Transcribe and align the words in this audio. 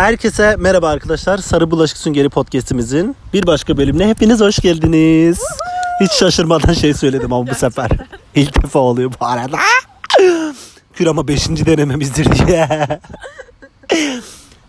Herkese 0.00 0.56
merhaba 0.58 0.88
arkadaşlar. 0.88 1.38
Sarı 1.38 1.70
Bulaşık 1.70 1.98
Süngeri 1.98 2.28
podcastimizin 2.28 3.16
bir 3.32 3.46
başka 3.46 3.76
bölümüne 3.76 4.08
hepiniz 4.08 4.40
hoş 4.40 4.58
geldiniz. 4.58 5.40
Hiç 6.00 6.12
şaşırmadan 6.12 6.72
şey 6.72 6.94
söyledim 6.94 7.32
ama 7.32 7.46
bu 7.50 7.54
sefer. 7.54 7.90
İlk 8.34 8.62
defa 8.62 8.78
oluyor 8.78 9.12
bu 9.20 9.26
arada. 9.26 9.58
Kür 10.94 11.06
ama 11.06 11.28
5. 11.28 11.48
denememizdir 11.48 12.46
diye. 12.46 12.68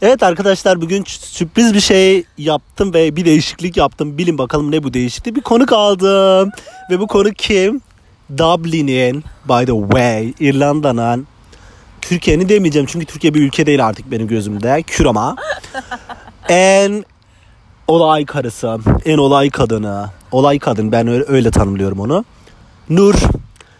Evet 0.01 0.23
arkadaşlar 0.23 0.81
bugün 0.81 1.03
sürpriz 1.07 1.73
bir 1.73 1.79
şey 1.79 2.23
yaptım 2.37 2.93
ve 2.93 3.15
bir 3.15 3.25
değişiklik 3.25 3.77
yaptım. 3.77 4.17
Bilin 4.17 4.37
bakalım 4.37 4.71
ne 4.71 4.83
bu 4.83 4.93
değişiklik. 4.93 5.35
Bir 5.35 5.41
konuk 5.41 5.73
aldım. 5.73 6.51
Ve 6.89 6.99
bu 6.99 7.07
konuk 7.07 7.37
kim? 7.37 7.81
Dublin'in 8.37 9.23
by 9.49 9.65
the 9.65 9.81
way 9.91 10.33
İrlanda'nın 10.39 11.27
Türkiye'nin 12.01 12.49
demeyeceğim 12.49 12.87
çünkü 12.91 13.05
Türkiye 13.05 13.33
bir 13.33 13.41
ülke 13.41 13.65
değil 13.65 13.85
artık 13.85 14.11
benim 14.11 14.27
gözümde. 14.27 14.83
Kür 14.87 15.05
ama. 15.05 15.35
en 16.49 17.05
olay 17.87 18.25
karısı, 18.25 18.77
en 19.05 19.17
olay 19.17 19.49
kadını. 19.49 20.09
Olay 20.31 20.59
kadın 20.59 20.91
ben 20.91 21.07
öyle, 21.07 21.23
öyle 21.27 21.51
tanımlıyorum 21.51 21.99
onu. 21.99 22.25
Nur. 22.89 23.15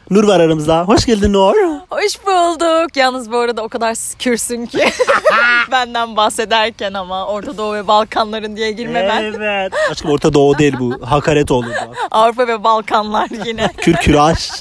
Nur 0.10 0.24
var 0.24 0.40
aramızda. 0.40 0.84
Hoş 0.84 1.06
geldin 1.06 1.34
Nur. 1.34 1.54
Hoş 1.90 2.26
bulduk. 2.26 2.98
Yalnız 2.98 3.32
bu 3.32 3.38
arada 3.38 3.64
o 3.64 3.70
kadar 3.70 3.98
kürsün 4.20 4.66
ki 4.66 4.90
benden 5.72 6.16
bahsederken 6.16 6.94
ama 6.94 7.26
Orta 7.26 7.58
Doğu 7.58 7.74
ve 7.74 7.88
Balkanların 7.88 8.56
diye 8.56 8.72
girmemen. 8.72 9.24
Evet. 9.24 9.74
Aşkım 9.92 10.12
Orta 10.12 10.34
Doğu 10.34 10.58
değil 10.58 10.76
bu. 10.80 11.00
Hakaret 11.02 11.52
olurdu. 11.52 11.94
Avrupa 12.12 12.48
ve 12.48 12.64
Balkanlar 12.64 13.30
yine. 13.46 13.68
Kür 13.78 13.94
küraş. 13.94 14.52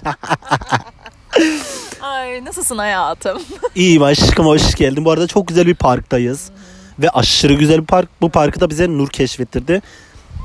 Ay 2.02 2.44
nasılsın 2.44 2.78
hayatım? 2.78 3.42
İyiyim 3.74 4.02
aşkım 4.02 4.46
hoş 4.46 4.74
geldin. 4.74 5.04
Bu 5.04 5.10
arada 5.10 5.26
çok 5.26 5.48
güzel 5.48 5.66
bir 5.66 5.74
parktayız. 5.74 6.50
Ve 6.98 7.10
aşırı 7.10 7.54
güzel 7.54 7.80
bir 7.80 7.86
park. 7.86 8.08
Bu 8.20 8.30
parkı 8.30 8.60
da 8.60 8.70
bize 8.70 8.88
Nur 8.88 9.08
keşfettirdi. 9.08 9.82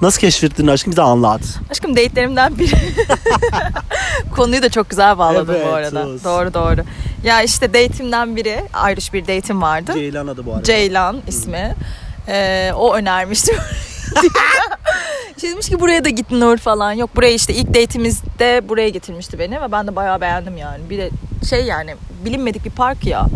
Nasıl 0.02 0.20
keşfettirdin 0.20 0.68
aşkım 0.68 0.92
bize 0.92 1.02
anlat. 1.02 1.42
Aşkım 1.72 1.96
date'lerimden 1.96 2.60
biri. 2.60 2.76
Konuyu 4.36 4.62
da 4.62 4.70
çok 4.70 4.90
güzel 4.90 5.18
bağladın 5.18 5.54
Evet, 5.54 5.68
bu 5.68 5.74
arada. 5.74 6.00
olsun. 6.00 6.22
Doğru 6.24 6.54
doğru. 6.54 6.82
Ya 7.24 7.42
işte 7.42 7.74
date'imden 7.74 8.36
biri, 8.36 8.64
Irish 8.92 9.14
bir 9.14 9.22
date'im 9.22 9.62
vardı. 9.62 9.94
Ceylan 9.94 10.28
adı 10.28 10.46
bu 10.46 10.52
arada. 10.52 10.64
Ceylan 10.64 11.22
ismi. 11.28 11.76
Ee, 12.28 12.72
o 12.76 12.96
önermişti. 12.96 13.56
demiş 15.42 15.70
ki 15.70 15.80
buraya 15.80 16.06
da 16.06 16.10
git 16.10 16.32
Nur 16.32 16.58
falan. 16.58 16.92
Yok 16.92 17.16
buraya 17.16 17.34
işte 17.34 17.54
ilk 17.54 17.68
date'imizde 17.68 18.70
buraya 18.70 18.90
getirmişti 18.90 19.40
beni 19.40 19.62
ve 19.62 19.72
ben 19.72 19.88
de 19.88 19.96
bayağı 19.96 20.22
beğendim 20.22 20.58
yani. 20.58 20.90
Bir 20.90 20.98
de 20.98 21.10
şey 21.50 21.66
yani 21.66 21.96
bilinmedik 22.26 22.66
bir 22.66 22.72
park 22.72 23.06
ya. 23.06 23.28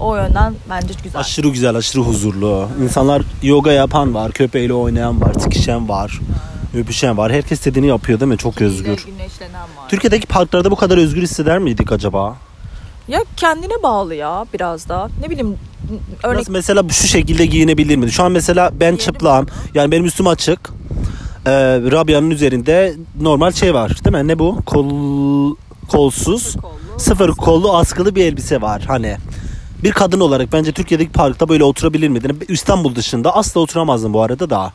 O 0.00 0.16
yönden 0.16 0.54
bence 0.70 0.94
güzel. 1.04 1.20
Aşırı 1.20 1.48
güzel, 1.48 1.74
aşırı 1.76 2.02
huzurlu. 2.02 2.68
İnsanlar 2.82 3.22
yoga 3.42 3.72
yapan 3.72 4.14
var, 4.14 4.32
köpeğiyle 4.32 4.74
oynayan 4.74 5.20
var, 5.20 5.34
sikişen 5.34 5.88
var, 5.88 6.20
öpüşen 6.76 7.16
var. 7.16 7.32
Herkes 7.32 7.58
istediğini 7.58 7.86
yapıyor 7.86 8.20
değil 8.20 8.28
mi? 8.28 8.38
Çok 8.38 8.62
özgür. 8.62 9.06
Güneşlenen 9.06 9.60
var. 9.60 9.88
Türkiye'deki 9.88 10.26
parklarda 10.26 10.70
bu 10.70 10.76
kadar 10.76 10.98
özgür 10.98 11.22
hisseder 11.22 11.58
miydik 11.58 11.92
acaba? 11.92 12.36
Ya 13.08 13.24
kendine 13.36 13.82
bağlı 13.82 14.14
ya 14.14 14.46
biraz 14.54 14.88
da. 14.88 15.08
Ne 15.20 15.30
bileyim 15.30 15.56
örnek 16.22 16.38
Nasıl 16.38 16.52
mesela 16.52 16.82
şu 16.88 17.06
şekilde 17.06 17.46
giyinebilir 17.46 17.96
miydi? 17.96 18.12
Şu 18.12 18.22
an 18.22 18.32
mesela 18.32 18.70
ben 18.80 18.96
çıplağım. 18.96 19.46
Yani 19.74 19.92
benim 19.92 20.04
üstüm 20.04 20.26
açık. 20.26 20.70
Ee, 21.46 21.50
Rabia'nın 21.90 22.30
üzerinde 22.30 22.94
normal 23.20 23.52
şey 23.52 23.74
var 23.74 23.96
değil 24.04 24.16
mi? 24.16 24.28
Ne 24.28 24.38
bu? 24.38 24.62
Kol 24.66 25.56
kolsuz. 25.88 26.56
kollu. 26.56 26.79
Sıfır 27.00 27.30
kollu 27.30 27.76
askılı 27.76 28.14
bir 28.14 28.24
elbise 28.24 28.60
var 28.60 28.84
hani. 28.88 29.16
Bir 29.82 29.92
kadın 29.92 30.20
olarak 30.20 30.52
bence 30.52 30.72
Türkiye'deki 30.72 31.12
parkta 31.12 31.48
böyle 31.48 31.64
oturabilir 31.64 32.08
miydin? 32.08 32.44
İstanbul 32.48 32.94
dışında 32.94 33.36
asla 33.36 33.60
oturamazdım 33.60 34.14
bu 34.14 34.22
arada 34.22 34.50
da. 34.50 34.72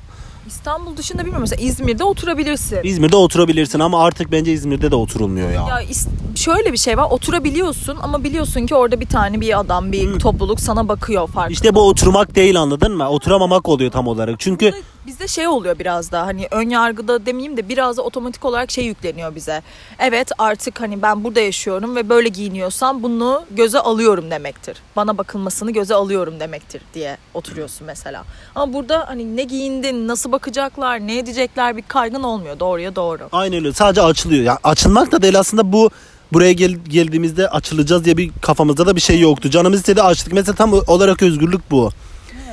İstanbul 0.47 0.97
dışında 0.97 1.17
bilmiyorum 1.21 1.41
mesela 1.41 1.61
İzmir'de 1.61 2.03
oturabilirsin. 2.03 2.79
İzmir'de 2.83 3.15
oturabilirsin 3.15 3.79
ama 3.79 4.03
artık 4.03 4.31
bence 4.31 4.51
İzmir'de 4.53 4.91
de 4.91 4.95
oturulmuyor 4.95 5.47
ya. 5.49 5.65
Ya 5.69 5.81
is- 5.81 6.07
şöyle 6.35 6.73
bir 6.73 6.77
şey 6.77 6.97
var 6.97 7.07
oturabiliyorsun 7.11 7.97
ama 8.01 8.23
biliyorsun 8.23 8.65
ki 8.65 8.75
orada 8.75 8.99
bir 8.99 9.07
tane 9.07 9.41
bir 9.41 9.59
adam 9.59 9.91
bir 9.91 10.19
topluluk 10.19 10.59
sana 10.59 10.87
bakıyor 10.87 11.27
farklı. 11.27 11.53
İşte 11.53 11.75
bu 11.75 11.87
oturmak 11.87 12.35
değil 12.35 12.59
anladın 12.61 12.97
mı? 12.97 13.09
Oturamamak 13.09 13.69
oluyor 13.69 13.91
tam 13.91 14.07
olarak. 14.07 14.39
Çünkü 14.39 14.71
Bizde 15.07 15.27
şey 15.27 15.47
oluyor 15.47 15.79
biraz 15.79 16.11
da 16.11 16.25
hani 16.25 16.47
ön 16.51 16.69
yargıda 16.69 17.25
demeyeyim 17.25 17.57
de 17.57 17.69
biraz 17.69 17.97
da 17.97 18.01
otomatik 18.01 18.45
olarak 18.45 18.71
şey 18.71 18.85
yükleniyor 18.85 19.35
bize. 19.35 19.61
Evet 19.99 20.31
artık 20.37 20.81
hani 20.81 21.01
ben 21.01 21.23
burada 21.23 21.39
yaşıyorum 21.39 21.95
ve 21.95 22.09
böyle 22.09 22.29
giyiniyorsam 22.29 23.03
bunu 23.03 23.43
göze 23.51 23.79
alıyorum 23.79 24.31
demektir. 24.31 24.77
Bana 24.95 25.17
bakılmasını 25.17 25.71
göze 25.71 25.95
alıyorum 25.95 26.39
demektir 26.39 26.81
diye 26.93 27.17
oturuyorsun 27.33 27.87
mesela. 27.87 28.23
Ama 28.55 28.73
burada 28.73 29.03
hani 29.07 29.35
ne 29.35 29.43
giyindin, 29.43 30.07
nasıl 30.07 30.31
bakacaklar, 30.35 30.99
ne 30.99 31.17
edecekler 31.17 31.77
bir 31.77 31.81
kaygın 31.87 32.23
olmuyor 32.23 32.59
doğruya 32.59 32.95
doğru. 32.95 33.29
Aynen 33.31 33.57
öyle. 33.57 33.73
Sadece 33.73 34.01
açılıyor. 34.01 34.43
Yani 34.43 34.57
açılmak 34.63 35.11
da 35.11 35.21
değil 35.21 35.39
aslında 35.39 35.71
bu 35.71 35.89
buraya 36.33 36.53
gel, 36.53 36.71
geldiğimizde 36.71 37.49
açılacağız 37.49 38.05
diye 38.05 38.17
bir 38.17 38.31
kafamızda 38.41 38.87
da 38.87 38.95
bir 38.95 39.01
şey 39.01 39.19
yoktu. 39.19 39.49
Canımız 39.49 39.79
istedi 39.79 40.01
açtık. 40.01 40.33
Mesela 40.33 40.55
tam 40.55 40.73
olarak 40.73 41.21
özgürlük 41.23 41.71
bu. 41.71 41.89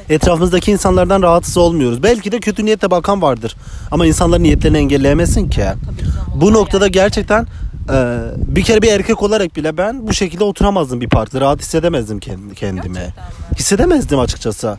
Etrafımızdaki 0.08 0.70
insanlardan 0.70 1.22
rahatsız 1.22 1.56
olmuyoruz. 1.56 2.02
Belki 2.02 2.32
de 2.32 2.40
kötü 2.40 2.64
niyetle 2.64 2.90
bakan 2.90 3.22
vardır. 3.22 3.56
Ama 3.90 4.06
insanların 4.06 4.42
niyetlerini 4.42 4.78
engelleyemezsin 4.78 5.48
ki. 5.50 5.64
Bu 6.34 6.52
noktada 6.52 6.88
gerçekten 6.88 7.46
e, 7.92 8.18
bir 8.36 8.62
kere 8.62 8.82
bir 8.82 8.92
erkek 8.92 9.22
olarak 9.22 9.56
bile 9.56 9.76
ben 9.76 10.06
bu 10.06 10.12
şekilde 10.12 10.44
oturamazdım 10.44 11.00
bir 11.00 11.08
parkta. 11.08 11.40
Rahat 11.40 11.60
hissedemezdim 11.60 12.20
kendi, 12.20 12.54
kendimi. 12.54 12.82
Gerçekten 12.82 13.08
mi? 13.08 13.58
Hissedemezdim 13.58 14.18
açıkçası. 14.18 14.78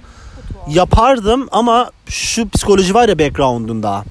Yapardım 0.68 1.48
ama 1.52 1.92
şu 2.10 2.50
psikoloji 2.50 2.94
var 2.94 3.10
ya 3.10 3.20
background'unda. 3.20 4.04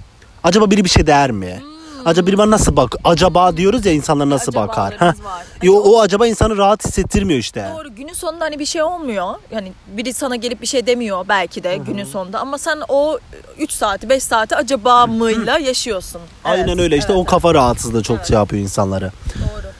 Acaba 0.45 0.71
biri 0.71 0.85
bir 0.85 0.89
şey 0.91 1.07
der 1.07 1.31
mi? 1.31 1.63
Acaba 2.05 2.27
biri 2.27 2.39
bana 2.39 2.51
nasıl 2.51 2.77
bak? 2.77 2.97
Acaba 3.05 3.57
diyoruz 3.57 3.87
ya 3.87 3.93
insanlar 3.93 4.31
nasıl 4.31 4.55
bakar? 4.55 4.87
Acabalarımız 4.93 5.21
Heh. 5.21 5.25
var. 5.25 5.45
Yo, 5.63 5.75
o 5.75 6.01
acaba 6.01 6.27
insanı 6.27 6.57
rahat 6.57 6.85
hissettirmiyor 6.87 7.41
işte. 7.41 7.71
Doğru 7.77 7.95
günün 7.95 8.13
sonunda 8.13 8.45
hani 8.45 8.59
bir 8.59 8.67
şey 8.67 8.83
olmuyor. 8.83 9.35
Yani 9.51 9.73
biri 9.87 10.13
sana 10.13 10.37
gelip 10.37 10.63
bir 10.63 10.67
şey 10.67 10.87
demiyor 10.87 11.25
belki 11.29 11.65
de 11.65 11.77
günün 11.77 12.05
sonunda 12.05 12.39
ama 12.41 12.59
sen 12.59 12.79
o 12.89 13.19
3 13.59 13.71
saati 13.73 14.09
5 14.09 14.23
saati 14.23 14.57
acaba 14.57 15.07
mıyla 15.07 15.59
yaşıyorsun. 15.59 16.21
Aynen 16.45 16.69
Evet, 16.69 16.81
öyle 16.81 16.97
işte 16.97 17.13
evet. 17.13 17.23
o 17.23 17.25
kafa 17.25 17.55
rahatsızlığı 17.55 18.03
çok 18.03 18.25
şey 18.27 18.35
yapıyor 18.37 18.63
insanları. 18.63 19.13
Doğru. 19.39 19.73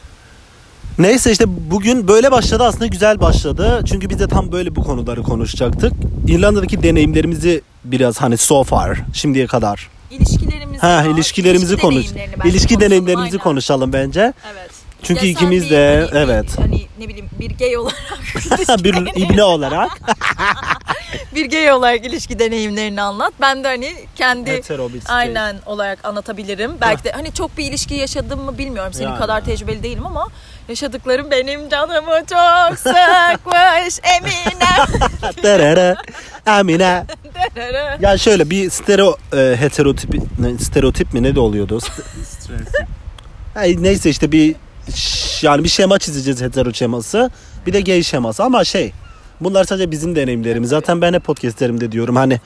Neyse 0.99 1.33
işte 1.33 1.45
bugün 1.71 2.09
böyle 2.09 2.31
başladı 2.31 2.65
aslında 2.65 2.87
güzel 2.87 3.21
başladı. 3.21 3.83
Çünkü 3.89 4.11
biz 4.11 4.19
de 4.19 4.29
tam 4.29 4.53
böyle 4.53 4.77
bu 4.77 4.85
konuları 4.85 5.23
konuşacaktık. 5.23 5.93
İrlanda'daki 6.29 6.83
deneyimlerimizi 6.83 7.63
biraz 7.85 8.21
hani 8.21 8.37
so 8.37 8.65
far 8.65 8.99
şimdiye 9.15 9.47
kadar. 9.47 9.89
İlişkilerimizi 10.11 10.79
Ha 10.81 11.05
ilişkilerimizi 11.15 11.73
İlişki 11.73 11.83
konuş. 11.83 12.07
İlişki 12.45 12.81
deneyimlerimizi 12.81 13.29
aynen. 13.37 13.43
konuşalım 13.43 13.93
bence. 13.93 14.33
Evet. 14.53 14.71
Çünkü 15.03 15.27
Ya 15.27 15.33
ikimiz 15.33 15.65
bir 15.65 15.71
de 15.71 16.09
hani- 16.13 16.25
evet. 16.25 16.59
Hani 16.59 16.87
ne 16.99 17.09
bileyim 17.09 17.29
bir 17.41 17.59
gay 17.59 17.77
olarak 17.77 18.05
bir 18.85 19.23
ibne 19.23 19.43
olarak 19.45 19.91
bir 21.35 21.51
gay 21.51 21.73
olarak 21.73 22.07
ilişki 22.07 22.39
deneyimlerini 22.39 23.03
anlat. 23.03 23.33
Ben 23.41 23.65
de 23.65 23.69
hani 23.69 23.93
kendi 24.17 24.51
bir 24.51 25.09
aynen 25.09 25.57
olarak 25.67 26.05
anlatabilirim. 26.05 26.73
Belki 26.81 27.05
de 27.05 27.13
hani 27.13 27.35
çok 27.35 27.59
bir 27.59 27.65
ilişki 27.65 27.95
yaşadım 27.95 28.41
mı 28.41 28.59
bilmiyorum. 28.59 28.93
Senin 28.93 29.09
Yani. 29.09 29.19
kadar 29.19 29.45
tecrübeli 29.45 29.83
değilim 29.83 30.07
ama 30.07 30.29
yaşadıklarım 30.69 31.31
benim 31.31 31.69
canımı 31.69 32.19
çok 32.31 32.79
sıkmış 32.79 33.99
Emine. 34.17 35.03
Terere, 35.43 35.97
Amine. 36.47 37.05
Ya 38.01 38.19
şöyle 38.19 38.51
bir 38.51 38.71
stereo 38.71 39.17
e, 39.37 39.57
heterotip 39.61 40.15
ne, 40.39 40.59
stereotip 40.59 41.15
mi 41.15 41.23
ne 41.23 41.35
de 41.35 41.41
oluyordu? 41.41 41.79
Neyse 43.79 44.11
işte 44.11 44.33
bir 44.33 44.55
ş- 44.95 45.47
yani 45.47 45.65
bir 45.65 45.69
şema 45.69 45.99
çizeceğiz 45.99 46.41
hetero 46.43 46.73
şeması. 46.75 47.31
Bir 47.67 47.73
de 47.73 47.81
gay 47.81 48.03
şeması 48.03 48.45
ama 48.45 48.65
şey 48.65 48.93
bunlar 49.41 49.65
sadece 49.65 49.91
bizim 49.91 50.17
deneyimlerimiz. 50.17 50.71
Zaten 50.71 51.01
ben 51.03 51.13
hep 51.15 51.25
podcastlerimde 51.25 51.93
diyorum 51.93 52.17
hani 52.17 52.41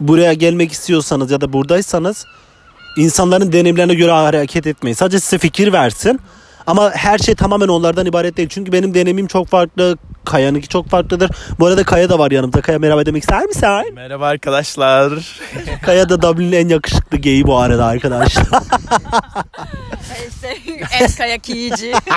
buraya 0.00 0.32
gelmek 0.32 0.72
istiyorsanız 0.72 1.30
ya 1.30 1.40
da 1.40 1.52
buradaysanız 1.52 2.24
insanların 2.98 3.52
deneyimlerine 3.52 3.94
göre 3.94 4.10
hareket 4.12 4.66
etmeyin. 4.66 4.94
Sadece 4.94 5.20
size 5.20 5.38
fikir 5.38 5.72
versin. 5.72 6.20
Ama 6.66 6.90
her 6.90 7.18
şey 7.18 7.34
tamamen 7.34 7.68
onlardan 7.68 8.06
ibaret 8.06 8.36
değil. 8.36 8.48
Çünkü 8.48 8.72
benim 8.72 8.94
deneyimim 8.94 9.26
çok 9.26 9.48
farklı. 9.48 9.96
Kaya'nınki 10.24 10.68
çok 10.68 10.88
farklıdır. 10.88 11.30
Bu 11.58 11.66
arada 11.66 11.84
Kaya 11.84 12.08
da 12.08 12.18
var 12.18 12.30
yanımda. 12.30 12.60
Kaya 12.60 12.78
merhaba 12.78 13.06
demek 13.06 13.22
ister 13.22 13.44
misin? 13.44 13.94
Merhaba 13.94 14.26
arkadaşlar. 14.26 15.12
Kaya 15.82 16.08
da 16.08 16.22
Dublin'in 16.22 16.52
en 16.52 16.68
yakışıklı 16.68 17.18
geyi 17.18 17.46
bu 17.46 17.58
arada 17.58 17.86
arkadaşlar. 17.86 18.46
en 21.00 21.10
kayak 21.10 21.48
yiyici. 21.48 21.92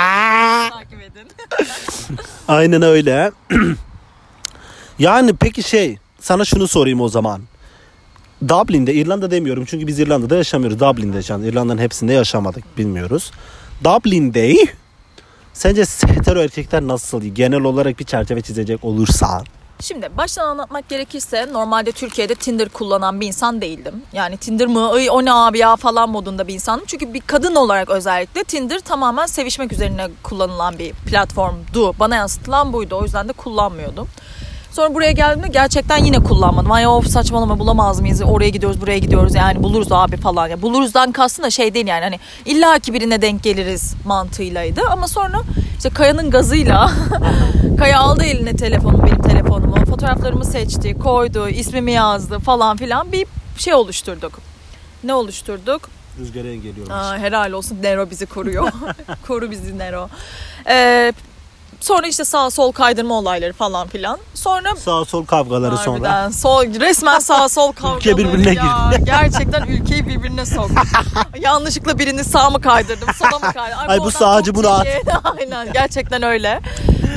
Takip 0.69 1.01
edin. 1.01 1.27
Aynen 2.47 2.81
öyle. 2.81 3.31
yani 4.99 5.35
peki 5.35 5.63
şey 5.63 5.97
sana 6.19 6.45
şunu 6.45 6.67
sorayım 6.67 7.01
o 7.01 7.09
zaman. 7.09 7.41
Dublin'de, 8.47 8.93
İrlanda 8.93 9.31
demiyorum 9.31 9.65
çünkü 9.65 9.87
biz 9.87 9.99
İrlanda'da 9.99 10.35
yaşamıyoruz. 10.35 10.79
Dublin'de 10.79 11.15
yaşandı. 11.15 11.47
İrlanda'nın 11.47 11.81
hepsinde 11.81 12.13
yaşamadık, 12.13 12.77
bilmiyoruz. 12.77 13.31
Dublin'de 13.83 14.55
sence 15.53 15.83
hetero 16.07 16.39
erkekler 16.39 16.81
nasıl? 16.81 17.21
Genel 17.23 17.61
olarak 17.61 17.99
bir 17.99 18.05
çerçeve 18.05 18.41
çizecek 18.41 18.83
olursa. 18.83 19.43
Şimdi 19.81 20.09
baştan 20.17 20.47
anlatmak 20.47 20.89
gerekirse 20.89 21.47
normalde 21.53 21.91
Türkiye'de 21.91 22.35
Tinder 22.35 22.69
kullanan 22.69 23.21
bir 23.21 23.27
insan 23.27 23.61
değildim. 23.61 24.01
Yani 24.13 24.37
Tinder 24.37 24.67
mı 24.67 24.91
Ay, 24.91 25.09
o 25.09 25.25
ne 25.25 25.33
abi 25.33 25.57
ya 25.57 25.75
falan 25.75 26.09
modunda 26.09 26.47
bir 26.47 26.53
insandım. 26.53 26.85
Çünkü 26.87 27.13
bir 27.13 27.21
kadın 27.21 27.55
olarak 27.55 27.89
özellikle 27.89 28.43
Tinder 28.43 28.79
tamamen 28.79 29.25
sevişmek 29.25 29.73
üzerine 29.73 30.07
kullanılan 30.23 30.79
bir 30.79 30.93
platformdu. 30.93 31.93
Bana 31.99 32.15
yansıtılan 32.15 32.73
buydu 32.73 32.95
o 32.95 33.03
yüzden 33.03 33.29
de 33.29 33.33
kullanmıyordum. 33.33 34.07
Sonra 34.79 34.93
buraya 34.93 35.11
geldiğimde 35.11 35.47
gerçekten 35.47 35.97
yine 35.97 36.19
kullanmadım. 36.19 36.71
Ay 36.71 36.87
of 36.87 37.07
saçmalama 37.07 37.59
bulamaz 37.59 38.01
mıyız? 38.01 38.21
Oraya 38.21 38.49
gidiyoruz 38.49 38.81
buraya 38.81 38.97
gidiyoruz 38.97 39.35
yani 39.35 39.63
buluruz 39.63 39.91
abi 39.91 40.17
falan. 40.17 40.47
Ya 40.47 40.61
buluruzdan 40.61 41.11
kastım 41.11 41.45
da 41.45 41.49
şey 41.49 41.73
değil 41.73 41.87
yani 41.87 42.03
hani 42.03 42.19
illa 42.45 42.79
ki 42.79 42.93
birine 42.93 43.21
denk 43.21 43.43
geliriz 43.43 43.93
mantığıylaydı. 44.05 44.81
Ama 44.89 45.07
sonra 45.07 45.41
işte 45.77 45.89
Kaya'nın 45.89 46.29
gazıyla 46.29 46.91
Kaya 47.79 47.99
aldı 47.99 48.23
eline 48.23 48.55
telefonu 48.55 49.03
benim 49.03 49.21
telefonumu. 49.21 49.85
Fotoğraflarımı 49.85 50.45
seçti, 50.45 50.99
koydu, 50.99 51.49
ismimi 51.49 51.91
yazdı 51.91 52.39
falan 52.39 52.77
filan 52.77 53.11
bir 53.11 53.25
şey 53.57 53.73
oluşturduk. 53.73 54.39
Ne 55.03 55.13
oluşturduk? 55.13 55.89
Rüzgara 56.19 56.55
geliyormuş. 56.55 56.89
Aa, 56.89 57.17
helal 57.17 57.51
olsun 57.51 57.77
Nero 57.81 58.09
bizi 58.09 58.25
koruyor. 58.25 58.71
Koru 59.27 59.51
bizi 59.51 59.77
Nero. 59.77 60.09
Ee, 60.69 61.13
sonra 61.79 62.07
işte 62.07 62.25
sağ 62.25 62.49
sol 62.49 62.71
kaydırma 62.71 63.15
olayları 63.15 63.53
falan 63.53 63.87
filan. 63.87 64.19
Sonra 64.33 64.75
Sağ 64.75 65.05
sol 65.05 65.25
kavgaları 65.25 65.77
sonra. 65.77 66.11
Harbiden. 66.13 66.31
Sol, 66.31 66.65
resmen 66.79 67.19
sağ 67.19 67.49
sol 67.49 67.71
kavgaları 67.75 67.97
Ülke 67.97 68.17
birbirine 68.17 68.53
ya. 68.53 68.89
girdi. 68.91 69.03
Gerçekten 69.05 69.61
ülkeyi 69.61 70.07
birbirine 70.07 70.45
soktu. 70.45 70.75
Yanlışlıkla 71.39 71.99
birini 71.99 72.23
sağ 72.23 72.49
mı 72.49 72.61
kaydırdım, 72.61 73.07
sola 73.13 73.39
mı 73.39 73.53
kaydırdım? 73.53 73.89
Ay 73.89 73.97
bu 73.99 74.01
adam 74.03 74.11
sağcı, 74.11 74.55
bunu 74.55 74.69
at. 74.69 74.87
Aynen 75.39 75.73
gerçekten 75.73 76.23
öyle. 76.23 76.59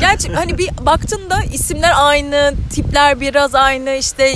Gerçi 0.01 0.33
hani 0.33 0.59
bir 0.59 0.71
baktığında 0.87 1.43
isimler 1.53 1.93
aynı, 1.97 2.55
tipler 2.75 3.21
biraz 3.21 3.55
aynı 3.55 3.91
işte 3.91 4.35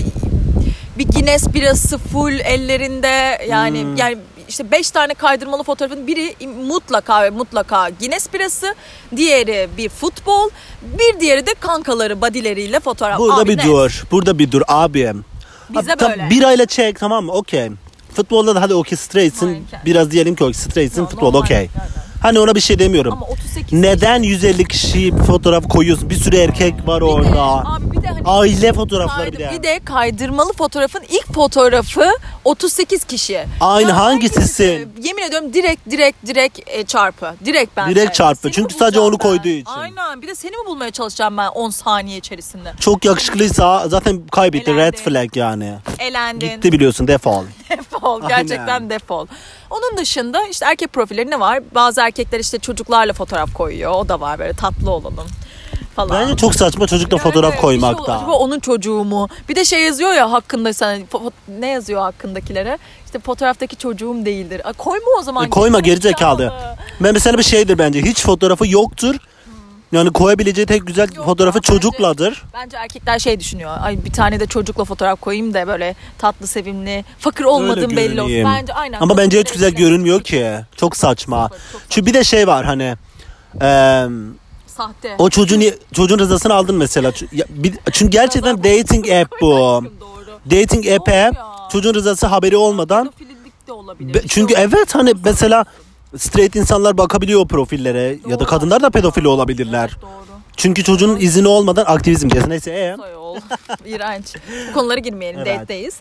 bir 0.99 1.09
Guinness 1.09 1.55
birası 1.55 1.99
full 1.99 2.33
ellerinde 2.41 3.39
yani 3.49 3.83
Hmm. 3.83 3.97
yani 3.97 4.19
işte 4.49 4.71
beş 4.71 4.91
tane 4.91 5.15
kaydırmalı 5.15 5.63
fotoğrafın 5.63 6.07
biri 6.07 6.37
mutlaka 6.67 7.23
ve 7.23 7.31
mutlaka 7.31 7.89
Guinness 8.01 8.33
birası, 8.33 8.75
diğeri 9.17 9.69
bir 9.77 9.89
futbol, 9.89 10.51
bir 10.83 11.21
diğeri 11.21 11.47
de 11.47 11.55
kankaları, 11.61 12.21
badileriyle 12.21 12.81
fotoğraf. 12.81 13.19
Burada 13.19 13.41
Abi 13.41 13.49
bir 13.49 13.59
ne? 13.59 13.65
dur. 13.65 14.05
Burada 14.11 14.39
bir 14.39 14.51
dur 14.51 14.63
abim. 14.69 15.25
Bize 15.71 15.93
Abi, 15.93 15.99
tam 15.99 16.11
böyle. 16.11 16.31
Bir 16.31 16.43
ayla 16.43 16.67
çek 16.67 17.01
tamam 17.01 17.25
mı? 17.25 17.33
Okey. 17.33 17.71
Futbolda 18.15 18.55
da 18.55 18.63
hadi 18.63 18.75
okey 18.75 18.99
straight'sin. 18.99 19.67
Biraz 19.85 20.11
diyelim 20.11 20.35
ki 20.35 20.45
okey 20.45 20.55
straight'sin. 20.55 21.07
Futbol 21.07 21.35
okey. 21.35 21.57
Aynen. 21.57 21.71
Hani 22.23 22.39
ona 22.41 22.55
bir 22.55 22.61
şey 22.61 22.79
demiyorum. 22.79 23.13
Ama 23.13 23.27
38 23.27 23.73
Neden 23.73 24.23
150 24.23 24.65
kişi 24.69 25.17
fotoğraf 25.17 25.69
koyuyorsun? 25.69 26.11
Bir 26.11 26.15
sürü 26.15 26.37
erkek 26.37 26.75
var 26.87 27.01
orada. 27.01 27.43
abi 27.43 27.93
bir 27.93 28.03
de 28.03 28.07
hani 28.07 28.21
Aile 28.25 28.73
fotoğrafları 28.73 29.33
bir 29.33 29.39
de. 29.39 29.51
bir 29.59 29.63
de 29.63 29.81
kaydırmalı 29.85 30.53
fotoğrafın 30.53 31.03
ilk 31.09 31.35
fotoğrafı 31.35 32.11
38 32.45 33.05
kişi. 33.05 33.45
Aynı 33.61 33.89
Ya 33.89 33.97
hangisi? 33.97 34.89
Yemin 35.03 35.23
ediyorum 35.23 35.53
direkt 35.55 35.91
direkt 35.91 36.27
direkt 36.27 36.61
e, 36.67 36.85
çarpı. 36.85 37.35
Direkt 37.45 37.77
ben. 37.77 37.91
Direkt 37.91 38.15
çarpı. 38.15 38.51
Çünkü 38.53 38.75
sadece 38.75 39.01
onu 39.01 39.19
koyduğu 39.19 39.49
için. 39.49 39.73
Aynen. 39.73 40.23
Bir 40.23 40.29
de 40.29 40.35
seni 40.35 40.51
mi 40.51 40.67
bulmaya 40.67 40.91
çalışacağım 40.91 41.37
ben 41.37 41.49
10 41.49 41.71
saniye 41.71 42.19
içerisinde? 42.19 42.73
Çok 42.81 43.05
yakışıklıysa 43.05 43.89
zaten 43.89 44.23
kaybetti. 44.33 44.71
Elendi. 44.71 44.97
Red 44.97 45.05
flag 45.05 45.37
yani. 45.37 45.75
Elendin. 45.99 46.49
Gitti 46.49 46.73
biliyorsun 46.73 47.09
defol. 47.09 47.45
defol. 47.97 48.23
Aynen. 48.23 48.29
Gerçekten 48.29 48.91
defol. 48.91 49.27
Onun 49.71 49.97
dışında 49.97 50.47
işte 50.47 50.67
erkek 50.67 50.93
profilleri 50.93 51.31
ne 51.31 51.41
var? 51.41 51.61
Bazı 51.75 52.01
erkekler 52.01 52.41
işte 52.41 52.59
çocuklarla 52.59 53.13
fotoğraf 53.13 53.55
koyuyor. 53.55 53.93
O 53.93 54.09
da 54.09 54.21
var 54.21 54.39
böyle 54.39 54.53
tatlı 54.53 54.91
olalım 54.91 55.27
falan. 55.97 56.21
Bence 56.21 56.37
çok 56.37 56.55
saçma 56.55 56.87
çocukla 56.87 57.17
Yani 57.17 57.23
fotoğraf 57.23 57.61
koymak 57.61 57.97
şey 57.99 58.07
da. 58.07 58.17
Acaba 58.17 58.33
onun 58.33 58.61
çocuğu 58.61 59.05
mu? 59.05 59.29
Bir 59.49 59.57
de 59.57 59.65
şey 59.65 59.83
yazıyor 59.83 60.13
ya 60.13 60.33
hakkında 60.33 60.73
sen 60.73 61.07
ne 61.59 61.69
yazıyor 61.69 62.01
hakkındakilere? 62.01 62.79
İşte 63.05 63.19
fotoğraftaki 63.19 63.77
çocuğum 63.77 64.17
değildir. 64.25 64.61
Ay, 64.65 64.73
koyma 64.73 65.07
o 65.19 65.23
zaman. 65.23 65.47
E, 65.47 65.51
koyma 65.51 65.81
Geri 65.81 66.01
zekalı. 66.01 66.53
Ben 67.01 67.13
mesela 67.13 67.39
bir 67.39 67.43
şeydir 67.43 67.79
bence. 67.79 68.03
Hiç 68.03 68.23
fotoğrafı 68.23 68.69
yoktur. 68.69 69.17
Yani 69.93 70.13
koyabileceği 70.13 70.67
tek 70.67 70.87
güzel 70.87 71.09
Yok 71.17 71.25
fotoğrafı 71.27 71.59
bence- 71.59 71.67
çocukladır. 71.73 72.45
Bence 72.55 72.77
erkekler 72.77 73.19
şey 73.19 73.41
düşünüyor. 73.41 73.77
Ay 73.81 74.05
bir 74.05 74.13
tane 74.13 74.41
de 74.41 74.47
çocukla 74.47 74.85
fotoğraf 74.85 75.21
koyayım 75.21 75.55
da 75.55 75.67
böyle 75.67 75.95
tatlı 76.19 76.47
sevimli, 76.47 77.05
fakir 77.19 77.45
olmadığım 77.45 77.83
Öyle 77.91 77.97
belli 77.97 78.21
olsun. 78.23 78.45
Bence 78.45 78.73
aynen. 78.75 79.01
Ama 79.01 79.17
bence 79.17 79.39
hiç 79.41 79.47
Çok 79.47 79.55
güzel 79.55 79.71
güzel. 79.71 79.85
görünmüyor 79.89 80.23
ki. 80.23 80.47
Çok 80.77 80.97
saçma. 80.97 81.49
Çok 81.49 81.59
saçma. 81.59 81.81
Çünkü 81.89 82.07
bir 82.07 82.15
de 82.15 82.25
şey 82.25 82.47
var 82.47 82.65
hani 82.65 82.97
eee, 83.63 84.07
Sahte. 84.67 85.15
o 85.19 85.31
çocuğun 85.31 85.63
çocuğun 85.93 86.19
rızasını 86.19 86.55
aldın 86.55 86.77
mesela. 86.77 87.13
Çünkü 87.93 88.11
gerçekten 88.11 88.59
dating 88.65 89.11
app 89.11 89.33
bu. 89.41 89.85
Dating 90.51 90.87
app'e 90.87 91.31
çocuğun 91.73 91.95
rızası 91.95 92.27
haberi 92.27 92.57
olmadan 92.57 93.13
çünkü 94.29 94.55
şey 94.55 94.65
evet 94.65 94.95
hani 94.95 95.13
mesela 95.25 95.65
straight 96.19 96.57
insanlar 96.57 96.99
bakabiliyor 96.99 97.41
o 97.41 97.47
profillere 97.47 98.19
ya 98.29 98.31
da 98.35 98.41
Doğru. 98.41 98.49
kadınlar 98.49 98.83
da 98.83 98.91
pedofili 98.91 99.29
olabilirler. 99.29 99.97
Doğru. 100.03 100.11
Çünkü 100.57 100.85
çocuğun 100.85 101.17
izni 101.17 101.49
olmadan 101.49 101.85
aktivizm 101.87 102.31
diyorsun. 102.31 102.51
Neyse 102.51 102.71
ee? 102.71 102.97
Sayol. 102.97 103.37
İğrenç. 103.87 104.35
Bu 104.69 104.73
konulara 104.75 104.99
girmeyelim. 104.99 105.41
Evet. 105.41 105.55
Date'deyiz. 105.61 105.95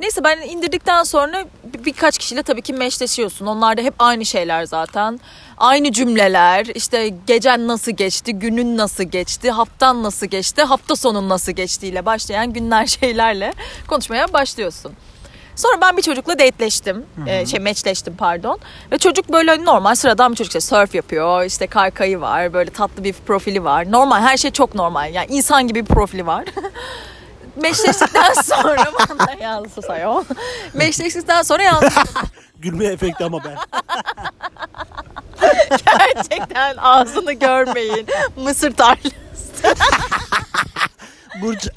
Neyse 0.00 0.24
ben 0.24 0.40
indirdikten 0.40 1.02
sonra 1.02 1.44
bir- 1.64 1.84
birkaç 1.84 2.18
kişiyle 2.18 2.42
tabii 2.42 2.62
ki 2.62 2.72
meşleşiyorsun. 2.72 3.46
Onlar 3.46 3.76
da 3.76 3.82
hep 3.82 3.94
aynı 3.98 4.24
şeyler 4.26 4.64
zaten. 4.64 5.20
Aynı 5.58 5.92
cümleler. 5.92 6.66
İşte 6.66 7.08
gecen 7.26 7.68
nasıl 7.68 7.92
geçti, 7.92 8.32
günün 8.32 8.76
nasıl 8.76 9.04
geçti, 9.04 9.50
haftan 9.50 10.02
nasıl 10.02 10.26
geçti, 10.26 10.62
hafta 10.62 10.96
sonun 10.96 11.28
nasıl 11.28 11.52
geçtiğiyle 11.52 12.06
başlayan 12.06 12.52
günler 12.52 12.86
şeylerle 13.00 13.52
konuşmaya 13.86 14.32
başlıyorsun. 14.32 14.92
Sonra 15.56 15.80
ben 15.80 15.96
bir 15.96 16.02
çocukla 16.02 16.38
dateleştim. 16.38 17.04
Ee, 17.26 17.46
şey 17.46 17.60
matchleştim 17.60 18.16
pardon. 18.16 18.58
Ve 18.92 18.98
çocuk 18.98 19.32
böyle 19.32 19.64
normal 19.64 19.94
sıradan 19.94 20.32
bir 20.32 20.36
çocuk. 20.36 20.50
İşte 20.50 20.60
surf 20.60 20.94
yapıyor. 20.94 21.44
işte 21.44 21.66
kaykayı 21.66 22.20
var. 22.20 22.52
Böyle 22.52 22.70
tatlı 22.70 23.04
bir 23.04 23.12
profili 23.12 23.64
var. 23.64 23.92
Normal 23.92 24.20
her 24.20 24.36
şey 24.36 24.50
çok 24.50 24.74
normal. 24.74 25.14
Yani 25.14 25.26
insan 25.30 25.68
gibi 25.68 25.80
bir 25.86 25.94
profili 25.94 26.26
var. 26.26 26.44
Meşleştikten 27.56 28.32
sonra 28.44 28.84
bana 29.18 29.32
yalnız 29.42 29.72
sayıyor. 29.86 30.24
Meşleştikten 30.74 31.42
sonra 31.42 31.62
yalnız 31.62 31.92
Gülme 32.58 32.84
efekti 32.86 33.24
ama 33.24 33.38
ben. 33.44 33.56
gerçekten 35.86 36.76
ağzını 36.76 37.32
görmeyin. 37.32 38.06
Mısır 38.36 38.72
tarlası. 38.72 39.14
Burcu... 41.42 41.70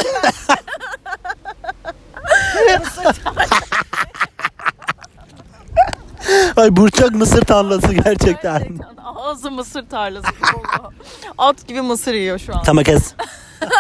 Ay 6.58 6.76
burçak 6.76 7.12
mısır 7.12 7.42
tarlası 7.42 7.94
gerçekten. 7.94 8.60
Gerçekten 8.60 8.98
ağzı 9.18 9.52
mısır 9.52 9.90
tarlası 9.90 10.28
gibi 10.32 10.58
oldu. 10.58 10.94
At 11.38 11.68
gibi 11.68 11.82
mısır 11.82 12.14
yiyor 12.14 12.40
şu 12.40 12.56
an. 12.56 12.64
Tamam 12.64 12.84
kes. 12.84 13.14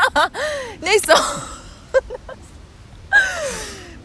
Neyse. 0.83 1.13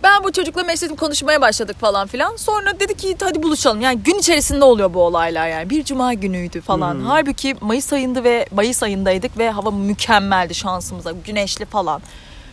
ben 0.03 0.25
bu 0.25 0.33
çocukla 0.33 0.63
meşledim 0.63 0.97
konuşmaya 0.97 1.41
başladık 1.41 1.77
falan 1.81 2.07
filan. 2.07 2.37
Sonra 2.37 2.81
dedi 2.81 2.97
ki 2.97 3.17
hadi 3.23 3.43
buluşalım. 3.43 3.81
Yani 3.81 3.99
gün 3.99 4.19
içerisinde 4.19 4.65
oluyor 4.65 4.95
bu 4.95 5.03
olaylar 5.03 5.49
yani. 5.49 5.71
Bir 5.71 5.85
cuma 5.85 6.15
günüydü 6.15 6.61
falan. 6.61 7.01
Halbuki 7.01 7.57
Mayıs 7.61 7.93
ayında 7.93 8.25
ve 8.25 8.47
Mayıs 8.51 8.83
ayındaydık 8.83 9.39
ve 9.39 9.51
hava 9.51 9.71
mükemmeldi 9.71 10.55
şansımıza. 10.55 11.13
Güneşli 11.25 11.65
falan. 11.65 12.03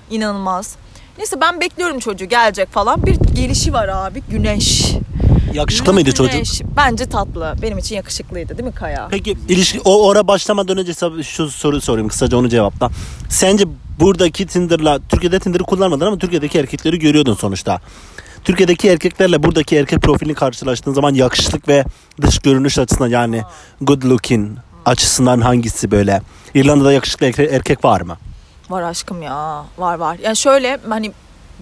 İnanılmaz. 0.09 0.75
Neyse 1.19 1.41
ben 1.41 1.61
bekliyorum 1.61 1.99
çocuğu 1.99 2.25
gelecek 2.25 2.71
falan. 2.71 3.05
Bir 3.05 3.15
gelişi 3.15 3.73
var 3.73 3.87
abi. 3.87 4.23
Güneş. 4.29 4.93
Yakışıklı 5.53 5.93
mıydı 5.93 6.11
çocuk? 6.11 6.33
Güneş. 6.33 6.61
Bence 6.77 7.05
tatlı. 7.05 7.55
Benim 7.61 7.77
için 7.77 7.95
yakışıklıydı 7.95 8.57
değil 8.57 8.67
mi 8.69 8.75
Kaya? 8.75 9.07
Peki 9.11 9.37
ilişki 9.49 9.81
o 9.81 10.07
ora 10.07 10.27
başlamadan 10.27 10.77
önce 10.77 10.93
şu 11.23 11.49
soruyu 11.49 11.81
sorayım 11.81 12.07
kısaca 12.07 12.37
onu 12.37 12.49
cevapla. 12.49 12.89
Sence 13.29 13.65
buradaki 13.99 14.47
Tinder'la 14.47 14.99
Türkiye'de 15.09 15.39
Tinder'ı 15.39 15.63
kullanmadın 15.63 16.05
ama 16.05 16.17
Türkiye'deki 16.17 16.59
erkekleri 16.59 16.99
görüyordun 16.99 17.33
sonuçta. 17.33 17.81
Türkiye'deki 18.43 18.89
erkeklerle 18.89 19.43
buradaki 19.43 19.75
erkek 19.75 20.01
profilini 20.01 20.35
karşılaştığın 20.35 20.93
zaman 20.93 21.13
yakışıklık 21.13 21.67
ve 21.67 21.85
dış 22.21 22.39
görünüş 22.39 22.79
açısından 22.79 23.09
yani 23.09 23.41
good 23.81 24.03
looking 24.03 24.57
açısından 24.85 25.41
hangisi 25.41 25.91
böyle? 25.91 26.21
İrlanda'da 26.53 26.93
yakışıklı 26.93 27.25
erkek 27.25 27.85
var 27.85 28.01
mı? 28.01 28.17
Var 28.69 28.81
aşkım 28.81 29.21
ya. 29.21 29.65
Var 29.77 29.95
var. 29.95 30.17
Yani 30.23 30.35
şöyle 30.37 30.79
hani 30.89 31.11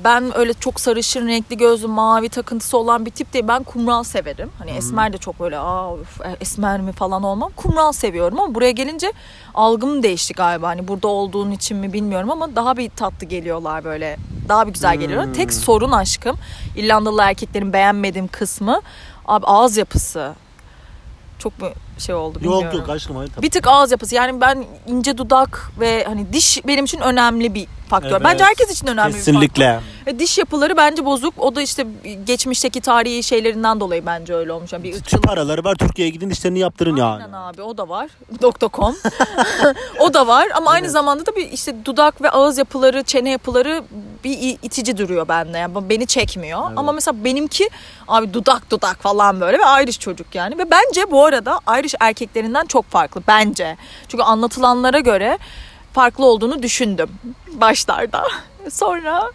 ben 0.03 0.37
öyle 0.37 0.53
çok 0.53 0.79
sarışın, 0.79 1.27
renkli 1.27 1.57
gözlü, 1.57 1.87
mavi 1.87 2.29
takıntısı 2.29 2.77
olan 2.77 3.05
bir 3.05 3.11
tip 3.11 3.33
değil. 3.33 3.45
Ben 3.47 3.63
kumral 3.63 4.03
severim. 4.03 4.51
Hani 4.59 4.71
esmer 4.71 5.13
de 5.13 5.17
çok 5.17 5.39
böyle 5.39 5.59
aa 5.59 5.97
üf, 5.97 6.21
esmer 6.41 6.81
mi 6.81 6.91
falan 6.91 7.23
olmam. 7.23 7.51
Kumral 7.55 7.91
seviyorum 7.91 8.39
ama 8.39 8.55
buraya 8.55 8.71
gelince 8.71 9.13
algım 9.55 10.03
değişti 10.03 10.33
galiba. 10.33 10.67
Hani 10.67 10.87
burada 10.87 11.07
olduğun 11.07 11.51
için 11.51 11.77
mi 11.77 11.93
bilmiyorum 11.93 12.31
ama 12.31 12.55
daha 12.55 12.77
bir 12.77 12.89
tatlı 12.89 13.27
geliyorlar 13.27 13.83
böyle. 13.83 14.17
Daha 14.49 14.67
bir 14.67 14.73
güzel 14.73 14.97
geliyorlar. 14.97 15.33
Tek 15.33 15.53
sorun 15.53 15.91
aşkım 15.91 16.37
İrlandalı 16.75 17.21
erkeklerin 17.21 17.73
beğenmediğim 17.73 18.27
kısmı 18.27 18.81
abi 19.27 19.45
ağız 19.45 19.77
yapısı. 19.77 20.33
Çok 21.39 21.53
şey 21.97 22.15
oldu 22.15 22.39
Yok 22.41 22.53
bilmiyorum. 22.55 22.79
yok 22.79 22.89
aşkım 22.89 23.15
hayır 23.15 23.31
tabii. 23.35 23.45
Bir 23.45 23.51
tık 23.51 23.67
ağız 23.67 23.91
yapısı. 23.91 24.15
Yani 24.15 24.41
ben 24.41 24.65
ince 24.87 25.17
dudak 25.17 25.71
ve 25.79 26.03
hani 26.03 26.33
diş 26.33 26.67
benim 26.67 26.85
için 26.85 26.99
önemli 26.99 27.53
bir 27.53 27.67
faktör. 27.89 28.11
Evet. 28.11 28.21
Bence 28.23 28.43
herkes 28.43 28.71
için 28.71 28.87
önemli 28.87 29.13
bir 29.13 29.17
faktör. 29.17 29.33
Kesinlikle. 29.33 29.79
E, 30.07 30.19
diş 30.19 30.37
yapıları 30.37 30.77
bence 30.77 31.05
bozuk. 31.05 31.33
O 31.37 31.55
da 31.55 31.61
işte 31.61 31.87
geçmişteki 32.25 32.81
tarihi 32.81 33.23
şeylerinden 33.23 33.79
dolayı 33.79 34.05
bence 34.05 34.33
öyle 34.35 34.51
olmuş. 34.51 34.73
Yani 34.73 34.83
bir 34.83 34.95
ırkçılık. 34.95 35.23
paraları 35.23 35.63
var 35.63 35.75
Türkiye'ye 35.75 36.13
gidin 36.13 36.29
dişlerini 36.29 36.59
yaptırın 36.59 36.95
yani. 36.95 37.23
Aynen 37.23 37.33
abi 37.33 37.61
o 37.61 37.77
da 37.77 37.89
var. 37.89 38.09
Doktor.com. 38.41 38.95
o 39.99 40.13
da 40.13 40.27
var 40.27 40.47
ama 40.55 40.71
aynı 40.71 40.89
zamanda 40.89 41.25
da 41.25 41.35
bir 41.35 41.51
işte 41.51 41.85
dudak 41.85 42.21
ve 42.21 42.29
ağız 42.29 42.57
yapıları, 42.57 43.03
çene 43.03 43.29
yapıları 43.29 43.83
bir 44.23 44.57
itici 44.61 44.97
duruyor 44.97 45.27
bende. 45.27 45.57
Yani 45.57 45.89
beni 45.89 46.07
çekmiyor. 46.07 46.71
Ama 46.75 46.91
mesela 46.91 47.23
benimki 47.23 47.69
abi 48.07 48.33
dudak 48.33 48.71
dudak 48.71 49.01
falan 49.01 49.41
böyle 49.41 49.57
ve 49.57 49.83
Irish 49.83 49.99
çocuk 49.99 50.35
yani. 50.35 50.57
Ve 50.57 50.71
bence 50.71 51.11
bu 51.11 51.25
arada 51.25 51.59
Irish 51.87 51.95
erkeklerinden 51.99 52.65
çok 52.65 52.85
farklı 52.85 53.21
bence. 53.27 53.77
Çünkü 54.07 54.23
anlatılanlara 54.23 54.99
göre 54.99 55.37
farklı 55.93 56.25
olduğunu 56.25 56.63
düşündüm 56.63 57.09
başlarda. 57.53 58.23
Sonra 58.71 59.31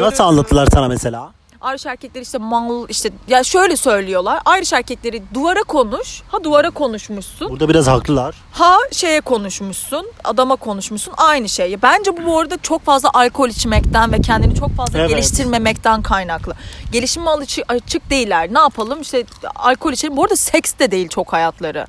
Nasıl 0.00 0.24
anlattılar 0.24 0.68
sana 0.72 0.88
mesela? 0.88 1.32
Irish 1.64 1.86
erkekleri 1.86 2.22
işte 2.22 2.38
mal 2.38 2.86
işte 2.88 3.10
ya 3.28 3.44
şöyle 3.44 3.76
söylüyorlar. 3.76 4.42
Irish 4.58 4.72
erkekleri 4.72 5.22
duvara 5.34 5.62
konuş. 5.62 6.22
Ha 6.28 6.44
duvara 6.44 6.70
konuşmuşsun. 6.70 7.50
Burada 7.50 7.68
biraz 7.68 7.86
haklılar. 7.86 8.34
Ha 8.52 8.76
şeye 8.92 9.20
konuşmuşsun. 9.20 10.06
Adama 10.24 10.56
konuşmuşsun. 10.56 11.14
Aynı 11.16 11.48
şey. 11.48 11.82
Bence 11.82 12.16
bu 12.16 12.26
bu 12.26 12.38
arada 12.38 12.56
çok 12.62 12.84
fazla 12.84 13.10
alkol 13.14 13.48
içmekten 13.48 14.12
ve 14.12 14.20
kendini 14.20 14.54
çok 14.54 14.76
fazla 14.76 14.98
Evet. 14.98 15.10
geliştirmemekten 15.10 16.02
kaynaklı. 16.02 16.54
Gelişime 16.92 17.30
açık, 17.30 17.64
açık 17.72 18.10
değiller. 18.10 18.48
Ne 18.54 18.58
yapalım? 18.58 19.00
İşte 19.00 19.24
alkol 19.54 19.92
içelim. 19.92 20.16
Bu 20.16 20.22
arada 20.24 20.36
seks 20.36 20.72
de 20.78 20.90
değil 20.90 21.08
çok 21.08 21.32
hayatları. 21.32 21.86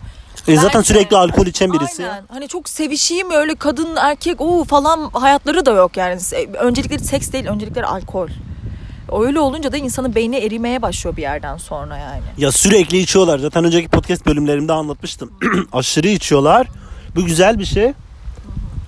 E 0.48 0.56
zaten 0.56 0.74
Bence. 0.80 0.94
sürekli 0.94 1.18
alkol 1.18 1.46
içen 1.46 1.74
birisi. 1.74 2.10
Aynen. 2.10 2.24
Hani 2.34 2.48
çok 2.48 2.70
sevişeyim 2.70 3.32
öyle 3.32 3.56
kadın 3.56 3.96
erkek 3.96 4.42
o 4.42 4.64
falan 4.64 5.10
hayatları 5.14 5.66
da 5.66 5.72
yok 5.72 5.98
yani. 5.98 6.20
Öncelikleri 6.60 7.04
seks 7.04 7.32
değil, 7.32 7.46
öncelikleri 7.48 7.86
alkol. 7.86 8.28
Öyle 9.14 9.40
olunca 9.40 9.72
da 9.72 9.78
insanın 9.78 10.16
beyni 10.16 10.38
erimeye 10.38 10.82
başlıyor 10.82 11.18
bir 11.18 11.22
yerden 11.22 11.58
sonra 11.58 11.98
yani. 11.98 12.22
Ya 12.38 12.52
sürekli 12.52 12.98
içiyorlar. 12.98 13.40
Zaten 13.40 13.64
önceki 13.64 13.88
podcast 13.90 14.26
bölümlerimde 14.26 14.74
anlatmıştım. 14.74 15.32
Aşırı 15.74 16.08
içiyorlar. 16.08 16.68
Bu 17.16 17.26
güzel 17.26 17.60
bir 17.60 17.66
şey. 17.66 17.94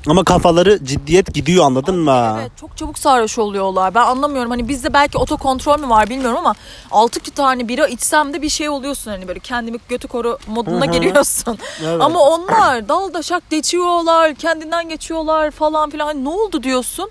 Ama 0.08 0.24
kafaları 0.24 0.86
ciddiyet 0.86 1.34
gidiyor 1.34 1.66
anladın 1.66 1.96
mı? 2.00 2.38
Evet 2.42 2.52
çok 2.60 2.78
çabuk 2.78 3.00
sarhoş 3.00 3.38
oluyorlar. 3.40 3.96
Ben 3.96 4.06
anlamıyorum. 4.06 4.52
Hani 4.52 4.68
bizde 4.68 4.94
belki 4.94 5.18
otokontrol 5.18 5.80
mü 5.80 5.90
var 5.90 6.10
bilmiyorum 6.10 6.38
ama 6.38 6.56
6 6.92 7.20
tane 7.20 7.68
bira 7.68 7.88
içsem 7.88 8.34
de 8.34 8.42
bir 8.42 8.50
şey 8.50 8.70
oluyorsun 8.70 9.12
hani 9.12 9.28
böyle 9.28 9.40
kendimi 9.40 9.78
götü 9.90 10.08
koru 10.08 10.38
moduna 10.48 10.86
Hı 10.86 10.90
hı. 10.90 10.92
giriyorsun. 10.92 11.58
Evet. 11.86 12.02
Ama 12.02 12.20
onlar 12.20 12.90
dal 12.90 13.14
daşak 13.14 13.50
geçiyorlar, 13.50 14.36
kendinden 14.36 14.90
geçiyorlar 14.90 15.52
falan 15.52 15.90
filan. 15.90 16.06
Hani 16.06 16.24
ne 16.24 16.30
oldu 16.30 16.64
diyorsun? 16.64 17.10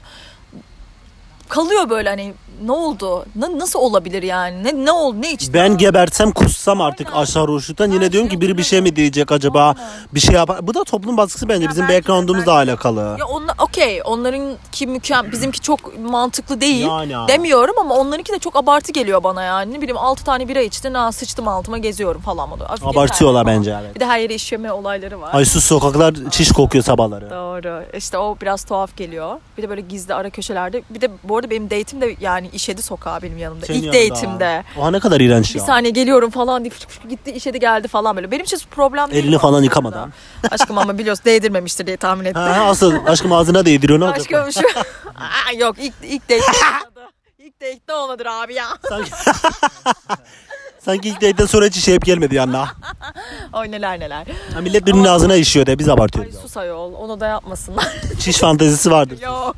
Kalıyor 1.49 1.90
böyle 1.90 2.09
hani 2.09 2.35
ne 2.64 2.73
oldu? 2.73 3.25
Na- 3.37 3.59
nasıl 3.59 3.79
olabilir 3.79 4.23
yani? 4.23 4.64
Ne 4.64 4.85
ne 4.85 4.93
oldu? 4.93 5.23
Ne 5.23 5.33
içti? 5.33 5.55
Ben 5.55 5.76
gebertsem 5.76 6.31
kussam 6.33 6.81
artık 6.81 7.09
Aynen. 7.09 7.21
aşağı 7.23 7.49
roşluktan 7.49 7.90
yine 7.90 8.12
diyorum 8.12 8.29
ki 8.29 8.40
biri 8.40 8.59
bir 8.59 8.62
şey 8.62 8.81
mi 8.81 8.97
diyecek 8.97 9.33
acaba? 9.33 9.64
Aynen. 9.64 9.76
Bir 10.14 10.21
şey 10.21 10.35
yapar. 10.35 10.67
Bu 10.67 10.75
da 10.75 10.85
toplum 10.85 11.17
baskısı 11.17 11.49
bence 11.49 11.64
Ya 11.64 11.71
bizim 11.71 11.88
belki 11.88 11.95
background'umuzla 11.95 12.57
belki 12.57 12.71
alakalı. 12.71 13.17
Ya 13.19 13.26
onlar 13.26 13.55
okey 13.59 14.02
onlarınki 14.05 14.87
mükemmel 14.87 15.33
bizimki 15.33 15.61
çok 15.61 15.99
mantıklı 16.00 16.61
değil 16.61 16.87
Yani. 16.87 17.29
demiyorum 17.29 17.75
ama 17.81 17.95
onlarınki 17.95 18.33
de 18.33 18.38
çok 18.38 18.57
abartı 18.57 18.93
geliyor 18.93 19.23
bana 19.25 19.43
yani. 19.43 19.73
Ne 19.75 19.81
bileyim 19.81 19.99
6 19.99 20.25
tane 20.25 20.49
bira 20.49 20.61
içtin 20.61 20.95
ha 20.95 21.12
sıçtım 21.12 21.49
altıma 21.49 21.79
geziyorum 21.79 22.21
falan. 22.21 22.50
Hafif 22.50 22.87
Abartıyorlar 22.87 23.47
bence 23.47 23.76
evet. 23.83 23.95
Bir 23.95 24.00
de 24.00 24.07
her 24.07 24.19
yere 24.19 24.35
işeme 24.35 24.73
olayları 24.73 25.21
var. 25.21 25.31
Ay 25.35 25.45
sus 25.45 25.64
sokaklar 25.64 26.14
çiş 26.31 26.52
kokuyor 26.52 26.85
sabahları. 26.85 27.31
Doğru. 27.31 27.83
İşte 27.97 28.19
o 28.19 28.37
biraz 28.43 28.64
tuhaf 28.64 28.97
geliyor. 28.97 29.37
Bir 29.59 29.62
de 29.62 29.69
böyle 29.69 29.81
gizli 29.81 30.14
ara 30.14 30.31
köşelerde. 30.31 30.83
Bir 30.90 31.00
de 31.00 31.09
bu 31.25 31.37
arada 31.37 31.50
benim 31.50 31.64
date'im 31.71 32.00
de 32.00 32.17
yani 32.21 32.50
işedi 32.52 32.83
sokağa 32.83 33.23
benim 33.23 33.38
yanımda. 33.38 33.66
Senin 33.66 33.78
İlk 33.83 33.95
yanında. 33.95 34.14
date'imde. 34.14 34.64
Oha 34.78 34.90
ne 34.90 35.00
kadar 35.00 35.21
iğrenç 35.21 35.54
Bir 35.54 35.61
ya. 35.61 35.66
saniye 35.66 35.90
geliyorum 35.90 36.30
falan 36.30 36.64
diye 36.64 36.71
fışk 36.71 36.88
fışk 36.88 37.09
gitti 37.11 37.30
işedi 37.30 37.61
geldi 37.61 37.88
falan 37.88 38.16
böyle. 38.16 38.30
Benim 38.30 38.45
için 38.45 38.59
problem 38.71 39.11
değil. 39.11 39.25
Elini 39.25 39.38
falan 39.38 39.62
yıkamadan. 39.62 40.12
Aşkım 40.50 40.78
ama 40.78 40.99
biliyorsun 40.99 41.25
değdirmemiştir 41.25 41.87
diye 41.87 41.97
tahmin 41.97 42.25
ettim. 42.25 42.42
Ha, 42.42 42.64
asıl 42.69 43.07
aşkım 43.07 43.33
ağzına 43.33 43.64
değdiriyor 43.66 44.00
ne 44.00 44.04
olacak? 44.04 44.21
Aşkım 44.21 44.52
şu... 44.52 44.78
Aa, 45.14 45.52
yok 45.59 45.76
ilk, 45.78 45.95
ilk 46.02 46.23
olmadı. 46.30 47.12
İlk 47.38 47.61
date'de 47.61 47.95
olmadır 47.95 48.26
abi 48.26 48.54
ya. 48.54 48.66
Sanki, 48.88 49.11
Sanki 50.85 51.09
ilk 51.09 51.17
date'den 51.17 51.47
sonra 51.47 51.67
hiç 51.67 51.77
şey 51.85 51.95
hep 51.95 52.05
gelmedi 52.05 52.35
yanına. 52.35 52.69
Oy 53.53 53.71
neler 53.71 54.01
neler. 54.01 54.27
Ha, 54.55 54.61
millet 54.61 54.87
birinin 54.87 55.05
ağzına 55.05 55.37
işiyor 55.37 55.67
de 55.67 55.79
biz 55.79 55.89
Ay 55.89 55.95
abartıyoruz. 55.95 56.35
sus 56.43 56.57
ayol 56.57 56.93
onu 56.95 57.21
da 57.21 57.27
yapmasınlar. 57.27 57.89
Çiş 58.21 58.39
fantezisi 58.39 58.91
vardır. 58.91 59.21
yok. 59.23 59.57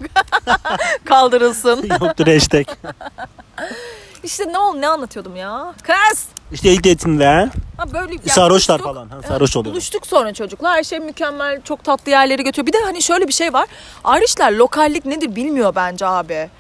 Kaldırılsın. 1.04 1.88
Yoktur 2.00 2.26
hashtag. 2.26 2.66
İşte 4.24 4.52
ne 4.52 4.58
oldu 4.58 4.80
ne 4.80 4.88
anlatıyordum 4.88 5.36
ya? 5.36 5.74
Kız. 5.82 6.26
İşte 6.52 6.72
ilk 6.72 6.84
date'inde 6.84 7.50
Ha 7.76 7.92
böyle 7.92 8.12
yani 8.12 8.20
sarhoşlar 8.28 8.78
buluştuk. 8.78 8.94
falan. 8.94 9.08
Ha, 9.08 9.28
sarhoş 9.28 9.56
oluyor. 9.56 9.74
Buluştuk 9.74 10.06
sonra 10.06 10.32
çocuklar. 10.32 10.76
Her 10.76 10.84
şey 10.84 10.98
mükemmel. 11.00 11.60
Çok 11.62 11.84
tatlı 11.84 12.10
yerlere 12.10 12.42
götürüyor. 12.42 12.66
Bir 12.66 12.72
de 12.72 12.78
hani 12.84 13.02
şöyle 13.02 13.28
bir 13.28 13.32
şey 13.32 13.52
var. 13.52 13.66
Irishler 14.18 14.52
lokallik 14.52 15.04
nedir 15.06 15.36
bilmiyor 15.36 15.74
bence 15.74 16.06
abi. 16.06 16.50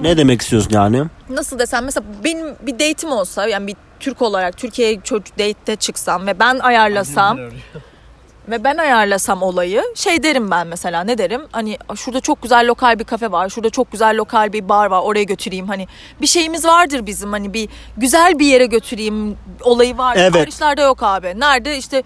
Ne 0.00 0.16
demek 0.16 0.42
istiyorsun 0.42 0.70
yani? 0.70 1.04
Nasıl 1.28 1.58
desem 1.58 1.84
mesela 1.84 2.06
benim 2.24 2.46
bir 2.60 2.72
date'im 2.72 3.12
olsa 3.12 3.46
yani 3.48 3.66
bir 3.66 3.76
Türk 4.00 4.22
olarak 4.22 4.56
Türkiye'ye 4.56 5.00
çocuk 5.00 5.38
date'te 5.38 5.76
çıksam 5.76 6.26
ve 6.26 6.38
ben 6.38 6.58
ayarlasam 6.58 7.38
ve 8.48 8.64
ben 8.64 8.76
ayarlasam 8.76 9.42
olayı 9.42 9.82
şey 9.94 10.22
derim 10.22 10.50
ben 10.50 10.66
mesela 10.66 11.04
ne 11.04 11.18
derim 11.18 11.42
hani 11.52 11.78
şurada 11.96 12.20
çok 12.20 12.42
güzel 12.42 12.66
lokal 12.68 12.98
bir 12.98 13.04
kafe 13.04 13.32
var 13.32 13.48
şurada 13.48 13.70
çok 13.70 13.92
güzel 13.92 14.16
lokal 14.16 14.52
bir 14.52 14.68
bar 14.68 14.86
var 14.86 15.02
oraya 15.02 15.22
götüreyim 15.22 15.68
hani 15.68 15.88
bir 16.20 16.26
şeyimiz 16.26 16.64
vardır 16.64 17.06
bizim 17.06 17.32
hani 17.32 17.54
bir 17.54 17.68
güzel 17.96 18.38
bir 18.38 18.46
yere 18.46 18.66
götüreyim 18.66 19.36
olayı 19.62 19.98
var. 19.98 20.16
Evet. 20.16 20.48
Irish'lerde 20.48 20.82
yok 20.82 21.02
abi 21.02 21.34
nerede 21.36 21.78
işte 21.78 22.02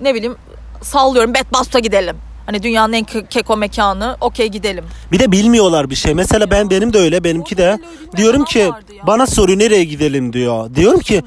ne 0.00 0.14
bileyim 0.14 0.36
sallıyorum 0.82 1.34
Bedbust'a 1.34 1.78
gidelim. 1.78 2.16
Hani 2.46 2.62
dünyanın 2.62 2.92
en 2.92 3.04
ke- 3.04 3.28
keko 3.28 3.56
mekanı 3.56 4.16
okey 4.20 4.48
gidelim. 4.48 4.84
Bir 5.12 5.18
de 5.18 5.32
bilmiyorlar 5.32 5.90
bir 5.90 5.94
şey. 5.94 6.14
Mesela 6.14 6.50
ben 6.50 6.70
benim 6.70 6.92
de 6.92 6.98
öyle 6.98 7.24
benimki 7.24 7.56
de. 7.56 7.78
Diyorum 8.16 8.44
ki 8.44 8.70
bana 9.06 9.26
soruyor 9.26 9.58
nereye 9.58 9.84
gidelim 9.84 10.32
diyor. 10.32 10.74
Diyorum 10.74 11.00
ki 11.00 11.22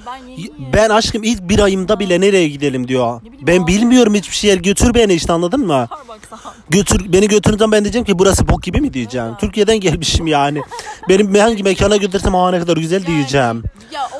Ben 0.74 0.90
aşkım 0.90 1.24
ilk 1.24 1.42
bir 1.50 1.60
ayımda 1.60 2.00
bile 2.00 2.22
nereye 2.22 2.48
gidelim 2.48 2.88
diyor. 2.88 3.22
Ben 3.42 3.68
bilmiyorum 3.68 4.14
hiçbir 4.16 4.36
şey. 4.36 4.62
Götür 4.62 4.94
beni 4.94 5.14
işte 5.14 5.34
anladın 5.34 5.68
mı? 5.68 5.88
Götür 6.70 7.14
beni 7.14 7.28
götürünce 7.28 7.72
ben 7.72 7.84
diyeceğim 7.84 8.06
ki 8.06 8.20
burası 8.20 8.48
bok 8.48 8.64
gibi 8.64 8.82
mi 8.82 8.94
diyeceğim. 8.94 9.28
Türkiye'den 9.40 9.80
gelmişim 9.80 10.28
yani. 10.28 10.62
Benim 11.10 11.36
hangi 11.36 11.64
mekana 11.64 11.96
götürsem 11.98 12.36
aa 12.36 12.52
ne 12.52 12.60
kadar 12.60 12.78
güzel 12.78 13.06
diyeceğim. 13.06 13.64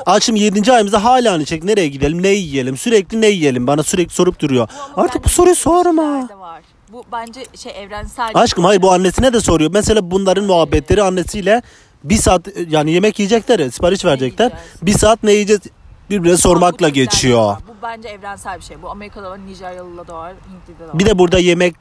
Açım 0.06 0.36
7. 0.36 0.72
ayımızda 0.74 1.04
hala 1.04 1.32
aynı 1.32 1.46
çek. 1.46 1.64
Nereye 1.64 1.88
gidelim? 1.88 2.24
Ne 2.24 2.28
yiyelim? 2.28 2.78
Sürekli 2.78 3.22
ne 3.22 3.28
yiyelim? 3.28 3.68
Bana 3.68 3.84
sürekli 3.84 4.14
sorup 4.14 4.40
duruyor. 4.40 4.68
Artık 4.96 5.26
bu 5.26 5.30
soruyu 5.30 5.56
sorma. 5.56 6.30
Var. 6.40 6.62
Bu 6.96 7.04
bence 7.12 7.46
şey 7.56 7.84
evrensel. 7.84 8.32
Aşkım 8.34 8.64
hayır 8.66 8.82
bu 8.82 8.92
annesine 8.92 9.34
de 9.34 9.40
soruyor. 9.40 9.72
Mesela 9.74 10.12
bunların 10.12 10.44
muhabbetleri 10.44 11.04
annesiyle 11.04 11.62
bir 12.04 12.16
saat 12.16 12.48
yani 12.70 12.92
yemek 12.92 13.20
yiyecekler, 13.20 13.70
sipariş 13.70 14.06
verecekler. 14.06 14.46
yiyeceğiz? 14.46 14.82
Bir 14.82 14.92
saat 14.92 15.24
ne 15.24 15.32
yiyeceğiz 15.32 15.62
birbirine 16.10 16.38
sormakla 16.38 16.72
Türklerde 16.88 17.00
geçiyor. 17.00 17.40
var. 17.42 17.60
Bu 17.68 17.74
bence 17.84 18.10
evrensel 18.10 18.58
bir 18.58 18.64
şey. 18.64 18.82
Bu 18.82 18.90
Amerika'da 18.90 19.32
var, 19.32 19.40
Nijeryalı'da 19.46 20.08
da 20.08 20.14
var, 20.14 20.34
Hintli'de 20.34 20.84
de 20.84 20.88
var. 20.88 21.00
Bir 21.00 21.06
de 21.06 21.20
burada 21.20 21.40
yemek 21.40 21.76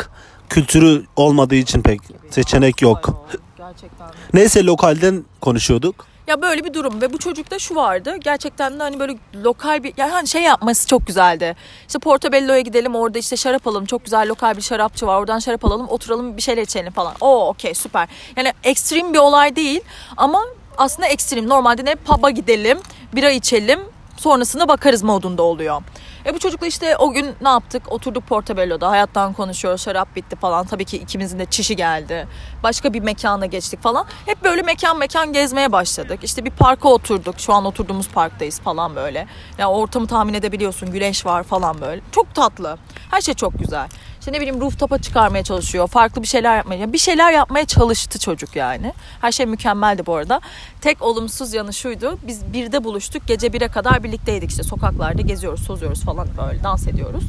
kültürü 0.49 1.05
olmadığı 1.17 1.55
için 1.55 1.83
pek 1.83 2.01
seçenek 2.31 2.83
yok. 2.83 3.09
Ay, 3.09 3.37
Gerçekten. 3.57 4.07
Neyse 4.35 4.65
lokalden 4.65 5.25
konuşuyorduk. 5.41 6.07
Ya 6.27 6.43
böyle 6.43 6.65
bir 6.65 6.75
durum 6.75 7.01
ve 7.01 7.13
bu 7.13 7.19
çocukta 7.19 7.59
şu 7.59 7.75
vardı. 7.75 8.17
Gerçekten 8.17 8.79
de 8.79 8.83
hani 8.83 9.01
böyle 9.01 9.17
lokal 9.45 9.83
bir 9.83 9.93
yani 9.97 10.11
hani 10.13 10.29
şey 10.29 10.43
yapması 10.43 10.87
çok 10.87 11.07
güzeldi. 11.07 11.57
İşte 11.87 11.99
Portobello'ya 11.99 12.61
gidelim 12.61 12.95
orada 12.95 13.19
işte 13.19 13.37
şarap 13.37 13.67
alalım. 13.67 13.87
Çok 13.87 14.05
güzel 14.05 14.29
lokal 14.29 14.57
bir 14.57 14.63
şarapçı 14.63 15.07
var. 15.07 15.19
Oradan 15.21 15.39
şarap 15.39 15.65
alalım. 15.65 15.89
Oturalım 15.89 16.37
bir 16.37 16.43
şeyler 16.43 16.63
içelim 16.63 16.93
falan. 16.93 17.15
Oo 17.21 17.49
okey 17.49 17.75
süper. 17.75 18.09
Yani 18.37 18.53
ekstrem 18.65 19.13
bir 19.13 19.19
olay 19.19 19.57
değil 19.57 19.81
ama 20.17 20.45
aslında 20.79 21.09
ekstrem. 21.09 21.49
Normalde 21.49 21.85
ne 21.85 21.95
pub'a 21.95 22.31
gidelim, 22.31 22.79
bira 23.15 23.31
içelim. 23.31 23.81
Sonrasına 24.25 24.69
bakarız 24.69 25.03
modunda 25.03 25.43
oluyor. 25.43 25.83
E 26.27 26.35
bu 26.35 26.39
çocukla 26.39 26.67
işte 26.67 26.97
o 26.97 27.13
gün 27.13 27.35
ne 27.41 27.49
yaptık? 27.49 27.93
Oturduk 27.93 28.27
Portobello'da 28.27 28.91
hayattan 28.91 29.33
konuşuyoruz. 29.33 29.83
Şarap 29.83 30.17
bitti 30.17 30.37
falan. 30.37 30.67
Tabii 30.67 30.85
ki 30.85 30.97
ikimizin 30.97 31.39
de 31.39 31.47
çişi 31.47 31.77
geldi. 31.77 32.29
Başka 32.63 32.93
bir 32.93 33.01
mekana 33.01 33.47
geçtik 33.47 33.83
falan. 33.83 34.07
Hep 34.27 34.45
böyle 34.45 34.63
mekan 34.63 34.99
mekan 34.99 35.33
gezmeye 35.33 35.73
başladık. 35.73 36.21
İşte 36.23 36.45
bir 36.45 36.51
parka 36.51 36.89
oturduk. 36.89 37.41
Şu 37.41 37.53
an 37.53 37.65
oturduğumuz 37.65 38.09
parktayız 38.09 38.61
falan 38.61 38.97
böyle. 38.97 39.27
Ya 39.59 39.71
ortamı 39.71 40.07
tahmin 40.07 40.35
edebiliyorsun. 40.35 40.93
Güneş 40.93 41.27
var 41.27 41.43
falan 41.43 41.81
böyle. 41.81 42.01
Çok 42.13 42.35
tatlı. 42.35 42.79
Her 43.11 43.21
şey 43.21 43.35
çok 43.35 43.59
güzel. 43.59 43.89
İşte 44.25 44.33
ne 44.33 44.41
bileyim 44.41 44.61
rooftop'a 44.61 44.99
çıkarmaya 44.99 45.45
çalışıyor. 45.45 45.89
Farklı 45.89 46.23
bir 46.23 46.27
şeyler 46.27 46.57
yapmaya. 46.57 46.93
Bir 46.93 46.99
şeyler 46.99 47.33
yapmaya 47.33 47.65
çalıştı 47.65 48.19
çocuk 48.19 48.57
yani. 48.57 48.93
Her 49.21 49.33
şey 49.33 49.47
mükemmeldi 49.47 50.07
bu 50.07 50.15
arada. 50.15 50.41
Tek 50.81 51.03
olumsuz 51.03 51.55
yanı 51.55 51.73
şuydu. 51.73 52.19
Biz 52.27 52.53
birde 52.53 52.85
buluştuk. 52.85 53.27
Gece 53.27 53.53
bire 53.53 53.69
kadar 53.69 54.05
birlikteydik 54.05 54.51
işte. 54.51 54.63
Sokaklarda 54.63 55.23
geziyoruz, 55.23 55.67
tozuyoruz 55.67 56.01
falan 56.05 56.29
böyle 56.47 56.63
dans 56.63 56.87
ediyoruz. 56.89 57.25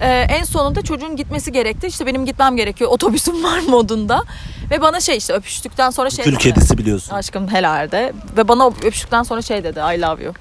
Ee, 0.00 0.06
en 0.08 0.44
sonunda 0.44 0.82
çocuğun 0.82 1.16
gitmesi 1.16 1.52
gerekti. 1.52 1.86
İşte 1.86 2.06
benim 2.06 2.26
gitmem 2.26 2.56
gerekiyor. 2.56 2.90
Otobüsüm 2.90 3.44
var 3.44 3.58
modunda. 3.68 4.22
Ve 4.70 4.80
bana 4.82 5.00
şey 5.00 5.16
işte 5.16 5.32
öpüştükten 5.32 5.90
sonra 5.90 6.10
şey 6.10 6.24
Kül 6.24 6.32
dedi. 6.32 6.40
kedisi 6.42 6.78
biliyorsun. 6.78 7.14
Aşkım 7.14 7.48
helalde. 7.48 8.12
Ve 8.36 8.48
bana 8.48 8.66
öpüştükten 8.66 9.22
sonra 9.22 9.42
şey 9.42 9.64
dedi. 9.64 9.78
I 9.78 10.00
love 10.00 10.24
you. 10.24 10.34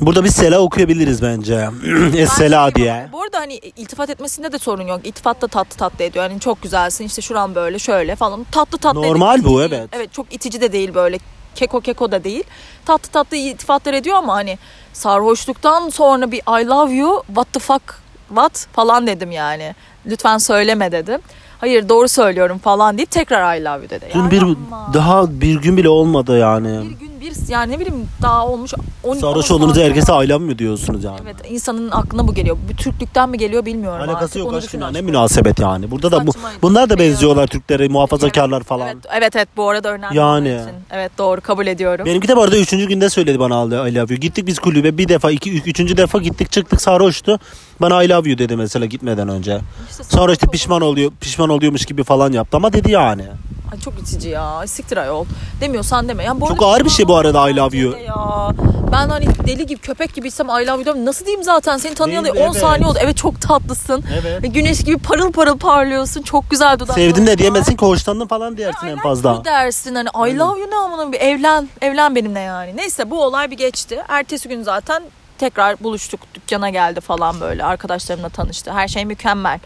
Burada 0.00 0.24
bir 0.24 0.28
Sela 0.28 0.58
okuyabiliriz 0.60 1.22
bence. 1.22 1.68
Ben 2.16 2.24
Sela 2.26 2.66
şey- 2.66 2.74
diye. 2.74 3.08
Bu 3.12 3.22
arada 3.22 3.38
hani 3.40 3.54
iltifat 3.54 4.10
etmesinde 4.10 4.52
de 4.52 4.58
sorun 4.58 4.86
yok. 4.86 5.00
İltifat 5.04 5.42
da 5.42 5.48
tatlı 5.48 5.76
tatlı 5.76 6.04
ediyor. 6.04 6.24
Yani 6.30 6.40
çok 6.40 6.62
güzelsin 6.62 7.04
işte 7.06 7.22
şuran 7.22 7.54
böyle 7.54 7.78
şöyle 7.78 8.16
falan. 8.16 8.46
Tatlı 8.52 8.78
tatlı 8.78 9.02
Normal 9.02 9.38
ediyor. 9.38 9.52
bu, 9.54 9.62
evet. 9.62 9.88
Evet 9.92 10.12
çok 10.12 10.34
itici 10.34 10.60
de 10.60 10.72
değil 10.72 10.94
böyle. 10.94 11.18
Keko 11.54 11.80
keko 11.80 12.12
da 12.12 12.24
değil. 12.24 12.44
Tatlı 12.86 13.10
tatlı 13.10 13.36
iltifatlar 13.36 13.94
ediyor 13.94 14.16
ama 14.16 14.34
hani 14.34 14.58
sarhoşluktan 14.92 15.88
sonra 15.88 16.30
bir 16.32 16.38
I 16.62 16.66
love 16.66 16.92
you 16.94 17.22
what 17.26 17.52
the 17.52 17.60
fuck 17.60 17.82
what 18.28 18.66
falan 18.72 19.06
dedim 19.06 19.30
yani. 19.30 19.74
Lütfen 20.06 20.38
söyleme 20.38 20.92
dedim. 20.92 21.20
Hayır 21.58 21.88
doğru 21.88 22.08
söylüyorum 22.08 22.58
falan 22.58 22.96
deyip 22.98 23.10
tekrar 23.10 23.56
I 23.56 23.64
love 23.64 23.76
you 23.78 23.90
dedi. 23.90 24.06
Dün 24.14 24.20
Ya 24.24 24.30
bir 24.30 24.36
yapma. 24.48 24.90
daha 24.94 25.40
bir 25.40 25.54
gün 25.62 25.76
bile 25.76 25.88
olmadı 25.88 26.38
yani. 26.38 26.90
bir 26.90 26.98
gün 27.06 27.09
bir 27.20 27.32
yani 27.48 27.72
ne 27.72 27.78
bileyim 27.80 28.08
daha 28.22 28.46
olmuş 28.46 28.74
12 29.04 29.20
Sarhoş 29.20 29.50
10 29.50 29.54
olduğunuzda 29.54 29.74
saat 29.74 29.84
herkese 29.88 30.12
aylan 30.12 30.42
mı 30.42 30.58
diyorsunuz 30.58 31.04
yani? 31.04 31.18
Evet 31.24 31.36
insanın 31.50 31.90
aklına 31.90 32.28
bu 32.28 32.34
geliyor. 32.34 32.56
Bu 32.72 32.76
Türklükten 32.76 33.28
mi 33.28 33.38
geliyor 33.38 33.66
bilmiyorum 33.66 34.00
Alakası 34.00 34.24
artık. 34.24 34.36
yok 34.36 34.52
Onu 34.76 34.82
ya. 34.82 34.90
Ne 34.90 35.00
münasebet 35.00 35.58
yani. 35.58 35.90
Burada 35.90 36.12
da 36.12 36.26
bu 36.26 36.32
Saçmaydı. 36.32 36.58
bunlar 36.62 36.90
da 36.90 36.96
Şey 36.96 37.06
benziyorlar 37.06 37.46
Türklere, 37.46 37.88
muhafazakarlar 37.88 38.62
falan. 38.62 38.88
Evet, 38.88 39.04
evet 39.18 39.36
evet 39.36 39.48
bu 39.56 39.68
arada 39.68 39.92
önemli 39.92 40.16
Yani. 40.16 40.48
için. 40.48 40.74
Evet 40.90 41.12
doğru 41.18 41.40
kabul 41.40 41.66
ediyorum. 41.66 42.06
Benimki 42.06 42.28
de 42.28 42.36
bu 42.36 42.42
arada 42.42 42.56
üçüncü 42.58 42.88
günde 42.88 43.10
söyledi 43.10 43.38
bana 43.40 43.62
I 43.88 43.94
love 43.94 44.14
you. 44.14 44.20
Gittik 44.20 44.46
biz 44.46 44.58
kulübe 44.58 44.98
bir 44.98 45.08
defa, 45.08 45.30
iki, 45.30 45.52
üç- 45.52 45.66
üçüncü 45.66 45.96
defa 45.96 46.18
gittik 46.18 46.52
çıktık 46.52 46.80
sarhoştu. 46.80 47.38
Bana 47.80 48.02
I 48.02 48.08
love 48.08 48.28
you 48.28 48.38
dedi 48.38 48.56
mesela 48.56 48.86
gitmeden 48.86 49.28
önce. 49.28 49.60
İşte 49.90 50.04
Sonra 50.04 50.32
işte 50.32 50.46
pişman 50.46 50.80
oluyor, 50.82 51.12
pişman 51.20 51.48
oluyormuş 51.48 51.86
gibi 51.86 52.04
falan 52.04 52.32
yaptı 52.32 52.56
ama 52.56 52.72
dedi 52.72 52.90
yani. 52.92 53.24
Ay, 53.72 53.80
çok 53.80 53.98
itici 53.98 54.28
ya. 54.28 54.66
Siktir 54.66 54.96
ayol. 54.96 55.24
Demiyorsan 55.60 56.08
deme. 56.08 56.24
Ya 56.24 56.40
bu 56.40 56.46
Çok 56.48 56.62
ağır 56.62 56.84
bir 56.84 56.90
şey 56.90 57.08
bu 57.08 57.16
arada 57.16 57.50
I 57.50 57.56
love 57.56 57.76
you. 57.76 57.92
de 57.92 57.98
Ya. 58.00 58.50
Ben 58.92 59.08
hani 59.08 59.26
deli 59.46 59.66
gibi 59.66 59.80
köpek 59.80 60.14
gibiysem 60.14 60.46
I 60.46 60.50
love 60.50 60.72
you 60.72 60.84
diyorum. 60.84 61.06
Nasıl 61.06 61.26
diyeyim 61.26 61.44
zaten 61.44 61.76
seni 61.78 61.94
tanıyalı 61.94 62.24
Değil, 62.24 62.36
10 62.36 62.40
evet. 62.50 62.56
saniye 62.60 62.88
oldu. 62.88 62.98
Evet 63.02 63.16
çok 63.16 63.40
tatlısın. 63.40 64.04
Evet. 64.22 64.42
Ve 64.42 64.46
Güneş 64.46 64.84
gibi 64.84 64.96
parıl 64.98 65.32
parıl 65.32 65.58
parlıyorsun. 65.58 66.22
Çok 66.22 66.50
güzel 66.50 66.78
dudakların 66.78 67.10
Sevdim 67.10 67.26
de 67.26 67.38
diyemezsin 67.38 67.76
ki 67.76 67.84
hoşlandım 67.84 68.28
falan 68.28 68.56
diyersin 68.56 68.86
en 68.86 68.98
fazla. 68.98 69.36
bu 69.40 69.44
dersin 69.44 69.94
hani 69.94 70.08
I 70.08 70.38
love 70.38 70.60
you 70.60 70.70
ne 70.70 70.76
amına 70.76 71.12
bir 71.12 71.20
evlen 71.20 71.68
evlen 71.80 72.14
benimle 72.14 72.40
yani. 72.40 72.76
Neyse 72.76 73.10
bu 73.10 73.24
olay 73.24 73.50
bir 73.50 73.56
geçti. 73.56 74.02
Ertesi 74.08 74.48
gün 74.48 74.62
zaten 74.62 75.02
tekrar 75.38 75.84
buluştuk. 75.84 76.20
Dükkana 76.34 76.70
geldi 76.70 77.00
falan 77.00 77.40
böyle. 77.40 77.64
Arkadaşlarımla 77.64 78.28
tanıştı. 78.28 78.72
Her 78.72 78.88
şey 78.88 79.04
mükemmel. 79.04 79.58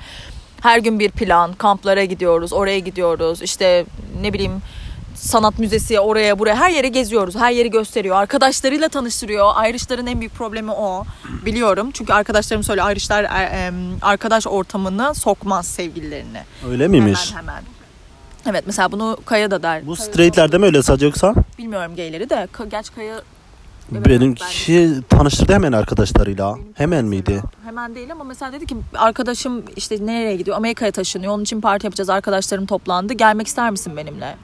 Her 0.65 0.79
gün 0.79 0.99
bir 0.99 1.11
plan. 1.11 1.53
Kamplara 1.53 2.05
gidiyoruz. 2.05 2.53
Oraya 2.53 2.79
gidiyoruz. 2.79 3.43
İşte 3.43 3.87
ne 4.21 4.33
bileyim 4.33 4.63
sanat 5.15 5.59
müzesi 5.59 6.01
oraya 6.01 6.39
buraya 6.39 6.57
her 6.57 6.71
yere 6.71 6.89
geziyoruz. 6.89 7.37
Her 7.37 7.51
yeri 7.51 7.71
gösteriyor. 7.71 8.17
Arkadaşlarıyla 8.17 8.89
tanıştırıyor. 8.89 9.67
Irish'ların 9.69 10.07
en 10.07 10.21
büyük 10.21 10.35
problemi 10.35 10.71
o. 10.71 11.05
Biliyorum. 11.47 11.91
Çünkü 11.91 12.13
arkadaşlarım 12.13 12.63
söylüyor. 12.63 12.91
Irish'lar 12.91 13.25
e, 13.25 13.27
e, 13.27 13.73
arkadaş 14.03 14.47
ortamına 14.47 15.15
sokmaz 15.15 15.67
sevgililerini. 15.67 16.41
Öyle 16.71 16.89
miymiş? 16.89 17.33
Hemen 17.33 17.43
hemen. 17.43 17.65
Evet 18.51 18.65
mesela 18.67 18.93
bunu 18.93 19.19
Kaya 19.25 19.51
da 19.51 19.63
der. 19.63 19.87
Bu 19.87 19.97
straightlerde 19.97 20.59
mi 20.59 20.67
öyle 20.67 20.83
sadece 20.83 21.07
yoksa? 21.07 21.35
Bilmiyorum 21.59 21.97
gayleri 21.97 22.31
de. 22.31 22.49
Gerçi 22.71 22.95
Kaya 22.95 23.23
Benimki 23.91 25.01
tanıştırdı 25.09 25.53
hemen 25.53 25.73
arkadaşlarıyla. 25.73 26.55
Benimki 26.55 26.71
Hemen 26.75 27.05
mesela 27.05 27.09
miydi? 27.09 27.43
Hemen 27.65 27.95
değil 27.95 28.13
ama 28.13 28.25
mesela 28.25 28.53
dedi 28.53 28.67
ki 28.67 28.77
arkadaşım 28.95 29.63
işte 29.77 30.07
nereye 30.07 30.37
gidiyor? 30.37 30.57
Amerika'ya 30.57 30.93
taşınıyor. 30.93 31.33
Onun 31.33 31.43
için 31.43 31.61
parti 31.61 31.87
yapacağız. 31.87 32.11
Arkadaşlarım 32.11 32.67
toplandı. 32.67 33.13
Gelmek 33.13 33.47
ister 33.47 33.71
misin 33.71 33.97
benimle? 33.97 34.37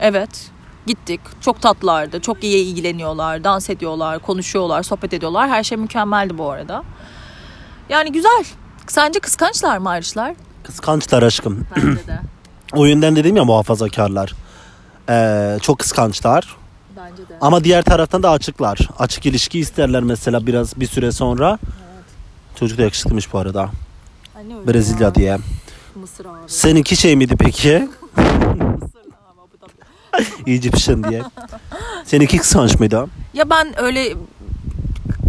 Evet. 0.00 0.50
Gittik. 0.86 1.20
Çok 1.40 1.62
tatlılardı. 1.62 2.20
Çok 2.20 2.44
iyi 2.44 2.64
ilgileniyorlar. 2.66 3.44
Dans 3.44 3.70
ediyorlar. 3.70 4.18
Konuşuyorlar. 4.18 4.82
Sohbet 4.82 5.12
ediyorlar. 5.12 5.48
Her 5.48 5.62
şey 5.62 5.78
mükemmeldi 5.78 6.38
bu 6.38 6.50
arada. 6.50 6.82
Yani 7.88 8.12
güzel. 8.12 8.44
Sence 8.86 9.20
kıskançlar 9.20 9.78
mı 9.78 9.88
ayrışlar? 9.88 10.34
Kıskançlar 10.62 11.22
aşkım. 11.22 11.66
Bence 11.76 12.06
de. 12.06 12.20
O 12.72 12.84
yönden 12.84 13.16
dedim 13.16 13.36
ya 13.36 13.44
muhafazakarlar. 13.44 14.34
Ee, 15.08 15.58
çok 15.62 15.78
kıskançlar. 15.78 16.56
Bence 16.96 17.28
de. 17.28 17.34
Ama 17.40 17.64
diğer 17.64 17.82
taraftan 17.82 18.22
da 18.22 18.30
açıklar. 18.30 18.78
Açık 18.98 19.26
ilişki 19.26 19.58
isterler 19.58 20.02
mesela 20.02 20.46
biraz 20.46 20.80
bir 20.80 20.86
süre 20.86 21.12
sonra. 21.12 21.58
Çocuk 22.58 22.78
da 22.78 22.82
yakışıklıymış 22.82 23.32
bu 23.32 23.38
arada. 23.38 23.70
Ay, 24.36 24.48
ne 24.48 24.56
öyle 24.56 24.72
Brezilya 24.72 25.06
ya. 25.06 25.14
diye. 25.14 25.38
Mısır 25.94 26.24
abi. 26.24 26.34
Seninki 26.46 26.96
şey 26.96 27.16
miydi 27.16 27.36
peki? 27.38 27.88
Egyptian 30.46 31.04
diye. 31.04 31.22
Seninki 32.04 32.38
kıskanç 32.38 32.78
mıydı? 32.78 33.06
Ya 33.34 33.50
ben 33.50 33.80
öyle 33.82 34.14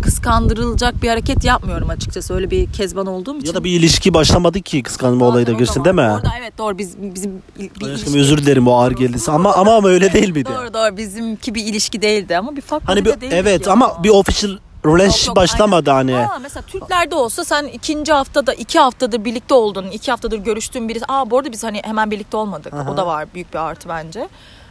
kıskandırılacak 0.07 1.01
bir 1.03 1.09
hareket 1.09 1.43
yapmıyorum 1.43 1.89
açıkçası. 1.89 2.33
Öyle 2.33 2.51
bir 2.51 2.73
kezban 2.73 3.07
olduğum 3.07 3.37
için. 3.37 3.47
Ya 3.47 3.53
da 3.53 3.63
bir 3.63 3.71
ilişki 3.79 4.13
başlamadı 4.13 4.61
ki 4.61 4.83
kıskanma 4.83 5.25
olayı 5.25 5.45
da 5.45 5.51
Zaten 5.51 5.65
girsin 5.65 5.83
değil 5.85 5.95
mi? 5.95 6.01
Orada 6.01 6.31
evet 6.39 6.57
doğru 6.57 6.77
biz 6.77 6.97
bizim 7.01 7.31
bir 7.59 7.61
Ay 7.61 7.91
ilişki. 7.91 7.93
Aşkım 7.93 8.19
özür 8.19 8.37
dilerim 8.37 8.67
o 8.67 8.73
ağır 8.73 8.91
geldiyse 8.91 9.31
ama 9.31 9.53
ama 9.53 9.75
ama 9.75 9.89
öyle 9.89 10.13
değil 10.13 10.29
miydi? 10.29 10.49
Doğru 10.57 10.73
doğru 10.73 10.97
bizimki 10.97 11.55
bir 11.55 11.65
ilişki 11.65 12.01
değildi 12.01 12.37
ama 12.37 12.55
bir 12.55 12.61
farklı 12.61 12.85
Hani 12.87 13.05
bir, 13.05 13.09
de 13.09 13.21
değildi 13.21 13.35
evet 13.37 13.67
ya. 13.67 13.73
ama 13.73 14.03
bir 14.03 14.09
official 14.09 14.51
relationship 14.85 15.35
başlamadı 15.35 15.91
hani. 15.91 16.13
Ha, 16.13 16.39
mesela 16.41 16.63
Türklerde 16.67 17.15
olsa 17.15 17.45
sen 17.45 17.65
ikinci 17.65 18.13
haftada 18.13 18.53
iki 18.53 18.79
haftadır 18.79 19.25
birlikte 19.25 19.53
olduğun, 19.53 19.87
iki 19.87 20.11
haftadır 20.11 20.37
görüştüğün 20.37 20.89
birisi. 20.89 21.05
Aa 21.07 21.29
bu 21.29 21.37
arada 21.37 21.51
biz 21.51 21.63
hani 21.63 21.81
hemen 21.83 22.11
birlikte 22.11 22.37
olmadık. 22.37 22.73
Aha. 22.73 22.91
O 22.91 22.97
da 22.97 23.07
var 23.07 23.25
büyük 23.33 23.53
bir 23.53 23.59
artı 23.59 23.89
bence. 23.89 24.27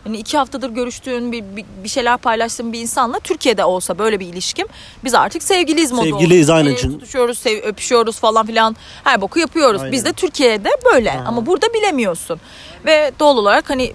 Hani 0.07 0.17
iki 0.19 0.39
haftadır 0.39 0.71
görüştüğün 0.71 1.33
bir, 1.33 1.45
bir, 1.57 1.65
bir 1.85 1.89
şeyler 1.89 2.17
paylaştığın 2.17 2.73
bir 2.73 2.81
insanla 2.81 3.19
Türkiye'de 3.21 3.65
olsa 3.65 3.99
böyle 3.99 4.21
bir 4.21 4.27
ilişkim 4.27 4.67
biz 5.05 5.15
artık 5.15 5.43
sevgiliyiz 5.43 5.93
modu 5.93 6.05
Sevgiliyiz, 6.05 6.51
aynen 6.51 6.75
çünkü- 6.75 6.95
Tutuşuyoruz, 6.95 7.39
sev, 7.39 7.63
öpüşüyoruz 7.63 8.19
falan 8.19 8.47
filan 8.47 8.77
her 9.05 9.21
boku 9.21 9.39
yapıyoruz. 9.39 9.81
Aynen. 9.81 9.93
Biz 9.93 10.05
de 10.05 10.13
Türkiye'de 10.13 10.71
böyle 10.93 11.13
Aha. 11.13 11.25
ama 11.27 11.47
burada 11.47 11.75
bilemiyorsun. 11.75 12.41
Ve 12.85 13.13
doğal 13.21 13.37
olarak 13.37 13.71
hani 13.71 13.93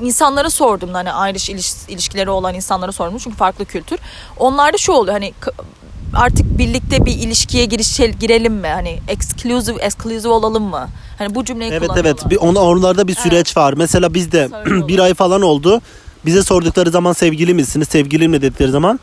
insanlara 0.00 0.50
sordum 0.50 0.90
hani 0.94 1.12
ayrı 1.12 1.38
iliş- 1.38 1.90
ilişkileri 1.90 2.30
olan 2.30 2.54
insanlara 2.54 2.92
sordum 2.92 3.18
çünkü 3.18 3.36
farklı 3.36 3.64
kültür. 3.64 3.98
Onlarda 4.38 4.78
şu 4.78 4.92
oluyor 4.92 5.12
hani 5.12 5.32
artık 6.14 6.58
birlikte 6.58 7.04
bir 7.04 7.12
ilişkiye 7.12 7.64
giriş 7.64 8.00
girelim 8.20 8.54
mi? 8.54 8.68
Hani 8.68 8.98
exclusive 9.08 9.82
exclusive 9.82 10.32
olalım 10.32 10.62
mı? 10.62 10.88
Hani 11.18 11.34
bu 11.34 11.44
cümleyi 11.44 11.72
Evet 11.72 11.90
evet 11.96 12.30
bir 12.30 12.36
on, 12.36 12.54
onlarda 12.54 13.08
bir 13.08 13.14
süreç 13.14 13.56
var. 13.56 13.74
Mesela 13.76 14.14
bizde 14.14 14.48
bir 14.88 14.98
ay 14.98 15.14
falan 15.14 15.42
oldu. 15.42 15.80
Bize 16.26 16.42
sordukları 16.42 16.90
zaman 16.90 17.12
sevgili 17.12 17.54
misiniz? 17.54 17.88
Sevgilim 17.88 18.30
mi 18.30 18.42
dedikleri 18.42 18.70
zaman 18.70 19.00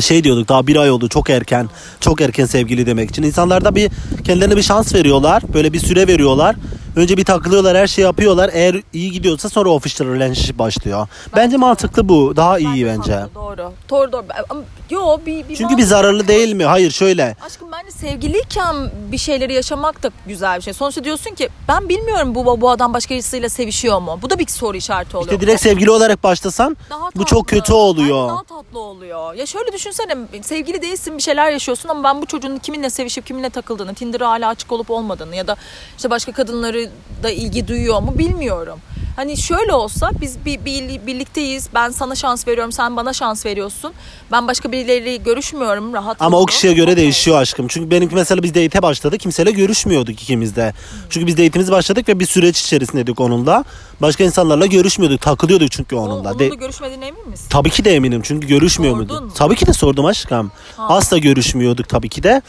şey 0.00 0.24
diyorduk 0.24 0.48
daha 0.48 0.66
bir 0.66 0.76
ay 0.76 0.90
oldu 0.90 1.08
çok 1.08 1.30
erken 1.30 1.68
çok 2.00 2.20
erken 2.20 2.46
sevgili 2.46 2.86
demek 2.86 3.10
için 3.10 3.22
insanlarda 3.22 3.74
bir 3.74 3.90
kendilerine 4.24 4.56
bir 4.56 4.62
şans 4.62 4.94
veriyorlar 4.94 5.42
böyle 5.54 5.72
bir 5.72 5.78
süre 5.78 6.06
veriyorlar 6.06 6.56
önce 6.96 7.16
bir 7.16 7.24
takılıyorlar 7.24 7.76
her 7.76 7.86
şey 7.86 8.04
yapıyorlar 8.04 8.50
eğer 8.52 8.82
iyi 8.92 9.12
gidiyorsa 9.12 9.48
sonra 9.48 9.68
official 9.70 10.08
relationship 10.08 10.58
başlıyor 10.58 11.08
bence 11.36 11.56
mantıklı 11.56 12.08
bu 12.08 12.36
daha 12.36 12.58
iyi 12.58 12.86
bence 12.86 13.14
haklı, 13.14 13.34
Doğru. 13.34 13.72
Doğru 13.90 14.12
doğru. 14.12 14.24
Ama 14.48 14.62
Yo 14.90 15.18
bir, 15.26 15.48
bir 15.48 15.56
çünkü 15.56 15.76
bir 15.76 15.82
zararlı 15.82 16.28
değil 16.28 16.52
mi 16.52 16.64
hayır 16.64 16.90
şöyle 16.90 17.36
Aşkım 17.46 17.68
bence 17.72 17.90
sevgiliyken 17.90 18.90
bir 19.12 19.18
şeyleri 19.18 19.54
yaşamak 19.54 20.02
da 20.02 20.10
güzel 20.26 20.56
bir 20.56 20.62
şey. 20.62 20.72
Sonuçta 20.72 21.04
diyorsun 21.04 21.34
ki 21.34 21.48
ben 21.68 21.88
bilmiyorum 21.88 22.34
bu 22.34 22.60
bu 22.60 22.70
adam 22.70 22.94
başkasıyla 22.94 23.48
sevişiyor 23.48 24.00
mu? 24.00 24.18
Bu 24.22 24.30
da 24.30 24.38
bir 24.38 24.46
soru 24.46 24.76
işareti 24.76 25.16
oluyor. 25.16 25.32
işte 25.32 25.46
direkt 25.46 25.62
sevgili 25.62 25.90
olarak 25.90 26.24
başlasan 26.24 26.76
Daha 26.90 27.10
bu 27.16 27.24
çok 27.24 27.48
tatlı. 27.48 27.58
kötü 27.58 27.72
oluyor. 27.72 28.16
Aynen, 28.16 28.28
daha 28.28 28.42
tatlı 28.42 28.80
oluyor. 28.80 29.34
Ya 29.34 29.46
şöyle 29.46 29.72
düşünsene 29.72 30.16
sevgili 30.42 30.82
değilsin 30.82 31.16
bir 31.16 31.22
şeyler 31.22 31.50
yaşıyorsun 31.50 31.88
ama 31.88 32.04
ben 32.04 32.22
bu 32.22 32.26
çocuğun 32.26 32.58
kiminle 32.58 32.90
sevişip 32.90 33.26
kiminle 33.26 33.50
takıldığını, 33.50 33.94
Tinder'ı 33.94 34.24
hala 34.24 34.48
açık 34.48 34.72
olup 34.72 34.90
olmadığını 34.90 35.36
ya 35.36 35.46
da 35.46 35.56
işte 35.96 36.10
başka 36.10 36.32
kadınları 36.32 36.85
da 37.22 37.30
ilgi 37.30 37.68
duyuyor 37.68 38.00
mu 38.02 38.18
bilmiyorum. 38.18 38.78
Hani 39.16 39.36
şöyle 39.36 39.72
olsa 39.72 40.10
biz 40.20 40.36
bir, 40.44 40.64
bir- 40.64 41.06
birlikteyiz. 41.06 41.68
Ben 41.74 41.90
sana 41.90 42.14
şans 42.14 42.48
veriyorum, 42.48 42.72
sen 42.72 42.96
bana 42.96 43.12
şans 43.12 43.46
veriyorsun. 43.46 43.92
Ben 44.32 44.48
başka 44.48 44.72
birileriyle 44.72 45.16
görüşmüyorum 45.16 45.92
rahat. 45.94 46.16
Ama 46.22 46.38
o 46.40 46.46
kişiye 46.46 46.72
göre 46.72 46.84
Okey. 46.90 46.96
değişiyor 46.96 47.38
aşkım. 47.38 47.68
Çünkü 47.68 47.90
benimki 47.90 48.14
mesela 48.14 48.42
biz 48.42 48.50
date'e 48.54 48.82
başladık. 48.82 49.20
Kimseyle 49.20 49.50
görüşmüyorduk 49.50 50.22
ikimiz 50.22 50.56
de. 50.56 50.72
Çünkü 51.10 51.26
biz 51.26 51.34
date'imiz 51.38 51.70
başladık 51.70 52.08
ve 52.08 52.20
bir 52.20 52.26
süreç 52.26 52.60
içerisindeydik 52.60 53.20
onunla. 53.20 53.64
Başka 54.02 54.24
insanlarla 54.24 54.66
görüşmüyorduk. 54.66 55.20
Takılıyorduk 55.20 55.70
çünkü 55.70 55.96
onunla. 55.96 56.14
Onunla 56.14 56.38
De- 56.38 56.48
görüşmediğine 56.48 57.06
emin 57.06 57.28
misin? 57.28 57.46
tabii 57.50 57.70
ki 57.70 57.84
de 57.84 57.94
eminim 57.94 58.20
çünkü 58.24 58.46
görüşmüyor 58.46 58.94
Sordun 58.94 59.06
muyduk? 59.14 59.22
mu? 59.28 59.32
Tabii 59.34 59.56
ki 59.56 59.66
de 59.66 59.72
sordum 59.72 60.04
aşkım. 60.06 60.52
Ha. 60.76 60.86
Asla 60.88 61.18
görüşmüyorduk 61.18 61.88
tabii 61.88 62.08
ki 62.08 62.22
de. 62.22 62.42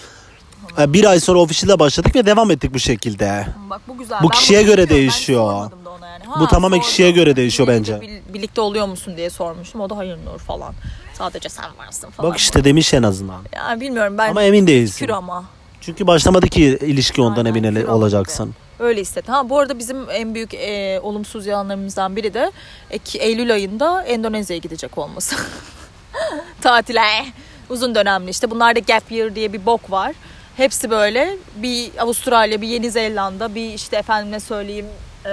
E, 0.79 0.93
Bir 0.93 1.05
ay 1.05 1.19
sonra 1.19 1.39
ofişle 1.39 1.79
başladık 1.79 2.15
ve 2.15 2.25
devam 2.25 2.51
ettik 2.51 2.73
bu 2.73 2.79
şekilde. 2.79 3.47
Bak 3.69 3.81
bu 3.87 3.97
güzel. 3.97 4.19
Bu 4.23 4.29
Ben 4.29 4.37
kişiye 4.37 4.59
bunu 4.59 4.67
göre 4.67 4.89
değişiyor. 4.89 5.71
Bu 6.39 6.47
tamamen 6.47 6.79
kişiye 6.79 7.11
göre 7.11 7.35
değişiyor 7.35 7.67
bence. 7.69 8.01
Birlikte 8.33 8.61
oluyor 8.61 8.87
musun 8.87 9.17
diye 9.17 9.29
sormuştum. 9.29 9.81
O 9.81 9.89
da 9.89 9.97
hayır 9.97 10.17
Nur 10.25 10.39
falan. 10.39 10.73
Sadece 11.13 11.49
sen 11.49 11.65
varsın 11.79 12.09
falan. 12.09 12.31
Bak 12.31 12.37
işte 12.37 12.63
demiş 12.63 12.93
en 12.93 13.03
azından. 13.03 13.41
Yani 13.55 13.81
bilmiyorum 13.81 14.17
ben 14.17 14.29
Ama 14.29 14.43
emin 14.43 14.67
değilsin. 14.67 15.05
kür 15.05 15.13
ama. 15.13 15.45
Çünkü 15.81 16.07
başlamadı 16.07 16.47
ki 16.47 16.63
ilişki 16.81 17.21
ondan 17.21 17.45
Aynen, 17.45 17.63
emin 17.63 17.85
olacaksın. 17.85 18.53
Öyle 18.79 19.01
hissettim. 19.01 19.33
Ha 19.33 19.49
bu 19.49 19.59
arada 19.59 19.79
bizim 19.79 20.09
en 20.09 20.35
büyük 20.35 20.53
e, 20.53 20.99
olumsuz 21.03 21.45
yanlarımızdan 21.45 22.15
biri 22.15 22.33
de 22.33 22.51
Ek- 22.91 23.19
Eylül 23.19 23.53
ayında 23.53 24.03
Endonezya'ya 24.03 24.59
gidecek 24.59 24.97
olması. 24.97 25.35
Tatile. 26.61 27.01
Uzun 27.69 27.95
dönemli 27.95 28.29
işte. 28.29 28.51
Bunlarda 28.51 28.79
gap 28.79 29.11
year 29.11 29.35
diye 29.35 29.53
bir 29.53 29.65
bok 29.65 29.91
var. 29.91 30.13
Hepsi 30.57 30.89
böyle 30.89 31.37
bir 31.55 31.91
Avustralya, 31.99 32.61
bir 32.61 32.67
Yeni 32.67 32.91
Zelanda, 32.91 33.55
bir 33.55 33.73
işte 33.73 33.97
efendime 33.97 34.39
söyleyeyim 34.39 34.85
e, 35.25 35.31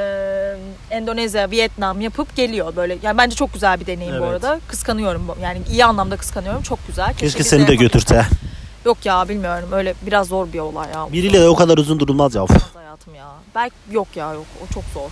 Endonezya, 0.90 1.50
Vietnam 1.50 2.00
yapıp 2.00 2.36
geliyor 2.36 2.76
böyle. 2.76 2.98
Yani 3.02 3.18
bence 3.18 3.36
çok 3.36 3.52
güzel 3.52 3.80
bir 3.80 3.86
deneyim 3.86 4.12
bu 4.12 4.24
Evet. 4.24 4.44
arada. 4.44 4.60
Kıskanıyorum. 4.68 5.28
bu- 5.28 5.36
Yani 5.42 5.58
iyi 5.70 5.84
anlamda 5.84 6.16
kıskanıyorum. 6.16 6.62
Çok 6.62 6.86
güzel. 6.86 7.14
Keşke 7.14 7.38
biz 7.38 7.46
seni 7.46 7.66
de 7.68 7.74
götürse. 7.74 8.26
Yok 8.84 8.98
ya 9.06 9.28
bilmiyorum. 9.28 9.68
Öyle 9.72 9.94
biraz 10.06 10.28
zor 10.28 10.52
bir 10.52 10.58
olay 10.58 10.88
ya. 10.94 11.12
Biriyle 11.12 11.40
de 11.40 11.48
o 11.48 11.54
kadar 11.54 11.78
uzun 11.78 12.00
durulmaz 12.00 12.34
ya. 12.34 12.42
Olmaz 12.42 12.62
hayatım 12.74 13.14
ya. 13.14 13.26
Belki 13.54 13.74
yok 13.90 14.08
ya 14.16 14.32
yok. 14.32 14.46
O 14.64 14.74
çok 14.74 14.84
zor. 14.94 15.10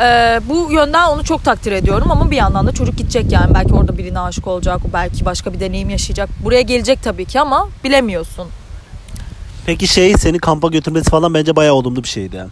Ee, 0.00 0.40
bu 0.48 0.72
yönden 0.72 1.08
onu 1.08 1.24
çok 1.24 1.44
takdir 1.44 1.72
ediyorum 1.72 2.10
ama 2.10 2.30
bir 2.30 2.36
yandan 2.36 2.66
da 2.66 2.72
çocuk 2.72 2.96
gidecek 2.98 3.32
yani. 3.32 3.54
Belki 3.54 3.74
orada 3.74 3.98
birine 3.98 4.20
aşık 4.20 4.46
olacak. 4.46 4.80
Belki 4.92 5.24
başka 5.24 5.52
bir 5.52 5.60
deneyim 5.60 5.90
yaşayacak. 5.90 6.28
Buraya 6.44 6.62
gelecek 6.62 7.02
tabii 7.02 7.24
ki 7.24 7.40
ama 7.40 7.68
bilemiyorsun. 7.84 8.48
Peki 9.66 9.86
şey 9.86 10.14
seni 10.14 10.38
kampa 10.38 10.68
götürmesi 10.68 11.10
falan 11.10 11.34
bence 11.34 11.56
bayağı 11.56 11.74
olumlu 11.74 12.02
bir 12.02 12.08
şeydi. 12.08 12.44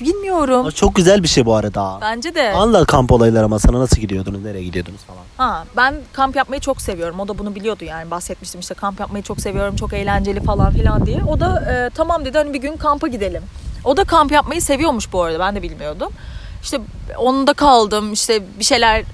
Bilmiyorum. 0.00 0.60
Ama 0.60 0.72
Çok 0.72 0.94
güzel 0.94 1.22
bir 1.22 1.28
şey 1.28 1.46
bu 1.46 1.54
arada. 1.54 1.98
Bence 2.00 2.34
de. 2.34 2.52
Anla 2.52 2.84
kamp 2.84 3.12
olayları 3.12 3.44
ama 3.44 3.58
sana 3.58 3.80
nasıl 3.80 3.96
gidiyordunuz, 3.96 4.44
nereye 4.44 4.64
gidiyordunuz 4.64 5.00
falan. 5.00 5.20
Ha, 5.36 5.64
ben 5.76 5.94
kamp 6.12 6.36
yapmayı 6.36 6.60
çok 6.60 6.80
seviyorum. 6.80 7.20
O 7.20 7.28
da 7.28 7.38
bunu 7.38 7.54
biliyordu 7.54 7.84
yani 7.84 8.10
bahsetmiştim 8.10 8.60
işte 8.60 8.74
kamp 8.74 9.00
yapmayı 9.00 9.24
çok 9.24 9.40
seviyorum. 9.40 9.76
Çok 9.76 9.92
eğlenceli 9.92 10.40
falan 10.40 10.72
filan 10.72 11.06
diye. 11.06 11.22
O 11.24 11.40
da 11.40 11.72
e, 11.72 11.90
tamam 11.94 12.24
dedi 12.24 12.38
hani 12.38 12.54
bir 12.54 12.60
gün 12.60 12.76
kampa 12.76 13.08
gidelim. 13.08 13.42
O 13.84 13.96
da 13.96 14.04
kamp 14.04 14.32
yapmayı 14.32 14.62
seviyormuş 14.62 15.12
bu 15.12 15.22
arada. 15.22 15.38
Ben 15.38 15.56
de 15.56 15.62
bilmiyordum. 15.62 16.12
İşte 16.62 16.80
onda 17.18 17.52
kaldım. 17.52 18.12
İşte 18.12 18.42
bir 18.58 18.64
şeyler 18.64 18.98
e, 19.00 19.04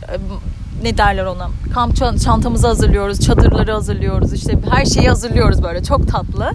ne 0.82 0.98
derler 0.98 1.24
ona? 1.24 1.50
Kamp 1.74 1.96
çan- 1.96 2.18
çantamızı 2.24 2.66
hazırlıyoruz, 2.66 3.20
çadırları 3.20 3.72
hazırlıyoruz. 3.72 4.32
işte 4.32 4.58
her 4.70 4.84
şeyi 4.84 5.08
hazırlıyoruz 5.08 5.62
böyle. 5.62 5.82
Çok 5.84 6.08
tatlı. 6.08 6.50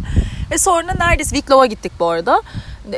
Ve 0.52 0.58
sonra 0.58 0.94
neredeyse 1.00 1.36
Viklov'a 1.36 1.66
gittik 1.66 1.92
bu 2.00 2.06
arada. 2.08 2.42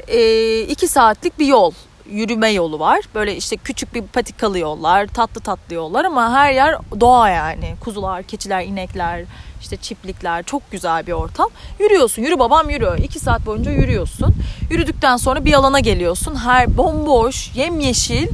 E, 0.07 0.59
iki 0.61 0.87
saatlik 0.87 1.39
bir 1.39 1.45
yol 1.45 1.71
yürüme 2.11 2.49
yolu 2.49 2.79
var. 2.79 2.99
Böyle 3.15 3.35
işte 3.35 3.57
küçük 3.57 3.93
bir 3.93 4.01
patikalı 4.01 4.59
yollar, 4.59 5.07
tatlı 5.07 5.41
tatlı 5.41 5.75
yollar 5.75 6.05
ama 6.05 6.31
her 6.33 6.53
yer 6.53 6.75
doğa 6.99 7.29
yani. 7.29 7.75
Kuzular, 7.79 8.23
keçiler, 8.23 8.65
inekler, 8.65 9.23
işte 9.61 9.77
çiftlikler. 9.77 10.43
Çok 10.43 10.71
güzel 10.71 11.07
bir 11.07 11.11
ortam. 11.11 11.49
Yürüyorsun. 11.79 12.21
Yürü 12.21 12.39
babam 12.39 12.69
yürü. 12.69 13.03
İki 13.03 13.19
saat 13.19 13.45
boyunca 13.45 13.71
yürüyorsun. 13.71 14.35
Yürüdükten 14.71 15.17
sonra 15.17 15.45
bir 15.45 15.53
alana 15.53 15.79
geliyorsun. 15.79 16.35
Her 16.35 16.77
bomboş, 16.77 17.55
yemyeşil, 17.55 18.27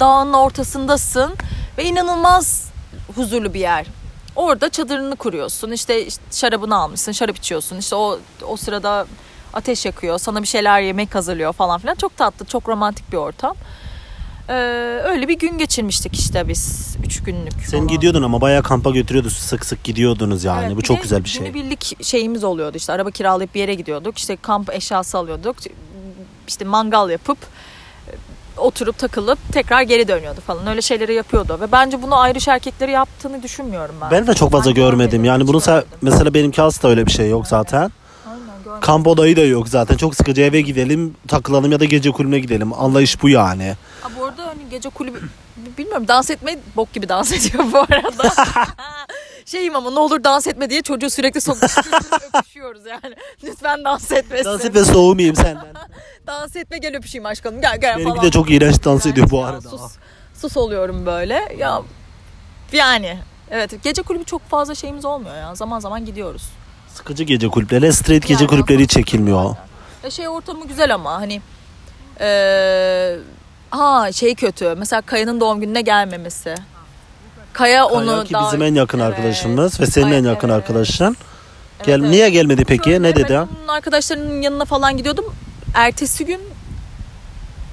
dağın 0.00 0.32
ortasındasın 0.32 1.34
ve 1.78 1.84
inanılmaz 1.84 2.68
huzurlu 3.14 3.54
bir 3.54 3.60
yer. 3.60 3.86
Orada 4.36 4.68
çadırını 4.70 5.16
kuruyorsun. 5.16 5.70
İşte, 5.72 6.08
şarabını 6.30 6.76
almışsın, 6.76 7.12
şarap 7.12 7.36
içiyorsun. 7.36 7.76
İşte 7.76 7.96
o 7.96 8.18
o 8.48 8.56
sırada 8.56 9.06
ateş 9.54 9.86
yakıyor, 9.86 10.18
sana 10.18 10.42
bir 10.42 10.46
şeyler 10.46 10.80
yemek 10.80 11.14
hazırlıyor 11.14 11.52
falan 11.52 11.80
filan. 11.80 11.94
Çok 11.94 12.16
tatlı, 12.16 12.46
çok 12.46 12.68
romantik 12.68 13.12
bir 13.12 13.16
ortam. 13.16 13.56
Ee, 14.48 14.52
öyle 15.04 15.28
bir 15.28 15.38
gün 15.38 15.58
geçirmiştik 15.58 16.18
işte 16.18 16.48
biz. 16.48 16.96
Üç 17.04 17.22
günlük 17.22 17.52
Sen 17.52 17.70
falan. 17.70 17.88
gidiyordun 17.88 18.22
ama 18.22 18.40
bayağı 18.40 18.62
kampa 18.62 18.90
götürüyordu. 18.90 19.30
Sık 19.30 19.64
sık 19.66 19.84
gidiyordunuz 19.84 20.44
yani. 20.44 20.66
Evet, 20.66 20.76
Bu 20.76 20.82
çok 20.82 21.02
güzel 21.02 21.24
bir 21.24 21.28
şey. 21.28 21.42
Günübirlik 21.42 22.04
şeyimiz 22.04 22.44
oluyordu 22.44 22.76
işte. 22.76 22.92
Araba 22.92 23.10
kiralayıp 23.10 23.54
bir 23.54 23.60
yere 23.60 23.74
gidiyorduk. 23.74 24.18
İşte 24.18 24.36
kamp 24.36 24.70
eşyası 24.74 25.18
alıyorduk. 25.18 25.56
İşte 26.48 26.64
mangal 26.64 27.10
yapıp 27.10 27.38
oturup 28.58 28.98
takılıp 28.98 29.38
tekrar 29.52 29.82
geri 29.82 30.08
dönüyordu 30.08 30.40
falan. 30.46 30.66
Öyle 30.66 30.82
şeyleri 30.82 31.14
yapıyordu. 31.14 31.58
Ve 31.60 31.72
bence 31.72 32.02
bunu 32.02 32.16
ayrış 32.18 32.48
erkekleri 32.48 32.90
yaptığını 32.90 33.42
düşünmüyorum 33.42 33.94
ben. 34.00 34.10
Ben 34.10 34.26
de 34.26 34.34
çok 34.34 34.52
fazla 34.52 34.70
Ben 34.70 34.74
görmedim. 34.74 35.24
Yani 35.24 35.46
bunu 35.48 35.58
görmedim. 35.66 35.88
mesela 36.02 36.34
benimki 36.34 36.62
asla 36.62 36.88
öyle 36.88 37.06
bir 37.06 37.10
şey 37.12 37.28
yok 37.30 37.46
zaten. 37.46 37.92
Aynen. 38.30 38.80
Kamp 38.80 39.06
olayı 39.06 39.36
da 39.36 39.40
yok 39.44 39.68
zaten. 39.68 39.96
Çok 39.96 40.14
sıkıcı 40.14 40.42
eve 40.42 40.60
gidelim, 40.60 41.14
takılalım 41.28 41.72
ya 41.72 41.80
da 41.80 41.84
gece 41.84 42.10
kulübüne 42.10 42.38
gidelim. 42.38 42.72
Anlayış 42.72 43.22
bu 43.22 43.28
yani. 43.28 43.76
Ha, 44.02 44.08
bu 44.20 44.24
arada 44.24 44.46
hani 44.46 44.68
gece 44.70 44.88
kulübü 44.88 45.20
bilmiyorum 45.78 46.08
dans 46.08 46.30
etmeyi 46.30 46.58
bok 46.76 46.92
gibi 46.92 47.08
dans 47.08 47.32
ediyor 47.46 47.64
bu 47.72 47.78
arada. 47.78 48.32
Şeyim 49.50 49.76
ama 49.76 49.90
ne 49.90 49.98
olur 49.98 50.24
dans 50.24 50.46
etme 50.46 50.70
diye 50.70 50.82
çocuğu 50.82 51.10
sürekli 51.10 51.38
öpüşüyoruz 52.38 52.86
yani. 52.86 53.14
Lütfen 53.44 53.84
dans 53.84 54.10
etmesin. 54.12 54.44
Dans 54.44 54.64
et 54.64 54.74
ve 54.74 54.84
soğumayayım 54.84 55.36
senden. 55.36 55.74
Dans 56.26 56.56
etme 56.56 56.78
gel 56.78 56.96
öpüşeyim 56.96 57.26
aşkım 57.26 57.60
gel 57.60 57.80
gel 57.80 57.96
Benimki 57.96 58.10
falan. 58.14 58.24
de 58.26 58.30
çok 58.30 58.50
iğrenç 58.50 58.84
dans 58.84 59.06
Evet 59.06 59.12
ediyor 59.12 59.30
bu 59.30 59.36
ya, 59.36 59.46
arada. 59.46 59.68
Sus, 59.68 59.80
sus 60.34 60.56
oluyorum 60.56 61.06
böyle. 61.06 61.56
Ya 61.58 61.82
yani 62.72 63.18
evet 63.50 63.82
gece 63.82 64.02
kulübü 64.02 64.24
çok 64.24 64.48
fazla 64.48 64.74
şeyimiz 64.74 65.04
olmuyor 65.04 65.36
ya. 65.36 65.54
Zaman 65.54 65.80
zaman 65.80 66.04
gidiyoruz. 66.06 66.42
Sıkıcı 66.94 67.24
gece 67.24 67.48
kulüpleri, 67.48 67.92
straight 67.92 68.26
gece 68.28 68.44
Yani 68.44 68.50
kulüpleri 68.50 68.82
hiç 68.82 68.90
aslında- 68.90 69.04
çekilmiyor. 69.06 69.56
E 70.04 70.10
şey 70.10 70.28
ortamı 70.28 70.66
güzel 70.68 70.94
ama 70.94 71.12
hani 71.14 71.40
eee 72.20 73.18
ha 73.70 74.12
şey 74.12 74.34
kötü. 74.34 74.74
Mesela 74.78 75.02
Kaya'nın 75.02 75.40
doğum 75.40 75.60
gününe 75.60 75.80
gelmemesi. 75.80 76.54
Kaya 77.52 77.84
onu 77.86 78.06
Kaya 78.06 78.24
ki 78.24 78.34
daha- 78.34 78.46
bizim 78.46 78.62
en 78.62 78.74
yakın 78.74 78.98
Evet. 78.98 79.08
arkadaşımız 79.10 79.80
ve 79.80 79.86
senin 79.86 80.04
Kaya- 80.06 80.18
en 80.18 80.24
yakın 80.24 80.48
evet. 80.48 80.56
arkadaşın. 80.58 81.04
Evet, 81.76 81.86
Gel, 81.86 82.00
evet. 82.00 82.10
Niye 82.10 82.30
gelmedi 82.30 82.64
peki? 82.64 83.02
Ne 83.02 83.16
dedi? 83.16 83.26
Ben 83.30 83.36
onun 83.60 83.68
arkadaşlarının 83.68 84.42
yanına 84.42 84.64
falan 84.64 84.96
gidiyordum. 84.96 85.24
Ertesi 85.74 86.24
gün 86.26 86.40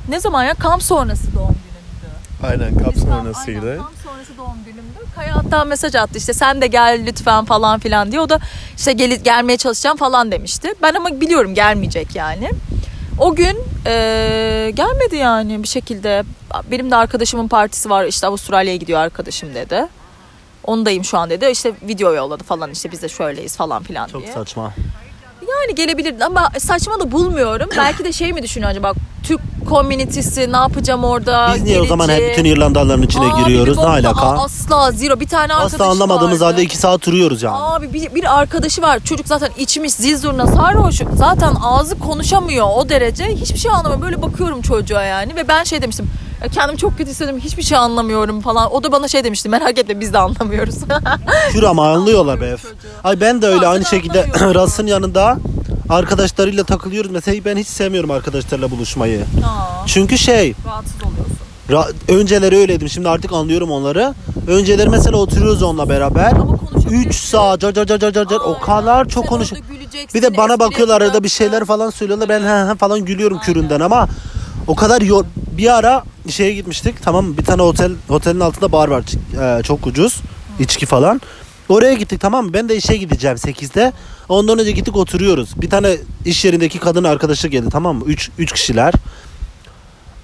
ne 0.09 0.19
zaman 0.19 0.43
ya 0.43 0.53
kamp 0.53 0.83
sonrası 0.83 1.33
doğum 1.35 1.47
günümdü. 1.47 2.43
Aynen 2.43 2.83
kamp- 2.83 2.99
sonrasıydı. 2.99 3.69
Aynen, 3.69 3.77
kamp 3.77 3.95
sonrası 4.03 4.37
doğum 4.37 4.63
günümdü. 4.65 4.99
Kaya 5.15 5.35
hatta 5.35 5.63
mesaj 5.63 5.95
attı 5.95 6.17
işte 6.17 6.33
sen 6.33 6.61
de 6.61 6.67
gel 6.67 7.01
lütfen 7.05 7.45
falan 7.45 7.79
filan 7.79 8.11
diye. 8.11 8.21
O 8.21 8.29
da 8.29 8.39
işte 8.77 8.93
gel, 8.93 9.11
gelmeye 9.15 9.57
çalışacağım 9.57 9.97
falan 9.97 10.31
demişti. 10.31 10.73
Ben 10.81 10.93
ama 10.93 11.21
biliyorum 11.21 11.53
gelmeyecek 11.55 12.15
yani. 12.15 12.49
O 13.19 13.35
gün 13.35 13.57
eee, 13.85 14.71
gelmedi 14.71 15.15
yani 15.15 15.63
bir 15.63 15.67
şekilde. 15.67 16.23
Benim 16.71 16.91
de 16.91 16.95
arkadaşımın 16.95 17.47
partisi 17.47 17.89
var 17.89 18.05
işte 18.05 18.27
Avustralya'ya 18.27 18.77
gidiyor 18.77 18.99
arkadaşım 18.99 19.55
dedi. 19.55 19.87
Ondayım 20.63 21.03
şu 21.03 21.17
an 21.17 21.29
dedi. 21.29 21.45
İşte 21.51 21.73
video 21.81 22.13
yolladı 22.13 22.43
falan 22.43 22.71
işte 22.71 22.91
biz 22.91 23.01
de 23.01 23.09
şöyleyiz 23.09 23.57
falan 23.57 23.83
filan 23.83 24.07
Çok 24.07 24.21
diye. 24.21 24.33
saçma. 24.33 24.73
Yani 25.49 25.75
gelebilirdi 25.75 26.25
ama 26.25 26.49
saçma 26.59 26.99
da 26.99 27.11
bulmuyorum. 27.11 27.69
Belki 27.77 28.03
de 28.03 28.11
şey 28.11 28.33
mi 28.33 28.43
düşünüyor 28.43 28.71
acaba 28.71 28.93
Türk 29.23 29.41
komünitesi 29.65 30.51
ne 30.51 30.57
yapacağım 30.57 31.03
orada? 31.03 31.51
Biz 31.55 31.63
niye 31.63 31.81
o 31.81 31.85
zaman 31.85 32.09
hep 32.09 32.17
gerici? 32.19 32.31
bütün 32.39 32.45
İrlandalıların 32.55 33.01
içine 33.03 33.25
Abi 33.33 33.43
giriyoruz? 33.43 33.77
bir 33.77 33.81
Ne 33.81 33.85
bomba- 33.85 34.07
alaka? 34.07 34.21
Aa, 34.25 34.43
Asla 34.43 34.91
zero. 34.91 35.19
Bir 35.19 35.27
tane 35.27 35.53
arkadaşı 35.53 35.75
Asla 35.75 35.85
anlamadığımız 35.85 36.41
vardı. 36.41 36.43
halde 36.51 36.61
iki 36.63 36.77
saat 36.77 37.05
duruyoruz 37.05 37.43
yani. 37.43 37.57
Abi 37.57 37.93
bir, 37.93 38.15
bir 38.15 38.39
arkadaşı 38.39 38.81
var. 38.81 38.99
Çocuk 38.99 39.27
zaten 39.27 39.49
içmiş 39.57 39.93
zil 39.93 40.17
zurna 40.17 40.47
sarhoş. 40.47 41.01
Zaten 41.15 41.53
ağzı 41.63 41.99
konuşamıyor 41.99 42.67
o 42.75 42.89
derece. 42.89 43.25
Hiçbir 43.25 43.59
şey 43.59 43.71
anlamıyor. 43.71 44.01
Böyle 44.01 44.21
bakıyorum 44.21 44.61
çocuğa 44.61 45.03
yani. 45.03 45.35
Ve 45.35 45.47
ben 45.47 45.63
şey 45.63 45.81
demiştim. 45.81 46.09
"Ya 46.43 46.47
Kendimi 46.47 46.77
çok 46.77 46.97
kötü 46.97 47.09
hissediyorum. 47.11 47.41
Hiçbir 47.43 47.63
şey 47.63 47.77
anlamıyorum 47.77 48.41
falan. 48.41 48.73
O 48.73 48.83
da 48.83 48.91
bana 48.91 49.07
şey 49.07 49.23
demişti. 49.23 49.49
Merak 49.49 49.79
etme 49.79 49.99
biz 49.99 50.13
de 50.13 50.17
anlamıyoruz. 50.19 50.75
Kür 51.51 51.63
ama 51.63 51.87
anlıyorlar 51.93 52.41
be. 52.41 52.55
Ay 53.03 53.21
ben 53.21 53.41
de 53.41 53.47
öyle 53.47 53.57
Bazen 53.57 53.71
aynı 53.71 53.85
şekilde 53.85 54.23
anlamıyorum. 54.23 54.55
Ras'ın 54.61 54.87
yanında 54.87 55.37
arkadaşlarıyla 55.89 56.63
takılıyoruz. 56.63 57.11
Mesela 57.11 57.45
ben 57.45 57.57
hiç 57.57 57.67
sevmiyorum 57.67 58.11
arkadaşlarla 58.11 58.71
buluşmayı. 58.71 59.19
Aa, 59.21 59.85
Çünkü 59.87 60.17
şey 60.17 60.53
rahatsız 60.67 60.95
oluyorsun. 61.03 61.35
ra- 61.69 62.17
önceleri 62.19 62.57
öyleydim. 62.57 62.89
Şimdi 62.89 63.09
artık 63.09 63.33
anlıyorum 63.33 63.71
onları. 63.71 64.13
Önceleri 64.47 64.89
mesela 64.89 65.17
oturuyoruz 65.17 65.63
onunla 65.63 65.89
beraber. 65.89 66.31
Ama 66.31 66.57
konuşabiliyorsun. 66.57 67.09
3 67.09 67.15
saat 67.15 67.61
car 67.61 67.73
car 67.73 67.85
car 67.85 67.99
car 67.99 68.13
car 68.13 68.27
car 68.27 68.39
o 68.39 68.59
kadar 68.59 69.07
çok 69.09 69.27
konuş. 69.27 69.51
Bir 70.13 70.21
de 70.21 70.37
bana 70.37 70.59
bakıyorlar 70.59 71.01
arada 71.01 71.23
bir 71.23 71.29
şeyler 71.29 71.65
falan 71.65 71.89
söylüyorlar. 71.89 72.29
Ben 72.29 72.41
he 72.41 72.71
he 72.71 72.75
falan 72.75 73.05
gülüyorum 73.05 73.37
Aynen. 73.37 73.53
küründen 73.53 73.79
ama 73.79 74.07
o 74.67 74.75
kadar 74.75 75.01
yor 75.01 75.25
bir 75.57 75.75
ara 75.77 76.03
şeye 76.29 76.53
gitmiştik. 76.53 77.03
Tamam 77.03 77.37
bir 77.37 77.45
tane 77.45 77.61
otel 77.61 77.91
otelin 78.09 78.39
altında 78.39 78.71
bar 78.71 78.87
var. 78.87 79.03
Ee, 79.59 79.63
çok 79.63 79.87
ucuz. 79.87 80.21
içki 80.59 80.85
falan. 80.85 81.21
Oraya 81.69 81.93
gittik 81.93 82.21
tamam 82.21 82.45
mı? 82.45 82.53
Ben 82.53 82.69
de 82.69 82.75
işe 82.75 82.97
gideceğim 82.97 83.37
8'de. 83.37 83.93
Ondan 84.29 84.59
önce 84.59 84.71
gittik 84.71 84.95
oturuyoruz. 84.97 85.61
Bir 85.61 85.69
tane 85.69 85.97
iş 86.25 86.45
yerindeki 86.45 86.79
kadın 86.79 87.03
arkadaşı 87.03 87.47
geldi 87.47 87.67
tamam 87.71 87.95
mı? 87.95 88.03
3 88.07 88.29
3 88.37 88.51
kişiler. 88.51 88.93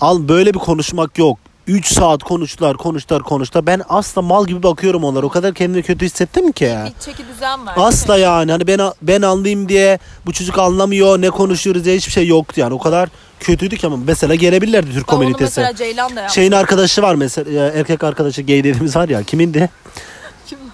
Al 0.01 0.27
böyle 0.27 0.53
bir 0.53 0.59
konuşmak 0.59 1.17
yok. 1.17 1.37
3 1.67 1.93
saat 1.93 2.23
konuştular 2.23 2.77
konuştular 2.77 3.23
konuştular. 3.23 3.65
Ben 3.65 3.81
asla 3.89 4.21
mal 4.21 4.47
gibi 4.47 4.63
bakıyorum 4.63 5.03
onlara. 5.03 5.25
O 5.25 5.29
kadar 5.29 5.53
kendimi 5.53 5.83
kötü 5.83 6.05
hissettim 6.05 6.51
ki. 6.51 6.75
Bir 6.85 7.05
çeki 7.05 7.27
düzen 7.27 7.65
var. 7.65 7.73
Asla 7.77 8.17
yani 8.17 8.51
hani 8.51 8.67
ben 8.67 8.79
ben 9.01 9.21
anlayayım 9.21 9.69
diye 9.69 9.99
bu 10.25 10.33
çocuk 10.33 10.59
anlamıyor 10.59 11.21
ne 11.21 11.29
konuşuyoruz 11.29 11.85
diye 11.85 11.97
hiçbir 11.97 12.11
şey 12.11 12.27
yoktu 12.27 12.59
yani 12.61 12.73
o 12.73 12.79
kadar 12.79 13.09
kötüydü 13.39 13.77
ki 13.77 13.87
ama 13.87 13.97
mesela 13.97 14.35
gelebilirlerdi 14.35 14.93
Türk 14.93 15.07
komünitesi. 15.07 15.43
mesela 15.43 15.75
Ceylan 15.75 16.15
da 16.15 16.19
yaptı. 16.19 16.35
Şeyin 16.35 16.51
arkadaşı 16.51 17.01
var 17.01 17.15
mesela 17.15 17.51
e, 17.51 17.79
erkek 17.79 18.03
arkadaşı 18.03 18.41
gay 18.41 18.57
dediğimiz 18.57 18.95
var 18.95 19.09
ya 19.09 19.23
kimindi? 19.23 19.69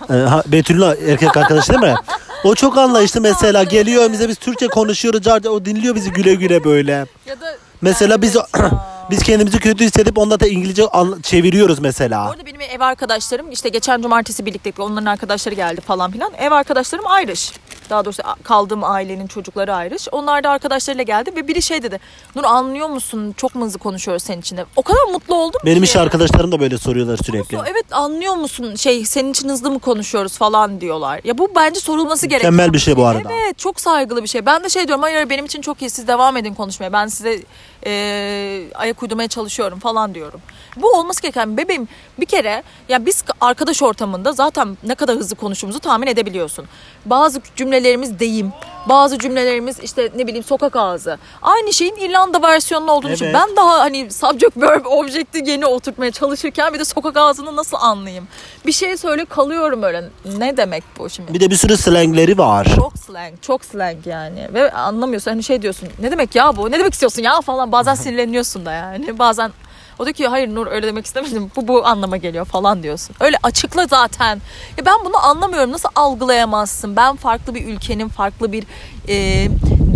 Ee, 0.10 0.14
ha, 0.14 0.44
Betül'ün 0.48 1.10
erkek 1.12 1.38
arkadaşı 1.38 1.70
değil 1.70 1.82
mi? 1.82 1.96
O 2.44 2.56
çok 2.56 2.78
anlayışlı 2.78 3.22
mesela 3.22 3.64
geliyor 3.64 4.04
önümüze 4.04 4.30
biz 4.30 4.36
Türkçe 4.38 4.68
konuşuyoruz 4.68 5.22
car- 5.22 5.48
o 5.48 5.66
dinliyor 5.66 5.96
bizi 5.96 6.12
güle 6.12 6.36
güle 6.36 6.64
böyle. 6.64 6.92
Ya 7.26 7.42
da 7.42 7.46
Mesela 7.82 8.22
biz 8.22 8.38
biz 9.12 9.24
kendimizi 9.24 9.60
kötü 9.60 9.84
hissedip 9.86 10.18
onda 10.18 10.40
da 10.40 10.48
İngilizce 10.48 10.88
an- 10.88 11.20
çeviriyoruz 11.24 11.80
mesela. 11.80 12.30
Orada 12.30 12.46
benim 12.46 12.62
ev 12.62 12.80
arkadaşlarım 12.80 13.52
işte 13.52 13.70
geçen 13.70 14.02
cumartesi 14.02 14.46
birlikte 14.46 14.74
onların 14.82 15.06
arkadaşları 15.06 15.56
geldi 15.56 15.82
falan 15.82 16.12
filan. 16.12 16.32
Ev 16.38 16.52
arkadaşlarım 16.52 17.06
Irish. 17.24 17.52
Daha 17.90 18.06
doğrusu 18.06 18.24
kaldığım 18.44 18.84
ailenin 18.84 19.28
çocukları 19.28 19.88
Irish. 19.88 20.08
Onlar 20.12 20.44
da 20.44 20.50
arkadaşlarıyla 20.50 21.04
geldi 21.04 21.32
ve 21.36 21.48
biri 21.48 21.62
şey 21.62 21.84
dedi. 21.84 22.00
Nur 22.36 22.44
anlıyor 22.44 22.88
musun? 22.90 23.34
Çok 23.38 23.56
mu 23.56 23.66
hızlı 23.66 23.80
konuşuyoruz 23.80 24.24
senin 24.24 24.42
için. 24.42 24.60
O 24.76 24.82
kadar 24.82 25.04
mutlu 25.12 25.36
oldum 25.36 25.62
Benim 25.66 25.78
ki. 25.78 25.84
iş 25.84 25.96
arkadaşlarım 25.96 26.52
da 26.52 26.60
böyle 26.60 26.78
soruyorlar 26.78 27.18
sürekli. 27.26 27.58
Evet 27.58 27.86
anlıyor 27.92 28.34
musun 28.36 28.76
şey 28.76 29.06
senin 29.06 29.32
için 29.32 29.50
hızlı 29.50 29.72
mı 29.72 29.80
konuşuyoruz 29.80 30.38
falan 30.38 30.82
diyorlar. 30.82 31.22
Ya 31.24 31.38
bu 31.38 31.52
bence 31.56 31.80
sorulması 31.80 32.28
gereken. 32.28 32.54
Mükemmel 32.54 32.74
bir 32.74 32.80
şey 32.80 32.98
bu 32.98 33.06
arada. 33.06 33.30
Evet 33.44 33.58
çok 33.58 33.82
saygılı 33.82 34.24
bir 34.24 34.28
şey. 34.28 34.46
Ben 34.46 34.64
de 34.64 34.70
şey 34.70 34.88
diyorum 34.88 35.04
hayır 35.04 35.30
benim 35.30 35.46
için 35.46 35.62
çok 35.62 35.82
iyi 35.82 35.90
siz 35.90 36.08
devam 36.08 36.38
edin 36.38 36.54
konuşmaya. 36.54 36.94
Ben 36.94 37.08
size 37.08 37.40
e, 37.88 38.64
ayak 38.76 39.04
uydurmaya 39.04 39.28
çalışıyorum 39.28 39.80
falan 39.80 40.16
diyorum. 40.16 40.42
Bu 40.78 40.92
olması 40.92 41.22
gereken 41.22 41.58
bebeğim 41.58 41.88
bir 42.20 42.26
kere 42.26 42.64
ya 42.90 43.06
biz 43.06 43.24
arkadaş 43.42 43.82
ortamında 43.82 44.34
zaten 44.34 44.78
ne 44.84 44.96
kadar 44.96 45.16
hızlı 45.16 45.36
konuştuğumuzu 45.36 45.80
tahmin 45.80 46.08
edebiliyorsun. 46.08 46.66
Bazı 47.06 47.42
cümlelerimiz 47.56 48.20
deyim. 48.20 48.54
Bazı 48.90 49.20
cümlelerimiz 49.20 49.80
işte 49.80 50.12
ne 50.16 50.28
bileyim 50.28 50.44
sokak 50.44 50.76
ağzı. 50.76 51.18
Aynı 51.42 51.74
şeyin 51.74 51.96
İrlanda 51.96 52.42
versiyonunu 52.42 52.92
olduğunu 52.92 53.12
için 53.12 53.26
Evet. 53.26 53.36
ben 53.36 53.56
daha 53.56 53.80
hani 53.80 54.12
subject 54.12 54.58
verb 54.58 54.86
object'i 54.86 55.50
yeni 55.50 55.66
oturtmaya 55.66 56.12
çalışırken 56.12 56.74
bir 56.74 56.80
de 56.80 56.86
sokak 56.86 57.18
ağzını 57.18 57.56
nasıl 57.56 57.78
anlayayım? 57.80 58.28
Bir 58.66 58.72
şey 58.72 58.98
söyle 58.98 59.26
kalıyorum 59.26 59.84
öyle. 59.84 60.04
Ne 60.38 60.58
demek 60.58 60.84
bu 61.00 61.10
şimdi? 61.10 61.34
Bir 61.34 61.40
de 61.40 61.50
bir 61.50 61.56
sürü 61.56 61.78
slangleri 61.78 62.38
var. 62.38 62.68
Çok 62.76 62.98
slang, 62.98 63.34
çok 63.42 63.66
slang 63.66 64.08
yani. 64.08 64.48
Ve 64.54 64.72
anlamıyorsun 64.72 65.32
hani 65.32 65.44
şey 65.44 65.62
diyorsun. 65.62 65.90
Ne 66.00 66.12
demek 66.12 66.36
ya 66.36 66.58
bu? 66.58 66.72
Ne 66.72 66.80
demek 66.80 66.94
istiyorsun 66.94 67.22
ya 67.22 67.42
falan. 67.42 67.72
Bazen 67.72 67.96
sinirleniyorsun 68.04 68.66
da 68.66 68.72
yani. 68.72 69.20
Bazen 69.20 69.52
o 70.00 70.06
diyor 70.06 70.14
ki 70.14 70.28
hayır 70.28 70.48
Nur 70.56 70.68
öyle 70.68 70.88
demek 70.88 71.06
istemedim. 71.06 71.52
Bu 71.56 71.68
bu 71.68 71.86
anlama 71.86 72.18
geliyor 72.18 72.46
falan 72.46 72.84
diyorsun. 72.84 73.16
Öyle 73.20 73.38
açıkla 73.44 73.88
zaten. 73.88 74.42
Ya 74.78 74.86
ben 74.86 74.96
bunu 75.06 75.18
anlamıyorum. 75.26 75.72
Nasıl 75.72 75.90
algılayamazsın? 75.96 76.96
Ben 76.96 77.16
farklı 77.16 77.56
bir 77.56 77.66
ülkenin, 77.66 78.08
farklı 78.10 78.52
bir 78.52 78.64
e, 79.08 79.48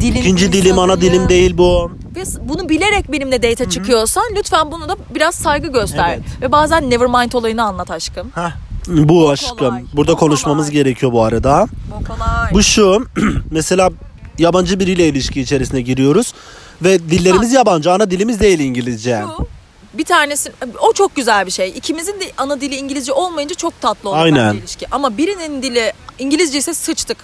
dilin 0.01 0.15
İkinci 0.19 0.53
dilim 0.53 0.79
ana 0.79 1.01
dilim 1.01 1.29
değil 1.29 1.57
bu. 1.57 1.91
Ve 2.15 2.23
bunu 2.41 2.69
bilerek 2.69 3.11
benimle 3.11 3.43
date 3.43 3.69
çıkıyorsan 3.69 4.23
lütfen 4.35 4.71
bunu 4.71 4.89
da 4.89 4.95
biraz 5.15 5.35
saygı 5.35 5.67
göster. 5.67 6.09
Evet. 6.09 6.19
Ve 6.41 6.51
bazen 6.51 6.89
nevermind 6.89 7.31
olayını 7.31 7.63
anlat 7.63 7.91
aşkım. 7.91 8.31
Heh, 8.35 8.51
bu 8.87 9.29
aşkım. 9.29 9.57
kolay, 9.57 9.83
Burada 9.93 10.11
çok 10.11 10.19
konuşmamız 10.19 10.65
kolay. 10.65 10.83
gerekiyor 10.83 11.11
bu 11.11 11.23
arada. 11.23 11.67
Bu 11.99 12.03
kolay. 12.07 12.51
Bu 12.53 12.63
şu 12.63 13.05
mesela 13.51 13.89
yabancı 14.37 14.79
biriyle 14.79 15.07
ilişki 15.07 15.41
içerisine 15.41 15.81
giriyoruz 15.81 16.33
ve 16.81 16.99
dillerimiz 16.99 17.53
yabancı 17.53 17.91
ana 17.91 18.11
dilimiz 18.11 18.39
değil 18.39 18.59
İngilizce. 18.59 19.23
Şu, 19.37 19.47
bir 19.93 20.05
tanesi 20.05 20.51
o 20.79 20.93
çok 20.93 21.15
güzel 21.15 21.45
bir 21.45 21.51
şey. 21.51 21.69
İkimizin 21.69 22.19
de 22.19 22.31
ana 22.37 22.61
dili 22.61 22.75
İngilizce 22.75 23.13
olmayınca 23.13 23.55
çok 23.55 23.81
tatlı 23.81 24.09
oluyor 24.09 24.23
Aynen. 24.25 24.53
ilişki. 24.53 24.87
Ama 24.91 25.17
birinin 25.17 25.61
dili 25.63 25.93
İngilizce 26.19 26.57
ise 26.57 26.73
sıçtık. 26.73 27.17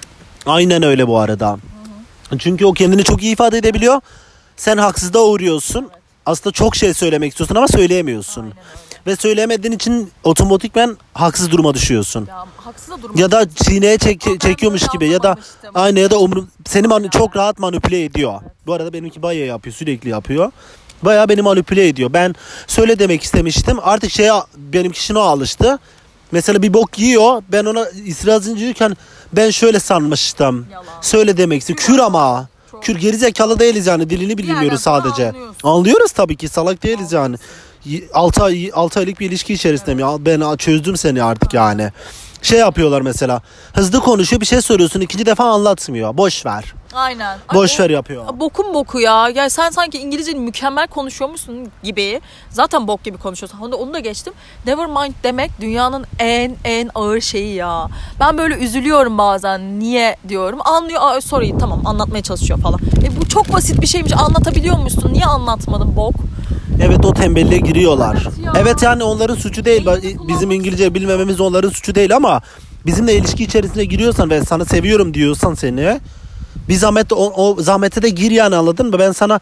Aynen 0.46 0.84
öyle 0.84 1.08
bu 1.08 1.18
arada. 1.20 1.58
Çünkü 2.40 2.66
o 2.66 2.74
kendini 2.74 3.04
çok 3.04 3.24
iyi 3.24 3.34
ifade 3.34 3.58
edebiliyor. 3.58 4.02
Sen 4.58 4.78
haksızlığa 4.78 5.24
uğruyorsun. 5.24 5.90
Aslında 6.26 6.54
çok 6.54 6.76
şey 6.76 6.94
söylemek 6.94 7.32
istiyorsun 7.32 7.56
ama 7.56 7.68
söyleyemiyorsun. 7.68 8.54
Ve 9.08 9.16
söyleyemediğin 9.16 9.74
için 9.76 10.12
otomatikmen 10.24 10.98
haksız 11.14 11.52
duruma 11.52 11.74
düşüyorsun. 11.74 12.26
Ya 12.30 12.46
haksız 12.58 12.90
da 12.90 13.02
durma. 13.02 13.22
Ya 13.22 13.32
da 13.32 13.50
çiğneye 13.50 13.98
çek- 13.98 14.42
çekiyormuş 14.42 14.88
gibi 14.94 15.08
ya 15.10 15.24
da 15.24 15.36
aynı 15.74 16.00
ya 16.00 16.12
da 16.12 16.20
umrum 16.20 16.50
seni 16.68 16.88
mani- 16.88 17.10
çok 17.10 17.36
rahat 17.36 17.60
manipüle 17.60 18.04
ediyor. 18.04 18.42
Bu 18.68 18.74
arada 18.74 18.94
benimki 18.94 19.22
bayağı 19.22 19.48
yapıyor, 19.48 19.76
sürekli 19.76 20.10
yapıyor. 20.10 20.52
Bayağı 21.02 21.30
beni 21.30 21.42
manipüle 21.42 21.88
ediyor. 21.88 22.14
Ben 22.14 22.36
söyle 22.68 23.00
demek 23.00 23.24
istemiştim. 23.24 23.78
Artık 23.82 24.12
şeye 24.12 24.34
benimki 24.58 25.04
şuna 25.04 25.20
alıştı. 25.20 25.80
Mesela 26.32 26.62
bir 26.62 26.74
bok 26.74 27.00
yiyor. 27.00 27.44
Ben 27.52 27.66
ona 27.66 27.90
itiraz 27.90 28.48
ediyorken 28.48 28.98
ben 29.34 29.50
şöyle 29.50 29.80
sanmıştım. 29.80 30.68
Yalan. 30.72 30.86
Söyle 31.02 31.38
demek 31.38 31.60
istiyor. 31.62 31.78
Kür 31.80 32.00
ama. 32.00 32.48
Kür 32.82 32.96
gerizekalı 32.96 33.60
değiliz 33.60 33.88
yani. 33.88 34.10
Dilini 34.10 34.38
bilmiyoruz 34.38 34.82
sadece. 34.82 35.34
Anlıyoruz 35.64 36.12
tabii 36.12 36.36
ki. 36.36 36.48
Salak 36.50 36.84
değiliz 36.84 37.12
yani. 37.12 37.36
6 38.14 38.44
ay 38.44 38.72
6 38.74 39.00
aylık 39.00 39.20
bir 39.20 39.26
ilişki 39.28 39.54
içerisindeyim 39.54 40.00
ya. 40.00 40.26
Ben 40.26 40.56
çözdüm 40.58 40.98
seni 40.98 41.24
artık 41.24 41.54
yani. 41.54 41.92
Şey 42.42 42.60
yapıyorlar 42.60 43.02
mesela. 43.02 43.42
Hızlı 43.74 44.00
konuşuyor 44.00 44.42
bir 44.42 44.46
şey 44.46 44.62
soruyorsun 44.62 45.02
ikinci 45.02 45.26
defa 45.26 45.44
anlatmıyor. 45.46 46.18
Boş 46.18 46.46
ver. 46.46 46.74
Aynen. 46.94 47.38
Boş 47.54 47.80
Ay, 47.80 47.86
ver 47.86 47.90
yapıyor. 47.90 48.26
Bokun 48.40 48.74
boku 48.74 49.00
ya. 49.00 49.30
Ya 49.30 49.50
sen 49.50 49.70
sanki 49.70 49.98
İngilizceyi 50.00 50.38
mükemmel 50.38 50.88
konuşuyormuşsun 50.88 51.72
gibi. 51.84 52.22
Zaten 52.50 52.88
bok 52.88 53.04
gibi 53.04 53.18
konuşuyorsun. 53.18 53.60
Onu 53.60 53.72
da, 53.72 53.76
onu 53.76 53.94
da 53.94 54.00
geçtim. 54.00 54.34
Never 54.66 54.86
mind 54.88 55.14
demek 55.24 55.52
dünyanın 55.62 56.06
en 56.20 56.56
en 56.64 56.90
ağır 56.96 57.22
şeyi 57.22 57.56
ya. 57.56 57.88
Ben 58.20 58.38
böyle 58.38 58.56
üzülüyorum 58.56 59.18
bazen. 59.18 59.80
Niye 59.80 60.16
diyorum. 60.30 60.60
Anlıyor. 60.66 61.02
Aa, 61.02 61.22
sorry 61.22 61.58
tamam 61.60 61.88
anlatmaya 61.88 62.24
çalışıyor 62.24 62.60
falan. 62.60 62.80
E, 63.04 63.22
bu 63.22 63.28
çok 63.30 63.54
basit 63.54 63.82
bir 63.82 63.88
şeymiş. 63.88 64.14
Anlatabiliyor 64.14 64.78
musun? 64.78 65.10
Niye 65.14 65.26
anlatmadın 65.26 65.96
bok? 65.96 66.16
Evet 66.82 67.06
o 67.06 67.14
tembelliğe 67.14 67.60
giriyorlar. 67.60 68.16
Evet 68.28 68.46
ya. 68.46 68.54
Evet 68.62 68.82
yani 68.84 69.04
onların 69.04 69.36
suçu 69.36 69.66
değil. 69.66 69.88
Bizim 70.28 70.52
İngilizce 70.52 70.94
bilmememiz 70.94 71.40
onların 71.40 71.70
suçu 71.70 71.96
değil 71.96 72.16
ama 72.16 72.42
bizimle 72.86 73.16
ilişki 73.16 73.44
içerisine 73.44 73.86
giriyorsan 73.86 74.30
ve 74.30 74.42
sana 74.46 74.66
seviyorum 74.66 75.14
diyorsan 75.14 75.54
seni 75.54 76.00
bir 76.70 76.76
zahmet 76.76 77.14
o, 77.14 77.16
o 77.36 77.62
zahmete 77.62 78.02
de 78.02 78.10
gir 78.10 78.32
yani 78.32 78.56
anladın 78.56 78.88
mı? 78.90 79.00
Ben 79.00 79.12
sana 79.12 79.40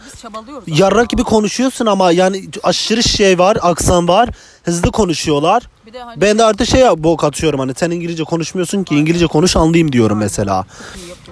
yarrak 0.68 1.10
gibi 1.10 1.24
konuşuyorsun 1.24 1.86
ama 1.86 2.12
yani 2.12 2.46
aşırı 2.64 3.04
şey 3.04 3.40
var, 3.40 3.58
aksan 3.62 4.08
var. 4.08 4.30
Hızlı 4.64 4.92
konuşuyorlar. 4.92 5.64
De 5.94 6.00
hani 6.00 6.22
Ben 6.22 6.38
de 6.38 6.44
artık 6.44 6.68
şey 6.68 6.84
bok 6.98 7.24
atıyorum 7.24 7.60
hani 7.60 7.74
sen 7.76 7.92
İngilizce 7.92 8.24
konuşmuyorsun 8.24 8.84
ki 8.84 8.96
İngilizce 8.96 9.28
konuş 9.28 9.56
anlayayım 9.56 9.92
diyorum 9.92 10.18
mesela. 10.18 10.66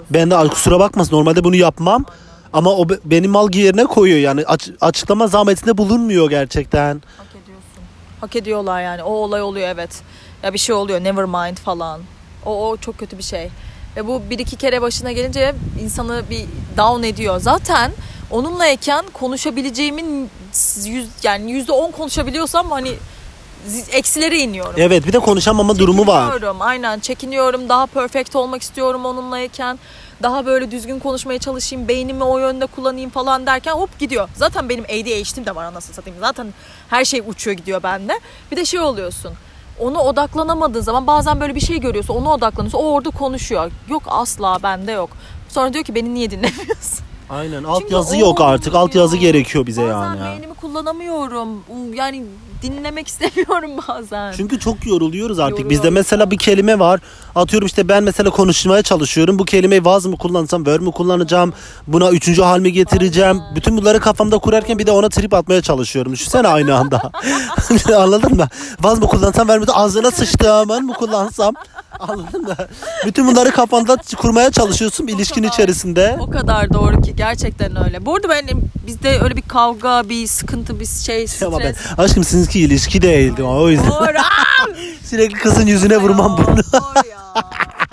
Ben 0.10 0.32
de 0.32 0.36
"Ay, 0.36 0.48
kusura 0.50 0.80
bakmasın 0.80 1.16
normalde 1.16 1.44
bunu 1.44 1.56
yapmam. 1.56 2.06
Ama 2.54 2.76
o 2.76 2.90
be- 2.90 3.00
benim 3.06 3.32
mal 3.32 3.54
yerine 3.56 3.86
koyuyor 3.86 4.20
yani 4.20 4.44
Aç- 4.46 4.70
açıklama 4.82 5.28
zahmetinde 5.28 5.78
bulunmuyor 5.78 6.30
gerçekten. 6.30 7.02
Hak 7.18 7.28
ediyorsun. 7.44 7.84
Hak 8.22 8.36
ediyorlar 8.36 8.82
yani. 8.82 9.04
O 9.04 9.12
olay 9.14 9.42
oluyor 9.42 9.68
evet. 9.68 10.02
Ya 10.44 10.54
bir 10.54 10.58
şey 10.60 10.76
oluyor. 10.76 11.04
Never 11.04 11.26
mind 11.26 11.58
falan. 11.58 12.02
O, 12.46 12.70
o 12.70 12.78
çok 12.78 12.98
kötü 12.98 13.18
bir 13.18 13.24
şey. 13.24 13.50
Ve 13.96 14.08
bu 14.08 14.22
bir 14.30 14.40
iki 14.40 14.56
kere 14.56 14.82
başına 14.82 15.12
gelince 15.12 15.56
insanı 15.84 16.24
bir 16.30 16.46
down 16.78 17.04
ediyor. 17.04 17.40
Zaten 17.40 17.92
onunlayken 18.32 19.06
konuşabileceğimin 19.14 20.30
yüz, 20.86 21.08
yani 21.24 21.52
yüzde 21.52 21.72
on 21.72 21.92
konuşabiliyorsam 21.92 22.72
hani 22.72 22.94
eksilere 23.92 24.38
iniyorum. 24.40 24.74
Evet 24.78 25.08
bir 25.08 25.14
de 25.14 25.20
konuşamama 25.20 25.80
durumu 25.80 26.08
var. 26.08 26.32
Çekiniyorum, 26.32 26.62
Aynen 26.62 27.00
çekiniyorum. 27.00 27.70
Daha 27.70 27.86
perfect 27.86 28.36
olmak 28.36 28.62
istiyorum 28.62 29.06
onunlayken. 29.06 29.80
Daha 30.24 30.46
böyle 30.46 30.72
düzgün 30.72 31.00
konuşmaya 31.00 31.40
çalışayım. 31.40 31.88
Beynimi 31.88 32.24
o 32.24 32.38
yönde 32.38 32.66
kullanayım 32.66 33.10
falan 33.10 33.46
derken 33.46 33.74
hop 33.74 34.00
gidiyor. 34.00 34.30
Zaten 34.36 34.70
benim 34.70 34.84
ADHD'm 34.84 35.46
de 35.46 35.56
var 35.56 35.66
anasını 35.66 35.96
satayım. 35.96 36.20
Zaten 36.20 36.54
her 36.90 37.06
şey 37.06 37.22
uçuyor 37.28 37.58
gidiyor 37.58 37.84
bende. 37.84 38.20
Bir 38.52 38.58
de 38.58 38.66
şey 38.66 38.80
oluyorsun. 38.80 39.32
Ona 39.80 40.04
odaklanamadığın 40.04 40.82
zaman 40.82 41.08
bazen 41.08 41.40
böyle 41.40 41.56
bir 41.56 41.60
şey 41.60 41.80
görüyorsun. 41.80 42.14
Ona 42.16 42.34
odaklanıyorsun. 42.34 42.78
O 42.80 42.82
orada 42.82 43.10
konuşuyor. 43.10 43.72
Yok 43.90 44.04
asla 44.08 44.60
bende 44.64 44.92
yok. 44.92 45.10
Sonra 45.50 45.74
diyor 45.74 45.86
ki 45.86 45.96
beni 45.96 46.14
niye 46.14 46.32
dinlemiyorsun? 46.32 47.00
Aynen 47.30 47.64
alt 47.64 47.80
Çünkü 47.80 47.94
yazı 47.94 48.16
o 48.16 48.20
yok 48.20 48.42
artık. 48.42 48.76
Alt 48.76 48.96
yazı 48.96 49.16
olmuyor. 49.16 49.34
gerekiyor 49.34 49.66
bize 49.66 49.82
bazen 49.82 49.94
yani. 49.96 50.20
ya. 50.20 50.26
beynimi 50.26 50.54
kullanamıyorum. 50.54 51.64
Yani 51.94 52.26
dinlemek 52.64 53.08
istemiyorum 53.08 53.72
bazen. 53.88 54.34
Çünkü 54.38 54.60
çok 54.60 54.88
yoruluyoruz 54.88 55.40
artık. 55.40 55.58
Bizde 55.58 55.74
Yoruluyoruz. 55.74 55.94
mesela 55.94 56.32
bir 56.32 56.38
kelime 56.38 56.80
var. 56.80 57.00
Atıyorum 57.36 57.66
işte 57.66 57.88
ben 57.90 58.04
mesela 58.04 58.30
konuşmaya 58.30 58.82
çalışıyorum. 58.82 59.40
Bu 59.40 59.46
kelimeyi 59.46 59.86
vaz 59.86 60.06
mı 60.06 60.18
kullansam, 60.18 60.66
ver 60.66 60.80
mi 60.80 60.92
kullanacağım? 60.92 61.54
Buna 61.88 62.10
üçüncü 62.10 62.42
hal 62.42 62.60
mi 62.60 62.72
getireceğim? 62.74 63.42
Bütün 63.56 63.78
bunları 63.78 64.00
kafamda 64.00 64.38
kurarken 64.38 64.80
bir 64.80 64.88
de 64.88 64.92
ona 64.92 65.10
trip 65.10 65.34
atmaya 65.34 65.62
çalışıyorum. 65.62 66.14
Düşünsene 66.14 66.48
aynı 66.48 66.76
anda. 66.76 67.12
Anladın 67.98 68.36
mı? 68.36 68.48
Vaz 68.82 69.00
mı 69.00 69.08
kullansam, 69.08 69.48
ver 69.48 69.60
mi? 69.60 69.66
Ağzına 69.74 70.12
sıçtım. 70.12 70.70
Ben 70.70 70.86
mi 70.86 70.94
kullansam? 70.94 71.54
Anladın 72.00 72.42
mı? 72.42 72.56
Bütün 73.06 73.28
bunları 73.28 73.52
kafanda 73.52 73.98
kurmaya 74.18 74.52
çalışıyorsun 74.52 75.08
bir 75.08 75.14
ilişkin 75.14 75.44
içerisinde. 75.44 76.18
O 76.20 76.30
kadar 76.30 76.74
doğru 76.74 77.02
ki 77.02 77.16
gerçekten 77.16 77.86
öyle. 77.86 78.06
Bu 78.06 78.16
arada 78.16 78.30
ben 78.30 78.46
bizde 78.88 79.20
öyle 79.20 79.36
bir 79.36 79.42
kavga, 79.42 80.10
bir 80.10 80.28
sıkıntı, 80.28 80.80
bir 80.80 80.86
şey 80.86 81.28
stres. 81.28 81.44
Ama 81.44 81.60
ben 81.60 81.76
aşkım 81.98 82.24
sizinki 82.54 82.74
ilişki 82.74 83.02
değildi 83.02 83.44
o 83.44 83.70
yüzden. 83.70 83.90
Doğru. 83.90 84.18
Sürekli 85.04 85.40
kızın 85.40 85.68
yüzüne 85.68 85.98
vurmam 85.98 86.38
bunu. 86.38 86.58
Doğru 86.58 87.08
ya. 87.10 87.18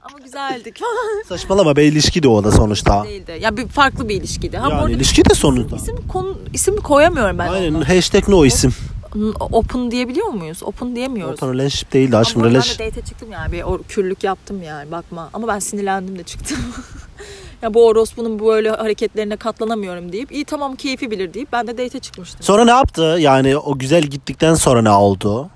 Ama 0.02 0.18
güzeldik. 0.24 0.80
Saçmalama 1.28 1.76
be 1.76 1.84
ilişki 1.84 2.22
de 2.22 2.28
o 2.28 2.44
da 2.44 2.52
sonuçta. 2.52 3.04
Değildi. 3.04 3.38
Ya 3.40 3.56
bir 3.56 3.68
farklı 3.68 4.08
bir 4.08 4.14
ilişkiydi. 4.14 4.56
Ha, 4.56 4.66
bu 4.66 4.70
Yani 4.70 4.80
arada 4.80 4.90
ilişki 4.90 5.24
de 5.24 5.34
sonuçta. 5.34 5.76
isim 5.76 5.96
konu 6.08 6.38
isim 6.52 6.76
koyamıyorum 6.76 7.38
ben. 7.38 7.48
Aynen 7.48 7.74
ona. 7.74 7.88
hashtag 7.88 8.28
no 8.28 8.44
isim. 8.44 8.74
Open 9.40 9.90
diyebiliyor 9.90 10.26
muyuz? 10.28 10.62
Open 10.62 10.96
diyemiyoruz. 10.96 11.34
Open 11.42 11.48
relationship 11.54 11.92
değildi 11.92 12.16
Ama 12.16 12.20
aşkım 12.20 12.42
arada 12.42 12.48
ben 12.54 12.54
relationship. 12.54 12.80
de 12.80 12.86
date'e 12.90 13.04
çıktım 13.04 13.32
yani. 13.32 13.52
Bir 13.52 13.62
o 13.62 13.78
kürlük 13.88 14.24
yaptım 14.24 14.62
yani 14.62 14.90
bakma. 14.90 15.30
Ama 15.32 15.48
ben 15.48 15.58
sinirlendim 15.58 16.18
de 16.18 16.22
çıktım. 16.22 16.58
Ya 17.62 17.74
bu 17.74 17.86
orospunun 17.86 18.46
böyle 18.46 18.70
hareketlerine 18.70 19.36
katlanamıyorum 19.36 20.12
deyip 20.12 20.32
iyi 20.32 20.44
tamam 20.44 20.76
keyfi 20.76 21.10
bilir 21.10 21.34
deyip 21.34 21.52
ben 21.52 21.66
de 21.66 21.72
date'e 21.78 22.00
çıkmıştım. 22.00 22.42
Sonra 22.42 22.64
ne 22.64 22.70
yaptı? 22.70 23.16
Yani 23.20 23.56
o 23.56 23.78
güzel 23.78 24.02
gittikten 24.02 24.54
sonra 24.54 24.82
ne 24.82 24.90
oldu? 24.90 25.50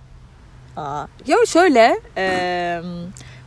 Aa. 0.76 1.06
Ya 1.26 1.36
şöyle 1.46 2.00
eee 2.16 2.82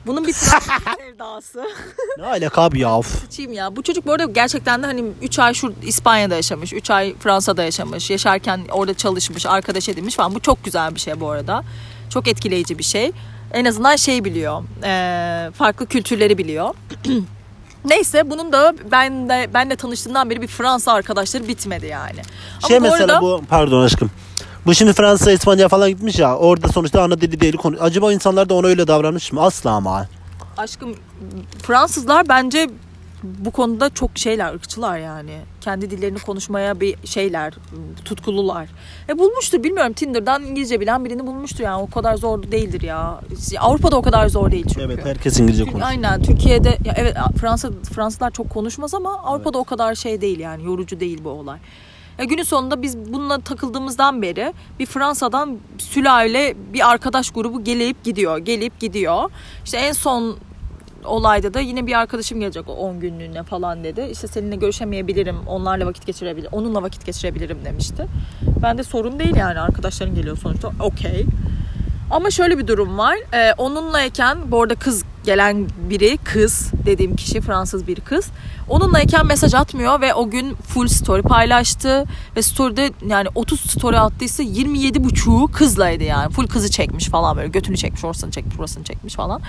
bunun 0.06 0.28
bir 0.28 0.34
sevdası. 0.34 1.64
Ne 2.18 2.26
alaka 2.26 2.62
abi 2.62 2.80
ya? 2.80 3.02
Sıçayım 3.02 3.54
ya. 3.54 3.76
Bu 3.76 3.84
çocuk 3.84 4.06
bu 4.06 4.12
arada 4.12 4.26
gerçekten 4.26 4.84
de 4.84 4.86
hani 4.88 5.04
3 5.22 5.40
ay 5.40 5.54
şu 5.54 5.74
İspanya'da 5.84 6.36
yaşamış, 6.36 6.74
3 6.74 6.90
ay 6.92 7.16
Fransa'da 7.20 7.64
yaşamış, 7.64 8.10
yaşarken 8.10 8.62
orada 8.72 8.94
çalışmış, 8.94 9.46
arkadaş 9.46 9.90
edinmiş 9.90 10.16
falan. 10.16 10.36
Bu 10.36 10.40
çok 10.40 10.64
güzel 10.64 10.96
bir 10.96 11.00
şey 11.00 11.20
bu 11.20 11.30
arada. 11.30 11.64
Çok 12.10 12.28
etkileyici 12.28 12.78
bir 12.80 12.84
şey. 12.84 13.12
En 13.54 13.66
azından 13.66 13.96
şey 13.96 14.26
biliyor, 14.26 14.64
eee, 14.84 15.52
farklı 15.52 15.86
kültürleri 15.86 16.38
biliyor. 16.38 16.74
Neyse 17.88 18.30
bunun 18.30 18.52
da 18.52 18.74
ben 18.92 19.30
de 19.30 19.50
benle 19.54 19.76
tanıştığından 19.76 20.30
beri 20.30 20.42
bir 20.42 20.48
Fransa 20.48 20.92
arkadaşları 20.94 21.48
bitmedi 21.48 21.86
yani. 21.86 22.22
Ama 22.64 22.68
Şey 22.68 22.78
bu 22.78 22.82
mesela 22.84 23.04
arada- 23.06 23.22
bu 23.22 23.42
pardon 23.50 23.84
aşkım. 23.86 24.12
Bu 24.66 24.76
şimdi 24.76 24.94
Fransa, 24.94 25.32
İspanya 25.32 25.68
falan 25.68 25.90
gitmiş 25.90 26.20
ya. 26.20 26.38
Orada 26.38 26.68
sonuçta 26.68 27.02
ana 27.04 27.22
dili 27.22 27.40
değil 27.40 27.58
konu. 27.58 27.78
Acaba 27.80 28.14
insanlar 28.14 28.50
da 28.50 28.54
ona 28.54 28.68
öyle 28.68 28.88
davranmış 28.88 29.32
mı? 29.32 29.42
Asla 29.42 29.72
ama. 29.72 30.08
Aşkım 30.58 30.96
Fransızlar 31.64 32.30
bence 32.30 32.70
bu 33.40 33.52
konuda 33.52 33.90
çok 33.90 34.18
şeyler, 34.18 34.54
ırkçılar 34.54 34.98
yani. 34.98 35.40
Kendi 35.62 35.92
dillerini 35.92 36.20
konuşmaya 36.20 36.80
bir 36.80 36.96
şeyler, 37.06 37.54
tutkulular. 38.06 38.68
E 39.10 39.18
bulmuştur 39.18 39.64
bilmiyorum 39.64 39.94
Tinder'dan 39.94 40.44
İngilizce 40.44 40.80
bilen 40.80 41.06
birini 41.06 41.28
bulmuştur 41.28 41.64
yani 41.64 41.82
o 41.82 41.90
kadar 41.90 42.18
zor 42.18 42.44
değildir 42.52 42.82
ya. 42.82 43.22
Avrupa'da 43.60 43.98
o 43.98 44.02
kadar 44.02 44.28
zor 44.28 44.52
değil 44.52 44.66
çünkü. 44.68 44.82
Evet 44.82 45.06
herkes 45.06 45.40
İngilizce 45.40 45.64
konuşuyor. 45.64 45.88
aynen 45.88 46.22
Türkiye'de 46.22 46.70
ya 46.86 46.94
evet 46.98 47.16
Fransa 47.42 47.70
Fransızlar 47.96 48.32
çok 48.32 48.50
konuşmaz 48.50 48.94
ama 48.94 49.24
Avrupa'da 49.24 49.58
o 49.58 49.64
kadar 49.64 49.96
şey 49.96 50.22
değil 50.22 50.40
yani 50.40 50.66
yorucu 50.66 51.00
değil 51.00 51.24
bu 51.24 51.30
olay. 51.30 51.58
Ya 52.20 52.26
günün 52.26 52.44
sonunda 52.44 52.82
biz 52.82 52.98
bununla 53.14 53.40
takıldığımızdan 53.40 54.22
beri 54.22 54.54
bir 54.80 54.86
Fransa'dan 54.86 55.58
sülale 55.78 56.56
bir 56.74 56.90
arkadaş 56.90 57.32
grubu 57.32 57.64
gelip 57.64 58.04
gidiyor, 58.04 58.38
gelip 58.38 58.80
gidiyor. 58.80 59.32
İşte 59.66 59.78
en 59.78 59.92
son 59.92 60.38
olayda 61.06 61.54
da 61.54 61.60
yine 61.60 61.88
bir 61.88 62.00
arkadaşım 62.00 62.40
gelecek 62.40 62.70
o 62.70 62.74
10 62.74 63.00
günlüğüne 63.00 63.44
falan 63.44 63.84
dedi. 63.84 64.10
İşte 64.12 64.28
seninle 64.28 64.56
görüşemeyebilirim, 64.56 65.48
onlarla 65.48 65.86
vakit 65.86 66.06
geçirebilirim, 66.06 66.52
onunla 66.54 66.84
vakit 66.84 67.06
geçirebilirim 67.06 67.58
demişti. 67.66 68.08
Ben 68.62 68.78
de 68.78 68.84
sorun 68.84 69.20
değil 69.20 69.36
yani 69.36 69.60
arkadaşların 69.60 70.16
geliyor 70.16 70.38
sonuçta. 70.38 70.72
Okey. 70.80 71.26
Ama 72.12 72.32
şöyle 72.32 72.58
bir 72.58 72.68
durum 72.68 72.98
var. 72.98 73.18
Ee, 73.34 73.54
onunlayken 73.58 74.38
bu 74.52 74.62
arada 74.62 74.76
kız 74.76 75.04
gelen 75.28 75.68
biri 75.90 76.18
kız 76.18 76.72
dediğim 76.86 77.16
kişi 77.16 77.42
Fransız 77.42 77.88
bir 77.88 77.96
kız. 77.96 78.28
Onunlayken 78.70 79.26
mesaj 79.26 79.54
atmıyor 79.54 80.02
ve 80.02 80.14
o 80.14 80.30
gün 80.30 80.54
full 80.54 80.88
story 80.88 81.22
paylaştı 81.22 82.06
ve 82.36 82.42
story'de 82.42 82.92
yani 83.08 83.28
30 83.36 83.60
story 83.60 84.00
attıysa 84.00 84.44
27 84.44 85.04
buçuğu 85.04 85.48
kızlaydı 85.54 86.04
yani. 86.04 86.34
Full 86.34 86.48
kızı 86.48 86.72
çekmiş 86.72 87.08
falan 87.08 87.38
böyle 87.38 87.48
götünü 87.48 87.78
çekmiş, 87.78 88.04
orasını 88.04 88.32
çekmiş, 88.32 88.58
burasını 88.58 88.84
çekmiş 88.84 89.14
falan. 89.16 89.42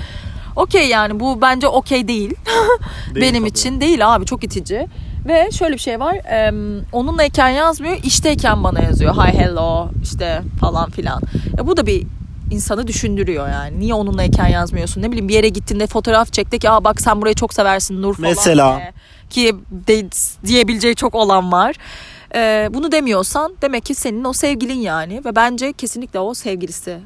Okey 0.57 0.89
yani 0.89 1.21
bu 1.21 1.41
bence 1.41 1.69
okey 1.69 2.09
değil. 2.09 2.35
Benim 3.15 3.43
tabii. 3.43 3.49
için 3.49 3.81
değil 3.81 4.15
abi 4.15 4.27
çok 4.27 4.45
itici. 4.45 4.87
Ve 5.29 5.51
şöyle 5.53 5.75
bir 5.75 5.81
şey 5.81 6.01
var. 6.01 6.15
E, 6.15 6.53
onunlayken 6.93 7.49
yazmıyor, 7.49 7.97
işteyken 8.03 8.65
bana 8.65 8.81
yazıyor. 8.81 9.15
Hi 9.15 9.39
hello 9.39 9.89
işte 10.03 10.43
falan 10.61 10.91
filan. 10.91 11.23
E, 11.59 11.67
bu 11.67 11.77
da 11.77 11.87
bir 11.87 12.07
insanı 12.51 12.87
düşündürüyor 12.87 13.49
yani. 13.49 13.81
Niye 13.81 13.95
onunlayken 13.95 14.47
yazmıyorsun? 14.47 15.03
Ne 15.03 15.11
bileyim 15.11 15.29
bir 15.29 15.35
yere 15.35 15.49
gittiğinde 15.49 15.87
fotoğraf 15.87 16.33
çek 16.33 16.53
de 16.53 16.59
ki 16.59 16.71
Aa, 16.71 16.85
bak 16.85 17.01
sen 17.01 17.21
burayı 17.21 17.35
çok 17.35 17.55
seversin 17.55 18.03
Nur 18.03 18.15
falan. 18.15 18.29
Mesela. 18.31 18.79
de. 18.79 18.93
Ki 19.31 19.55
de, 19.71 20.07
diyebileceği 20.47 20.95
çok 20.95 21.15
olan 21.15 21.53
var. 21.53 21.77
E, 22.35 22.69
bunu 22.75 22.93
demiyorsan 22.93 23.57
demek 23.63 23.85
ki 23.85 23.95
senin 23.95 24.25
o 24.25 24.33
sevgilin 24.33 24.81
yani. 24.81 25.25
Ve 25.25 25.37
bence 25.37 25.73
kesinlikle 25.73 26.21
o 26.21 26.35
sevgilisi 26.35 26.99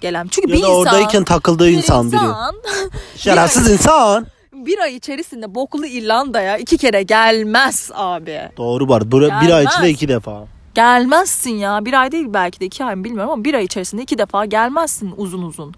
gelen. 0.00 0.28
Çünkü 0.30 0.48
Ya 0.50 0.54
bir 0.54 0.58
insan... 0.58 0.74
oradayken 0.74 1.24
takıldığı 1.24 1.66
bir 1.66 1.72
insan 1.72 2.12
biri. 2.12 2.16
insan 2.16 2.54
Şerefsiz 3.16 3.70
insan. 3.70 4.26
bir 4.52 4.78
ay 4.78 4.96
içerisinde 4.96 5.54
boklu 5.54 5.86
İrlanda'ya 5.86 6.56
iki 6.58 6.78
kere 6.78 7.02
gelmez 7.02 7.90
abi. 7.94 8.40
Doğru 8.56 8.88
var. 8.88 9.12
Bir, 9.12 9.20
bir 9.20 9.50
ay 9.50 9.64
içinde 9.64 9.90
iki 9.90 10.08
defa. 10.08 10.46
Gelmezsin 10.80 11.50
ya. 11.50 11.84
Bir 11.84 12.00
ay 12.00 12.12
değil 12.12 12.26
belki 12.28 12.60
de 12.60 12.64
iki 12.64 12.84
ay 12.84 12.94
mı 12.94 13.04
bilmiyorum 13.04 13.32
ama 13.32 13.44
bir 13.44 13.54
ay 13.54 13.64
içerisinde 13.64 14.02
iki 14.02 14.18
defa 14.18 14.44
gelmezsin 14.44 15.14
uzun 15.16 15.42
uzun. 15.42 15.74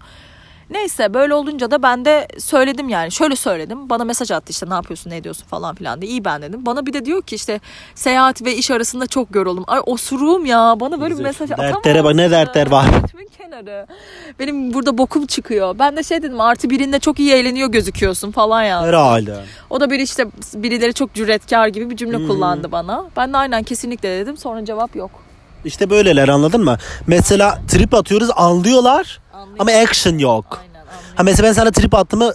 Neyse 0.73 1.13
böyle 1.13 1.33
olunca 1.33 1.71
da 1.71 1.83
ben 1.83 2.05
de 2.05 2.27
söyledim 2.39 2.89
yani 2.89 3.11
şöyle 3.11 3.35
söyledim 3.35 3.89
bana 3.89 4.03
mesaj 4.03 4.31
attı 4.31 4.45
işte 4.51 4.69
ne 4.69 4.73
yapıyorsun 4.73 5.09
ne 5.09 5.17
ediyorsun 5.17 5.45
falan 5.47 5.75
filan 5.75 6.01
diye 6.01 6.11
iyi 6.11 6.25
ben 6.25 6.41
dedim. 6.41 6.65
Bana 6.65 6.85
bir 6.85 6.93
de 6.93 7.05
diyor 7.05 7.21
ki 7.21 7.35
işte 7.35 7.59
seyahat 7.95 8.45
ve 8.45 8.55
iş 8.55 8.71
arasında 8.71 9.07
çok 9.07 9.35
yoruldum. 9.35 9.63
Ay 9.67 9.79
osuruğum 9.85 10.45
ya 10.45 10.75
bana 10.79 11.01
böyle 11.01 11.17
bir 11.17 11.23
mesaj 11.23 11.49
Dertlere 11.49 12.03
bak 12.03 12.15
ne 12.15 12.31
dertler 12.31 12.71
var. 12.71 12.85
Götümün 13.01 13.29
kenarı. 13.37 13.87
Benim 14.39 14.73
burada 14.73 14.97
bokum 14.97 15.25
çıkıyor. 15.25 15.75
Ben 15.79 15.97
de 15.97 16.03
şey 16.03 16.23
dedim 16.23 16.41
artı 16.41 16.69
birinde 16.69 16.99
çok 16.99 17.19
iyi 17.19 17.33
eğleniyor 17.33 17.69
gözüküyorsun 17.69 18.31
falan 18.31 18.63
ya. 18.63 18.81
Herhalde. 18.83 19.35
O 19.69 19.79
da 19.81 19.89
bir 19.91 19.99
işte 19.99 20.25
birileri 20.53 20.93
çok 20.93 21.13
cüretkar 21.13 21.67
gibi 21.67 21.89
bir 21.89 21.97
cümle 21.97 22.17
Hmm. 22.17 22.27
kullandı 22.27 22.71
bana. 22.71 23.05
Ben 23.17 23.33
de 23.33 23.37
aynen 23.37 23.63
kesinlikle 23.63 24.19
dedim. 24.19 24.37
Sonra 24.37 24.65
cevap 24.65 24.95
yok. 24.95 25.11
İşte 25.65 25.89
böyleler 25.89 26.27
anladın 26.27 26.63
mı? 26.63 26.77
Mesela 27.07 27.59
trip 27.67 27.93
atıyoruz 27.93 28.29
anlıyorlar 28.35 29.19
Anlıyor. 29.43 29.59
ama 29.59 29.71
action 29.71 30.17
yok. 30.17 30.45
Aynen 30.61 30.79
anlıyorum. 30.79 30.99
Ha 31.15 31.23
mesela 31.23 31.47
ben 31.47 31.53
sana 31.53 31.71
trip 31.71 31.95
attığımı 31.95 32.33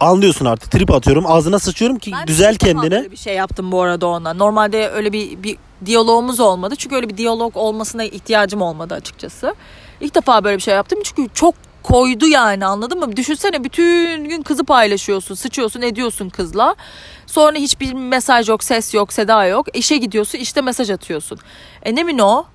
anlıyorsun 0.00 0.44
artık. 0.44 0.70
Trip 0.70 0.90
atıyorum 0.90 1.26
ağzına 1.26 1.58
sıçıyorum 1.58 1.98
ki 1.98 2.12
Ben 2.20 2.26
düzel 2.26 2.56
kendini. 2.56 3.10
bir 3.10 3.16
şey 3.16 3.34
yaptım 3.34 3.72
bu 3.72 3.82
arada 3.82 4.06
ona. 4.06 4.34
Normalde 4.34 4.90
öyle 4.90 5.12
bir, 5.12 5.42
bir 5.42 5.58
diyalogumuz 5.86 6.40
olmadı. 6.40 6.76
Çünkü 6.76 6.96
öyle 6.96 7.08
bir 7.08 7.16
diyalog 7.16 7.56
olmasına 7.56 8.04
ihtiyacım 8.04 8.62
olmadı 8.62 8.94
açıkçası. 8.94 9.54
İlk 10.00 10.14
defa 10.14 10.44
böyle 10.44 10.56
bir 10.56 10.62
şey 10.62 10.74
yaptım. 10.74 10.98
Çünkü 11.04 11.34
çok 11.34 11.54
koydu 11.82 12.26
yani 12.26 12.66
anladın 12.66 12.98
mı? 12.98 13.16
Düşünsene 13.16 13.64
bütün 13.64 14.24
gün 14.24 14.42
kızı 14.42 14.64
paylaşıyorsun, 14.64 15.34
sıçıyorsun, 15.34 15.82
ediyorsun 15.82 16.28
kızla. 16.28 16.74
Sonra 17.26 17.56
hiçbir 17.58 17.92
mesaj 17.92 18.48
yok, 18.48 18.64
ses 18.64 18.94
yok, 18.94 19.12
seda 19.12 19.46
yok. 19.46 19.76
İşe 19.76 19.96
gidiyorsun, 19.96 20.38
işte 20.38 20.60
mesaj 20.60 20.90
atıyorsun. 20.90 21.38
E 21.82 21.94
ne 21.94 22.04
mi 22.04 22.22
o? 22.22 22.46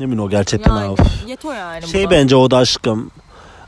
Emin 0.00 0.18
o 0.18 0.30
gerçekten 0.30 0.76
Yani 0.76 0.86
abi. 0.88 1.02
yeto 1.26 1.52
yani 1.52 1.86
Şey 1.88 2.02
buna. 2.02 2.10
bence 2.10 2.36
o 2.36 2.50
da 2.50 2.56
aşkım. 2.56 3.10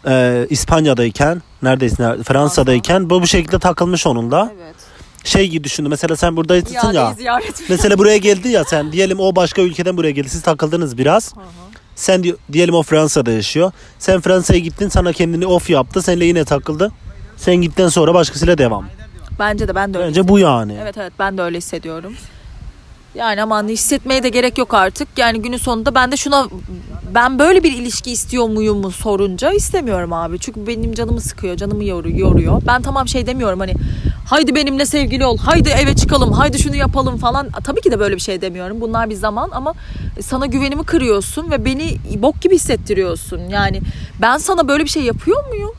Ee, 0.06 0.46
İspanya'dayken 0.50 1.42
neredeyse 1.62 2.02
nerede- 2.02 2.22
Fransa'dayken 2.22 3.10
bu 3.10 3.22
bu 3.22 3.26
şekilde 3.26 3.58
takılmış 3.58 4.06
onunla. 4.06 4.52
Evet. 4.64 4.74
Şey 5.24 5.48
gibi 5.48 5.64
düşündü. 5.64 5.88
Mesela 5.88 6.16
sen 6.16 6.36
buradaysın 6.36 6.74
İadeyi 6.74 6.94
ya. 6.94 7.12
ziyaret 7.14 7.62
Mesela 7.68 7.98
buraya 7.98 8.16
geldi 8.16 8.48
ya 8.48 8.64
sen 8.64 8.92
diyelim 8.92 9.20
o 9.20 9.36
başka 9.36 9.62
ülkeden 9.62 9.96
buraya 9.96 10.10
geldi. 10.10 10.28
Siz 10.28 10.42
takıldınız 10.42 10.98
biraz. 10.98 11.34
Sen 11.94 12.24
di- 12.24 12.36
diyelim 12.52 12.74
o 12.74 12.82
Fransa'da 12.82 13.30
yaşıyor. 13.30 13.72
Sen 13.98 14.20
Fransa'ya 14.20 14.58
gittin 14.60 14.88
sana 14.88 15.12
kendini 15.12 15.46
off 15.46 15.70
yaptı. 15.70 16.02
Seninle 16.02 16.24
yine 16.24 16.44
takıldı. 16.44 16.92
Sen 17.36 17.56
gittikten 17.56 17.88
sonra 17.88 18.14
başkasıyla 18.14 18.58
devam. 18.58 18.86
Bence 19.38 19.68
de 19.68 19.74
ben 19.74 19.94
de 19.94 19.98
öyle 19.98 20.08
Bence 20.08 20.28
bu 20.28 20.38
yani. 20.38 20.78
Evet 20.82 20.98
evet 20.98 21.12
ben 21.18 21.38
de 21.38 21.42
öyle 21.42 21.58
hissediyorum. 21.58 22.12
Yani 23.14 23.42
aman 23.42 23.68
hissetmeye 23.68 24.22
de 24.22 24.28
gerek 24.28 24.58
yok 24.58 24.74
artık. 24.74 25.08
Yani 25.16 25.42
günün 25.42 25.56
sonunda 25.56 25.94
ben 25.94 26.12
de 26.12 26.16
şuna 26.16 26.48
ben 27.14 27.38
böyle 27.38 27.62
bir 27.62 27.72
ilişki 27.72 28.12
istiyor 28.12 28.48
muyum 28.48 28.78
mu 28.78 28.90
sorunca 28.90 29.52
istemiyorum 29.52 30.12
abi. 30.12 30.38
Çünkü 30.38 30.66
benim 30.66 30.94
canımı 30.94 31.20
sıkıyor, 31.20 31.56
canımı 31.56 31.84
yoruyor. 31.84 32.62
Ben 32.66 32.82
tamam 32.82 33.08
şey 33.08 33.26
demiyorum 33.26 33.60
hani 33.60 33.74
haydi 34.26 34.54
benimle 34.54 34.86
sevgili 34.86 35.24
ol, 35.26 35.38
haydi 35.38 35.68
eve 35.68 35.96
çıkalım, 35.96 36.32
haydi 36.32 36.58
şunu 36.58 36.76
yapalım 36.76 37.16
falan. 37.18 37.50
Tabii 37.64 37.80
ki 37.80 37.90
de 37.90 37.98
böyle 37.98 38.14
bir 38.14 38.20
şey 38.20 38.40
demiyorum. 38.40 38.80
Bunlar 38.80 39.10
bir 39.10 39.14
zaman 39.14 39.48
ama 39.52 39.74
sana 40.20 40.46
güvenimi 40.46 40.84
kırıyorsun 40.84 41.50
ve 41.50 41.64
beni 41.64 41.96
bok 42.16 42.40
gibi 42.40 42.54
hissettiriyorsun. 42.54 43.38
Yani 43.48 43.80
ben 44.20 44.38
sana 44.38 44.68
böyle 44.68 44.84
bir 44.84 44.90
şey 44.90 45.02
yapıyor 45.02 45.48
muyum? 45.48 45.72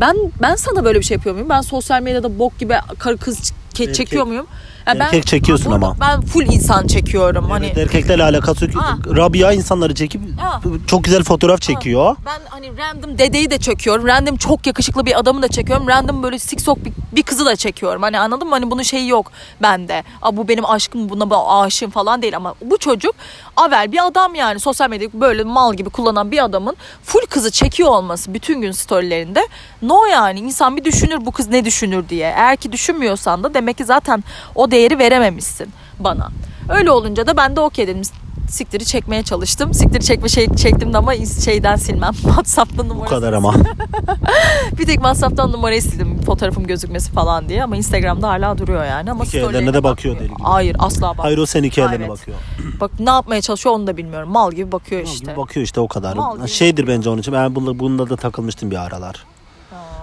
Ben 0.00 0.16
ben 0.42 0.54
sana 0.54 0.84
böyle 0.84 0.98
bir 0.98 1.04
şey 1.04 1.14
yapıyor 1.14 1.34
muyum? 1.34 1.48
Ben 1.48 1.60
sosyal 1.60 2.02
medyada 2.02 2.38
bok 2.38 2.58
gibi 2.58 2.74
karı 2.98 3.16
kız 3.16 3.52
çekiyor 3.74 4.26
muyum? 4.26 4.46
Ben- 4.88 5.00
Erkek 5.00 5.26
çekiyorsun 5.26 5.70
ama. 5.72 5.96
Ben 6.00 6.20
full 6.20 6.42
insan 6.46 6.86
çekiyorum. 6.86 7.50
hani 7.50 7.66
Evet, 7.66 7.78
erkeklerle 7.78 8.22
alakası 8.24 8.64
yok. 8.64 8.74
Ha. 8.76 8.96
Rabia 9.16 9.52
insanları 9.52 9.94
çekip 9.94 10.22
Ha. 10.40 10.60
çok 10.86 11.04
güzel 11.04 11.22
fotoğraf 11.24 11.60
çekiyor. 11.60 12.16
Ben 12.26 12.40
hani 12.48 12.70
random 12.78 13.18
dedeyi 13.18 13.50
de 13.50 13.58
çekiyorum. 13.58 14.06
Random 14.06 14.36
çok 14.36 14.66
yakışıklı 14.66 15.06
bir 15.06 15.18
adamı 15.18 15.42
da 15.42 15.48
çekiyorum. 15.48 15.88
Random 15.88 16.22
böyle 16.22 16.38
siksok 16.38 16.84
bir, 16.84 16.92
bir 17.12 17.22
kızı 17.22 17.46
da 17.46 17.56
çekiyorum. 17.56 18.02
Hani 18.02 18.18
anladın 18.18 18.48
mı? 18.48 18.54
Hani 18.54 18.70
bunun 18.70 18.82
şeyi 18.82 19.08
yok 19.08 19.32
bende. 19.62 20.02
Aa, 20.22 20.36
bu 20.36 20.48
benim 20.48 20.64
aşkım 20.66 21.08
buna 21.08 21.60
aşığım 21.62 21.90
falan 21.90 22.22
değil 22.22 22.36
ama 22.36 22.54
bu 22.64 22.78
çocuk 22.78 23.14
avel 23.58 23.92
bir 23.92 24.06
adam 24.06 24.34
yani 24.34 24.60
sosyal 24.60 24.90
medyayı 24.90 25.10
böyle 25.14 25.44
mal 25.44 25.74
gibi 25.74 25.90
kullanan 25.90 26.30
bir 26.30 26.44
adamın 26.44 26.76
full 27.02 27.26
kızı 27.26 27.50
çekiyor 27.50 27.88
olması 27.88 28.34
bütün 28.34 28.60
gün 28.60 28.72
storylerinde 28.72 29.48
no 29.82 30.04
yani 30.04 30.40
insan 30.40 30.76
bir 30.76 30.84
düşünür 30.84 31.26
bu 31.26 31.30
kız 31.30 31.48
ne 31.48 31.64
düşünür 31.64 32.08
diye. 32.08 32.26
Eğer 32.36 32.56
ki 32.56 32.72
düşünmüyorsan 32.72 33.44
da 33.44 33.54
demek 33.54 33.78
ki 33.78 33.84
zaten 33.84 34.24
o 34.54 34.70
değeri 34.70 34.98
verememişsin 34.98 35.68
bana. 35.98 36.28
Öyle 36.68 36.90
olunca 36.90 37.26
da 37.26 37.36
ben 37.36 37.56
de 37.56 37.60
okey 37.60 37.86
dedim 37.86 38.02
siktiri 38.48 38.84
çekmeye 38.84 39.22
çalıştım. 39.22 39.74
Siktiri 39.74 40.04
çekme 40.04 40.28
şey 40.28 40.48
çektim 40.56 40.92
de 40.92 40.98
ama 40.98 41.12
şeyden 41.44 41.76
silmem. 41.76 42.12
WhatsApp'tan 42.22 42.88
Bu 42.90 42.94
numara. 42.94 43.08
kadar 43.08 43.32
ama. 43.32 43.54
Bir 44.78 44.86
tek 44.86 44.94
WhatsApp'tan 44.94 45.52
numarayı 45.52 45.82
sildim 45.82 46.22
fotoğrafım 46.22 46.66
gözükmesi 46.66 47.12
falan 47.12 47.48
diye 47.48 47.64
ama 47.64 47.76
Instagram'da 47.76 48.28
hala 48.28 48.58
duruyor 48.58 48.84
yani 48.84 49.10
ama 49.10 49.24
Hikayelerine 49.24 49.74
de 49.74 49.84
bakıyor 49.84 50.14
bakmıyor. 50.14 50.30
deli 50.34 50.38
gibi. 50.38 50.48
Hayır 50.48 50.76
asla 50.78 51.08
bak. 51.18 51.24
Hayır 51.24 51.38
o 51.38 51.46
senin 51.46 51.68
hikayelerine 51.68 52.04
Evet. 52.06 52.18
bakıyor. 52.18 52.36
Bak 52.80 52.90
ne 53.00 53.10
yapmaya 53.10 53.40
çalışıyor 53.40 53.74
onu 53.74 53.86
da 53.86 53.96
bilmiyorum. 53.96 54.28
Mal 54.32 54.52
gibi 54.52 54.72
bakıyor 54.72 55.02
Mal 55.02 55.08
işte. 55.12 55.26
gibi 55.26 55.36
bakıyor 55.36 55.64
işte 55.64 55.80
o 55.80 55.88
kadar. 55.88 56.16
Mal 56.16 56.38
gibi 56.38 56.48
Şeydir 56.48 56.86
bence 56.86 57.10
onun 57.10 57.18
için. 57.18 57.32
Ben 57.34 57.54
bunda, 57.54 57.78
bunda 57.78 58.10
da 58.10 58.16
takılmıştım 58.16 58.70
bir 58.70 58.76
aralar. 58.76 59.24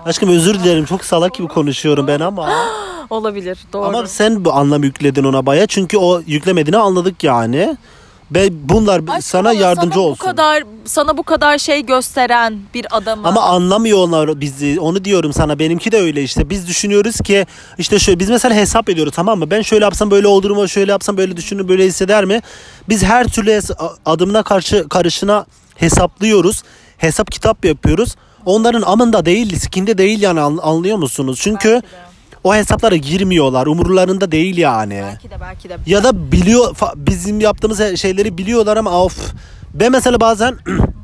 Aşkım 0.05 0.29
özür 0.29 0.53
dilerim. 0.59 0.85
Çok 0.85 1.05
salak 1.05 1.33
gibi 1.35 1.47
konuşuyorum 1.47 2.07
ben 2.07 2.19
ama. 2.19 2.49
Olabilir 3.09 3.57
doğru. 3.73 3.85
ama 3.87 4.07
sen 4.07 4.45
bu 4.45 4.53
anlam 4.53 4.83
yükledin 4.83 5.23
ona 5.23 5.45
baya. 5.45 5.67
Çünkü 5.67 5.97
o 5.97 6.21
yüklemediğini 6.27 6.77
anladık 6.77 7.23
yani. 7.23 7.77
Ve 8.31 8.69
bunlar 8.69 8.99
Aşkım 8.99 9.21
sana 9.21 9.53
yardımcı 9.53 9.93
sana 9.95 10.03
olsun. 10.03 10.19
Bu 10.21 10.25
kadar 10.31 10.63
sana 10.85 11.17
bu 11.17 11.23
kadar 11.23 11.57
şey 11.57 11.85
gösteren 11.85 12.59
bir 12.73 12.85
adamı. 12.97 13.27
Ama 13.27 13.41
anlamıyorlar 13.41 14.41
bizi. 14.41 14.79
Onu 14.79 15.05
diyorum 15.05 15.33
sana. 15.33 15.59
Benimki 15.59 15.91
de 15.91 15.97
öyle 15.97 16.23
işte. 16.23 16.49
Biz 16.49 16.67
düşünüyoruz 16.67 17.15
ki 17.21 17.45
işte 17.77 17.99
şöyle 17.99 18.19
biz 18.19 18.29
mesela 18.29 18.55
hesap 18.55 18.89
ediyoruz 18.89 19.13
tamam 19.15 19.39
mı? 19.39 19.51
Ben 19.51 19.61
şöyle 19.61 19.83
yapsam 19.85 20.11
böyle 20.11 20.27
olur 20.27 20.51
mu? 20.51 20.67
Şöyle 20.67 20.91
yapsam 20.91 21.17
böyle 21.17 21.37
düşünür 21.37 21.67
böyle 21.67 21.85
hisseder 21.85 22.25
mi? 22.25 22.41
Biz 22.89 23.03
her 23.03 23.27
türlü 23.27 23.61
adımına 24.05 24.43
karşı 24.43 24.89
karışına 24.89 25.45
hesaplıyoruz. 25.75 26.63
Hesap 26.97 27.31
kitap 27.31 27.65
yapıyoruz. 27.65 28.15
Onların 28.45 28.81
amında 28.81 29.25
değil, 29.25 29.59
skinde 29.59 29.97
değil 29.97 30.21
yani 30.21 30.41
an- 30.41 30.59
anlıyor 30.61 30.97
musunuz? 30.97 31.39
Çünkü 31.41 31.69
Belki 31.69 31.85
de. 31.87 32.14
O 32.45 32.55
hesaplara 32.55 32.95
girmiyorlar. 32.95 33.67
Umurlarında 33.67 34.31
değil 34.31 34.57
yani. 34.57 35.03
belki 35.03 35.29
de 35.29 35.41
belki 35.41 35.69
de. 35.69 35.77
Ya 35.85 36.03
da 36.03 36.31
biliyor 36.31 36.75
bizim 36.95 37.39
yaptığımız 37.39 37.95
şeyleri 37.95 38.37
biliyorlar 38.37 38.77
ama 38.77 39.03
of. 39.03 39.33
Ben 39.73 39.91
mesela 39.91 40.19
bazen 40.19 40.57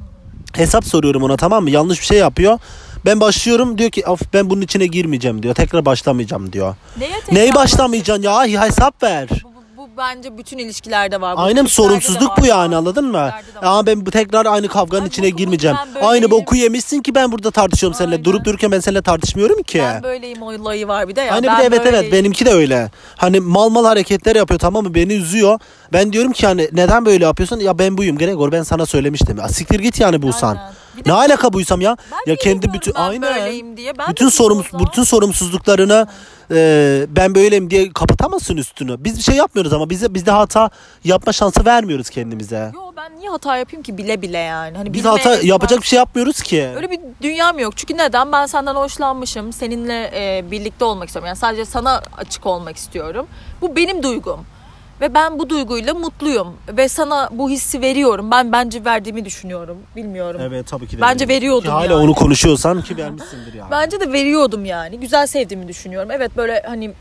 hesap 0.53 0.85
soruyorum 0.85 1.23
ona 1.23 1.37
tamam 1.37 1.63
mı? 1.63 1.69
Yanlış 1.69 2.01
bir 2.01 2.05
şey 2.05 2.17
yapıyor. 2.17 2.59
Ben 3.05 3.19
başlıyorum 3.21 3.77
diyor 3.77 3.89
ki 3.89 4.05
of 4.07 4.21
ben 4.33 4.49
bunun 4.49 4.61
içine 4.61 4.87
girmeyeceğim 4.87 5.43
diyor. 5.43 5.55
Tekrar 5.55 5.85
başlamayacağım 5.85 6.53
diyor. 6.53 6.75
Neye 6.99 7.19
tekrar 7.19 7.35
Neyi 7.35 7.55
başlamayacaksın 7.55 8.23
ya? 8.23 8.61
Hesap 8.61 9.03
ver. 9.03 9.27
Bu 9.43 9.50
bence 9.97 10.37
bütün 10.37 10.57
ilişkilerde 10.57 11.21
var. 11.21 11.37
Bu 11.37 11.41
Aynen 11.41 11.65
sorumsuzluk 11.65 12.37
bu 12.41 12.45
yani 12.45 12.75
anladın 12.75 13.05
mı? 13.05 13.31
Ama 13.61 13.85
ben 13.85 14.05
bu 14.05 14.11
tekrar 14.11 14.45
aynı 14.45 14.67
kavganın 14.67 15.03
Ben 15.03 15.09
içine 15.09 15.25
bokumu- 15.27 15.37
girmeyeceğim. 15.37 15.77
ben 15.79 15.87
böyleyim. 15.95 16.07
Aynı 16.11 16.31
boku 16.31 16.55
yemişsin 16.55 17.01
ki 17.01 17.15
ben 17.15 17.31
burada 17.31 17.51
tartışıyorum 17.51 17.97
seninle. 17.97 18.15
Aynen. 18.15 18.25
Durup 18.25 18.45
dururken 18.45 18.71
ben 18.71 18.79
seninle 18.79 19.01
tartışmıyorum 19.01 19.63
ki. 19.63 19.79
Ben 19.79 20.03
böyleyim 20.03 20.41
olayı 20.41 20.87
var 20.87 21.07
bir 21.07 21.15
de 21.15 21.21
ya. 21.21 21.31
Hani 21.33 21.43
bir 21.43 21.47
ben 21.47 21.59
de 21.59 21.63
evet 21.65 21.79
evet 21.83 21.93
böyleyim. 21.93 22.11
benimki 22.11 22.45
de 22.45 22.51
öyle. 22.53 22.91
Hani 23.17 23.39
mal 23.39 23.69
mal 23.69 23.85
hareketler 23.85 24.35
yapıyor 24.35 24.59
tamam 24.59 24.83
mı 24.83 24.93
beni 24.95 25.13
üzüyor. 25.13 25.59
Ben 25.93 26.13
diyorum 26.13 26.31
ki 26.31 26.47
hani 26.47 26.69
neden 26.71 27.05
böyle 27.05 27.25
yapıyorsun? 27.25 27.59
Ya 27.59 27.79
ben 27.79 27.97
buyum 27.97 28.17
Gregor 28.17 28.51
ben 28.51 28.63
sana 28.63 28.85
söylemiştim. 28.85 29.37
Ya 29.37 29.47
siktir 29.49 29.79
git 29.79 29.99
yani 29.99 30.21
Buğsan. 30.21 30.55
Aynen. 30.55 30.71
Bir 30.97 31.05
de 31.05 31.09
Ne 31.09 31.13
alaka 31.13 31.53
buysam 31.53 31.81
ya? 31.81 31.97
Ben 32.11 32.31
ya 32.31 32.35
kendi 32.35 32.73
bütün 32.73 32.93
ben 32.93 32.99
aynen. 32.99 33.21
böyleyim 33.21 33.77
diye. 33.77 33.97
Ben 33.97 34.07
bütün 34.09 34.25
de 34.25 34.31
sorum 34.31 34.59
bilmiyorum. 34.59 34.87
bütün 34.91 35.03
sorumsuzluklarını 35.03 36.07
e, 36.51 37.05
ben 37.09 37.35
böyleyim 37.35 37.69
diye 37.69 37.93
kapatamazsın 37.93 38.57
üstünü. 38.57 39.03
Biz 39.03 39.17
bir 39.17 39.23
şey 39.23 39.35
yapmıyoruz 39.35 39.73
ama 39.73 39.89
bize 39.89 40.13
bizde 40.13 40.31
hata 40.31 40.69
yapma 41.03 41.33
şansı 41.33 41.65
vermiyoruz 41.65 42.09
kendimize. 42.09 42.71
Yo 42.73 42.81
ben 42.97 43.19
niye 43.19 43.29
hata 43.29 43.57
yapayım 43.57 43.83
ki 43.83 43.97
bile 43.97 44.21
bile 44.21 44.37
yani. 44.37 44.77
Hani 44.77 44.93
Biz 44.93 45.05
hata 45.05 45.35
yapacak 45.43 45.81
bir 45.81 45.87
şey 45.87 45.97
yapmıyoruz 45.97 46.41
ki. 46.41 46.69
Öyle 46.75 46.91
bir 46.91 46.99
dünyam 47.21 47.59
yok. 47.59 47.77
Çünkü 47.77 47.97
neden? 47.97 48.31
Ben 48.31 48.45
senden 48.45 48.75
hoşlanmışım. 48.75 49.53
Seninle 49.53 50.11
e, 50.15 50.51
birlikte 50.51 50.85
olmak 50.85 51.07
istiyorum. 51.07 51.27
Yani 51.27 51.37
sadece 51.37 51.65
sana 51.65 52.01
açık 52.17 52.45
olmak 52.45 52.77
istiyorum. 52.77 53.27
Bu 53.61 53.75
benim 53.75 54.03
duygum. 54.03 54.45
Ve 55.01 55.13
ben 55.13 55.39
bu 55.39 55.49
duyguyla 55.49 55.93
mutluyum. 55.93 56.57
Ve 56.69 56.87
sana 56.87 57.29
bu 57.31 57.49
hissi 57.49 57.81
veriyorum. 57.81 58.31
Ben 58.31 58.51
bence 58.51 58.85
verdiğimi 58.85 59.25
düşünüyorum. 59.25 59.77
Bilmiyorum. 59.95 60.41
Evet 60.43 60.67
tabii 60.67 60.87
ki 60.87 60.97
de. 60.97 61.01
Bence 61.01 61.27
veriyordum 61.27 61.63
Ki 61.63 61.69
hala 61.69 61.83
yani. 61.83 61.93
onu 61.93 62.13
konuşuyorsan 62.13 62.81
ki 62.81 62.97
vermişsindir 62.97 63.53
yani. 63.53 63.71
Bence 63.71 63.99
de 63.99 64.11
veriyordum 64.11 64.65
yani. 64.65 64.99
Güzel 64.99 65.27
sevdiğimi 65.27 65.67
düşünüyorum. 65.67 66.11
Evet 66.11 66.37
böyle 66.37 66.63
hani 66.67 66.93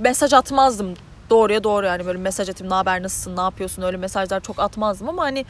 mesaj 0.00 0.32
atmazdım. 0.32 0.94
Doğruya 1.30 1.64
doğru 1.64 1.86
yani 1.86 2.06
böyle 2.06 2.18
mesaj 2.18 2.48
atayım 2.48 2.70
ne 2.70 2.74
haber 2.74 3.02
nasılsın 3.02 3.36
ne 3.36 3.40
yapıyorsun 3.40 3.82
öyle 3.82 3.96
mesajlar 3.96 4.40
çok 4.40 4.58
atmazdım 4.58 5.08
ama 5.08 5.22
hani 5.22 5.44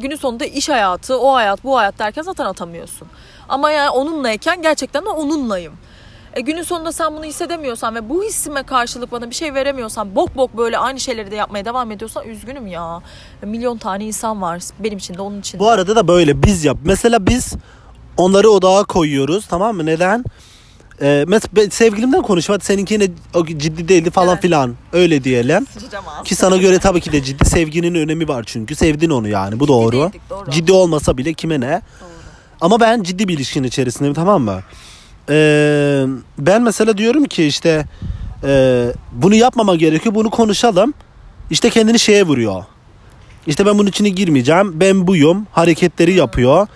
günün 0.00 0.16
sonunda 0.16 0.44
iş 0.44 0.68
hayatı 0.68 1.18
o 1.20 1.34
hayat 1.34 1.64
bu 1.64 1.78
hayat 1.78 1.98
derken 1.98 2.22
zaten 2.22 2.44
atamıyorsun. 2.44 3.08
Ama 3.48 3.70
yani 3.70 3.90
onunlayken 3.90 4.62
gerçekten 4.62 5.04
de 5.04 5.08
onunlayım. 5.08 5.72
E 6.38 6.40
günün 6.40 6.62
sonunda 6.62 6.92
sen 6.92 7.16
bunu 7.16 7.24
hissedemiyorsan 7.24 7.94
ve 7.94 8.08
bu 8.08 8.24
hissime 8.24 8.62
karşılık 8.62 9.12
bana 9.12 9.30
bir 9.30 9.34
şey 9.34 9.54
veremiyorsan 9.54 10.14
bok 10.14 10.36
bok 10.36 10.56
böyle 10.56 10.78
aynı 10.78 11.00
şeyleri 11.00 11.30
de 11.30 11.36
yapmaya 11.36 11.64
devam 11.64 11.90
ediyorsan 11.90 12.28
üzgünüm 12.28 12.66
ya. 12.66 13.00
Milyon 13.42 13.78
tane 13.78 14.04
insan 14.04 14.42
var 14.42 14.62
benim 14.78 14.98
için 14.98 15.14
de 15.14 15.22
onun 15.22 15.40
için 15.40 15.58
de. 15.58 15.62
Bu 15.62 15.68
arada 15.68 15.96
da 15.96 16.08
böyle 16.08 16.42
biz 16.42 16.64
yap. 16.64 16.76
Mesela 16.84 17.26
biz 17.26 17.52
onları 18.16 18.50
odağa 18.50 18.84
koyuyoruz 18.84 19.46
tamam 19.46 19.76
mı? 19.76 19.86
Neden? 19.86 20.24
Ee, 21.02 21.24
mesela 21.28 21.70
sevgilimden. 21.70 22.22
Hadi 22.46 22.64
seninki 22.64 22.94
yine 22.94 23.08
o 23.34 23.46
ciddi 23.46 23.88
değildi 23.88 24.10
falan 24.10 24.32
Evet. 24.32 24.42
filan. 24.42 24.74
Öyle 24.92 25.24
diyelim. 25.24 25.66
Ki 26.24 26.34
sana 26.34 26.56
göre 26.56 26.78
tabii 26.78 27.00
ki 27.00 27.12
de 27.12 27.22
ciddi 27.22 27.44
sevginin 27.44 27.94
önemi 27.94 28.28
var 28.28 28.44
çünkü. 28.46 28.74
Sevdin 28.74 29.10
onu 29.10 29.28
yani. 29.28 29.60
Bu 29.60 29.68
doğru. 29.68 29.92
değildik, 29.92 30.22
doğru. 30.30 30.50
Ciddi 30.50 30.72
olmasa 30.72 31.18
bile 31.18 31.34
kime 31.34 31.60
ne? 31.60 31.70
Doğru. 32.00 32.08
Ama 32.60 32.80
ben 32.80 33.02
ciddi 33.02 33.28
bir 33.28 33.34
ilişkinin 33.34 33.68
içerisindeyim 33.68 34.14
tamam 34.14 34.42
mı? 34.42 34.60
Ee, 35.30 36.04
ben 36.38 36.62
mesela 36.62 36.98
diyorum 36.98 37.24
ki 37.24 37.44
işte 37.44 37.84
e, 38.44 38.84
bunu 39.12 39.34
yapmama 39.34 39.76
gerekiyor. 39.76 40.14
Bunu 40.14 40.30
konuşalım. 40.30 40.94
İşte 41.50 41.70
kendini 41.70 41.98
şeye 41.98 42.22
vuruyor. 42.26 42.64
İşte 43.46 43.66
ben 43.66 43.78
bunun 43.78 43.88
içine 43.88 44.08
girmeyeceğim. 44.08 44.80
Ben 44.80 45.06
buyum. 45.06 45.46
Hareketleri 45.52 46.12
yapıyor. 46.14 46.66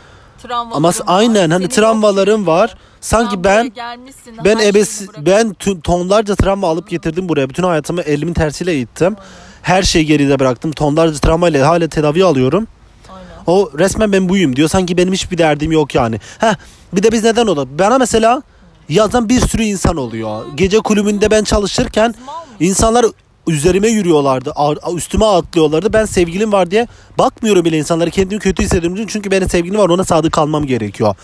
Travmalarım 0.42 0.76
Ama 0.76 0.88
var. 0.88 0.96
aynen 1.06 1.50
hani 1.50 1.62
Senin 1.64 1.74
travmalarım 1.74 2.40
yok. 2.40 2.48
var. 2.48 2.76
Sanki 3.00 3.44
ben 3.44 3.72
ben 4.44 4.58
ebes 4.58 5.02
ben 5.18 5.54
tüm- 5.58 5.80
tonlarca 5.80 6.34
travma 6.34 6.68
alıp 6.68 6.88
getirdim 6.90 7.28
buraya. 7.28 7.48
Bütün 7.50 7.62
hayatımı 7.62 8.00
elimin 8.02 8.32
tersiyle 8.34 8.78
ittim. 8.80 9.16
Her 9.62 9.82
şeyi 9.82 10.06
geride 10.06 10.38
bıraktım. 10.38 10.72
Tonlarca 10.72 11.18
travmayla 11.18 11.68
hala 11.68 11.88
tedavi 11.88 12.24
alıyorum. 12.24 12.66
Aynen. 13.08 13.26
O 13.46 13.70
resmen 13.78 14.12
ben 14.12 14.28
buyum 14.28 14.56
diyor. 14.56 14.68
Sanki 14.68 14.96
benim 14.96 15.12
hiçbir 15.12 15.38
derdim 15.38 15.72
yok 15.72 15.94
yani. 15.94 16.20
Heh, 16.38 16.54
bir 16.92 17.02
de 17.02 17.12
biz 17.12 17.24
neden 17.24 17.46
o 17.46 17.56
da? 17.56 17.78
Bana 17.78 17.98
mesela 17.98 18.42
yazan 18.88 19.28
bir 19.28 19.40
sürü 19.40 19.62
insan 19.62 19.96
oluyor. 19.96 20.44
Gece 20.54 20.78
kulübünde 20.78 21.30
ben 21.30 21.44
çalışırken 21.44 22.14
insanlar 22.60 23.06
üzerime 23.46 23.88
yürüyorlardı. 23.88 24.54
Üstüme 24.96 25.24
atlıyorlardı. 25.24 25.92
Ben 25.92 26.04
sevgilim 26.04 26.52
var 26.52 26.70
diye 26.70 26.86
bakmıyorum 27.18 27.64
bile 27.64 27.78
insanlara. 27.78 28.10
Kendimi 28.10 28.40
kötü 28.40 28.62
hissediyorum. 28.62 29.06
Çünkü 29.08 29.30
benim 29.30 29.48
sevgilim 29.48 29.78
var. 29.78 29.88
Ona 29.88 30.04
sadık 30.04 30.32
kalmam 30.32 30.66
gerekiyor. 30.66 31.14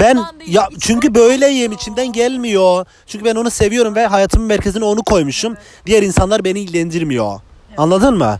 Ben 0.00 0.16
değil, 0.40 0.54
ya 0.54 0.68
çünkü 0.80 1.14
böyleyim 1.14 1.72
içimden 1.72 2.12
gelmiyor. 2.12 2.86
Çünkü 3.06 3.24
ben 3.24 3.34
onu 3.34 3.50
seviyorum 3.50 3.94
ve 3.94 4.06
hayatımın 4.06 4.46
merkezine 4.46 4.84
onu 4.84 5.02
koymuşum. 5.02 5.56
Diğer 5.86 6.02
insanlar 6.02 6.44
beni 6.44 6.60
ilgilendirmiyor. 6.60 7.40
Anladın 7.76 8.18
mı? 8.18 8.38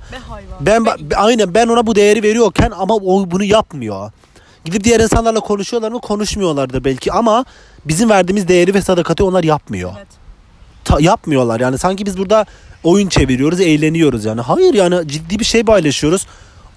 Ben 0.61 0.87
Be- 0.87 0.91
ba- 0.91 1.15
aynen 1.17 1.55
ben 1.55 1.69
ona 1.69 1.87
bu 1.87 1.95
değeri 1.95 2.23
veriyorken 2.23 2.73
ama 2.79 2.95
o 2.95 3.31
bunu 3.31 3.45
yapmıyor. 3.45 4.11
Gidip 4.65 4.85
diğer 4.85 5.01
insanlarla 5.01 5.41
konuşuyorlar 5.41 5.93
mı? 5.93 6.01
Konuşmuyorlardı 6.01 6.85
belki 6.85 7.13
ama 7.13 7.45
bizim 7.85 8.11
verdiğimiz 8.11 8.49
değeri 8.49 8.75
ve 8.75 8.83
sadakati 8.83 9.23
onlar 9.23 9.45
yapmıyor. 9.45 9.93
Evet. 9.97 10.07
Ta- 10.85 11.01
yapmıyorlar 11.01 11.61
yani 11.61 11.79
sanki 11.79 12.07
biz 12.07 12.19
burada 12.19 12.47
oyun 12.85 13.09
çeviriyoruz, 13.09 13.61
eğleniyoruz 13.61 14.25
yani. 14.25 14.41
Hayır 14.41 14.75
yani 14.75 15.09
ciddi 15.09 15.39
bir 15.39 15.45
şey 15.45 15.65
paylaşıyoruz. 15.65 16.27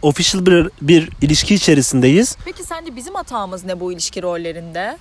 Official 0.01 0.45
bir, 0.45 0.69
bir 0.81 1.09
ilişki 1.21 1.55
içerisindeyiz. 1.55 2.37
Peki 2.45 2.63
sence 2.63 2.95
bizim 2.95 3.15
hatamız 3.15 3.63
ne 3.65 3.79
bu 3.79 3.91
ilişki 3.91 4.23
rollerinde? 4.23 4.97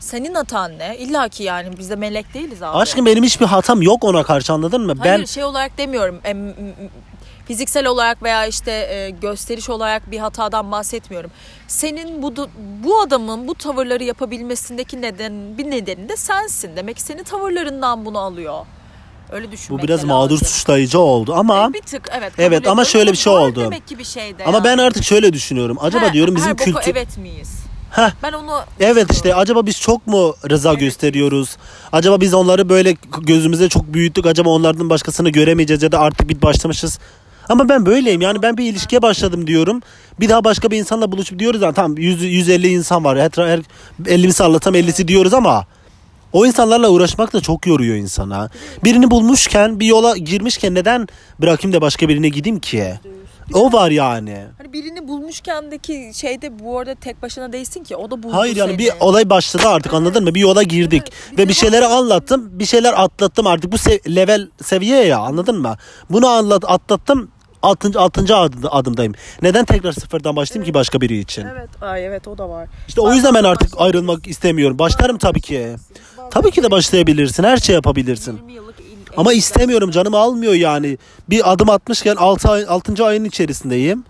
Senin 0.00 0.34
hatan 0.34 0.78
ne? 0.78 0.96
İlla 0.98 1.28
ki 1.28 1.42
yani 1.42 1.78
biz 1.78 1.90
de 1.90 1.96
melek 1.96 2.34
değiliz 2.34 2.62
abi. 2.62 2.76
Aşkım 2.78 3.06
benim 3.06 3.24
hiçbir 3.24 3.46
hatam 3.46 3.82
yok 3.82 4.04
ona 4.04 4.22
karşı 4.22 4.52
anladın 4.52 4.86
mı? 4.86 4.94
Hayır 4.98 5.18
ben 5.20 5.24
şey 5.24 5.44
olarak 5.44 5.78
demiyorum. 5.78 6.20
Fiziksel 7.46 7.86
olarak 7.86 8.22
veya 8.22 8.46
işte 8.46 8.72
e, 8.72 9.10
gösteriş 9.10 9.70
olarak 9.70 10.10
bir 10.10 10.18
hatadan 10.18 10.72
bahsetmiyorum. 10.72 11.30
Senin 11.68 12.22
bu 12.22 12.34
bu 12.84 13.00
adamın 13.00 13.48
bu 13.48 13.54
tavırları 13.54 14.04
yapabilmesindeki 14.04 15.02
neden 15.02 15.58
bir 15.58 15.70
nedeni 15.70 16.08
de 16.08 16.16
sensin. 16.16 16.76
Demek 16.76 16.96
ki 16.96 17.02
senin 17.02 17.22
tavırlarından 17.24 18.04
bunu 18.04 18.18
alıyor. 18.18 18.66
Öyle 19.32 19.52
düşünmek 19.52 19.82
Bu 19.82 19.86
biraz 19.86 20.04
mağdur 20.04 20.30
lazım. 20.34 20.48
suçlayıcı 20.48 20.98
oldu 20.98 21.34
ama 21.34 21.72
Bir 21.72 21.80
tık 21.82 22.08
evet. 22.18 22.32
Evet, 22.38 22.68
ama 22.68 22.84
şöyle 22.84 23.12
bir 23.12 23.16
şey 23.16 23.32
oldu. 23.32 23.60
Demek 23.60 23.88
ki 23.88 23.98
bir 23.98 24.04
şey 24.04 24.38
de 24.38 24.44
ama 24.44 24.58
ya. 24.58 24.64
ben 24.64 24.78
artık 24.78 25.04
şöyle 25.04 25.32
düşünüyorum. 25.32 25.76
Acaba 25.80 26.08
He, 26.08 26.12
diyorum 26.12 26.36
bizim 26.36 26.56
kültür 26.56 26.90
evet 26.90 27.18
miyiz? 27.18 27.50
Heh. 27.90 28.10
Ben 28.22 28.32
onu 28.32 28.60
Evet 28.80 29.12
işte 29.12 29.34
acaba 29.34 29.66
biz 29.66 29.80
çok 29.80 30.06
mu 30.06 30.34
rıza 30.50 30.70
Evet. 30.70 30.80
gösteriyoruz? 30.80 31.56
Acaba 31.92 32.20
biz 32.20 32.34
onları 32.34 32.68
böyle 32.68 32.96
gözümüzde 33.20 33.68
çok 33.68 33.94
büyüttük. 33.94 34.26
Acaba 34.26 34.50
onlardan 34.50 34.90
başkasını 34.90 35.30
göremeyeceğiz 35.30 35.82
ya 35.82 35.92
da 35.92 35.98
artık 36.00 36.28
bir 36.28 36.42
başlamışız. 36.42 36.98
Ama 37.48 37.68
ben 37.68 37.86
böyleyim 37.86 38.20
yani 38.20 38.42
ben 38.42 38.56
bir 38.56 38.64
ilişkiye 38.64 39.02
başladım 39.02 39.46
diyorum. 39.46 39.82
Bir 40.20 40.28
daha 40.28 40.44
başka 40.44 40.70
bir 40.70 40.78
insanla 40.78 41.12
buluşup 41.12 41.38
diyoruz 41.38 41.62
ya 41.62 41.72
tamam 41.72 41.96
100, 41.96 42.22
150 42.22 42.68
insan 42.68 43.04
var. 43.04 43.18
Her, 43.18 43.30
her 43.46 43.60
50'si 44.04 44.44
anlatam 44.44 44.74
50'si 44.74 45.08
diyoruz 45.08 45.34
ama 45.34 45.66
o 46.32 46.46
insanlarla 46.46 46.88
uğraşmak 46.88 47.32
da 47.32 47.40
çok 47.40 47.66
yoruyor 47.66 47.96
insana. 47.96 48.50
Birini 48.84 49.10
bulmuşken 49.10 49.80
bir 49.80 49.86
yola 49.86 50.16
girmişken 50.16 50.74
neden 50.74 51.06
bırakayım 51.40 51.72
da 51.76 51.80
başka 51.80 52.08
birine 52.08 52.28
gideyim 52.28 52.60
ki? 52.60 52.94
O 53.54 53.72
var 53.72 53.90
yani. 53.90 54.44
Hani 54.58 54.72
birini 54.72 55.08
bulmuşkendeki 55.08 56.10
şeyde 56.14 56.58
bu 56.58 56.78
arada 56.78 56.94
tek 56.94 57.22
başına 57.22 57.52
değilsin 57.52 57.84
ki 57.84 57.96
o 57.96 58.10
da 58.10 58.22
buldu 58.22 58.34
Hayır 58.36 58.56
yani 58.56 58.68
seni. 58.68 58.78
bir 58.78 58.90
olay 59.00 59.30
başladı 59.30 59.68
artık 59.68 59.94
anladın 59.94 60.24
mı? 60.24 60.34
Bir 60.34 60.40
yola 60.40 60.62
girdik 60.62 61.02
Evet, 61.28 61.38
ve 61.38 61.48
bir 61.48 61.54
şeyleri 61.54 61.86
anlattım, 61.86 62.48
bir 62.52 62.64
şeyler 62.66 62.92
atlattım 63.04 63.46
artık 63.46 63.72
bu 63.72 63.78
sev- 63.78 64.14
level 64.16 64.48
seviye 64.62 65.04
ya 65.04 65.18
anladın 65.18 65.60
mı? 65.60 65.76
Bunu 66.10 66.26
anlat 66.28 66.64
atlattım. 66.66 67.28
6. 67.66 68.00
6. 68.00 68.24
adımdayım. 68.70 69.12
Neden 69.42 69.64
tekrar 69.64 69.92
sıfırdan 69.92 70.36
başlayayım 70.36 70.66
ki 70.66 70.74
başka 70.74 71.00
biri 71.00 71.18
için? 71.18 71.46
Evet, 71.52 71.68
ay 71.82 72.06
evet 72.06 72.28
o 72.28 72.38
da 72.38 72.48
var. 72.48 72.68
İşte 72.88 73.00
o 73.00 73.12
yüzden 73.12 73.34
ben 73.34 73.44
artık 73.44 73.72
ayrılmak 73.78 74.26
istemiyorum. 74.26 74.78
Başlarım 74.78 75.18
tabii 75.18 75.40
ki. 75.40 75.76
Tabii 76.30 76.50
ki 76.50 76.62
de 76.62 76.70
başlayabilirsin. 76.70 77.44
Her 77.44 77.56
şey 77.56 77.74
yapabilirsin. 77.74 78.36
20 78.36 78.52
yıllık 78.52 78.80
il- 78.80 78.84
Ama 79.16 79.32
istemiyorum 79.32 79.90
canım 79.90 80.14
almıyor 80.14 80.52
yani. 80.52 80.98
Bir 81.30 81.52
adım 81.52 81.70
atmışken 81.70 82.16
6 82.16 82.48
ay, 82.50 82.64
6. 82.68 83.04
ayın 83.04 83.24
içerisindeyim. 83.24 84.04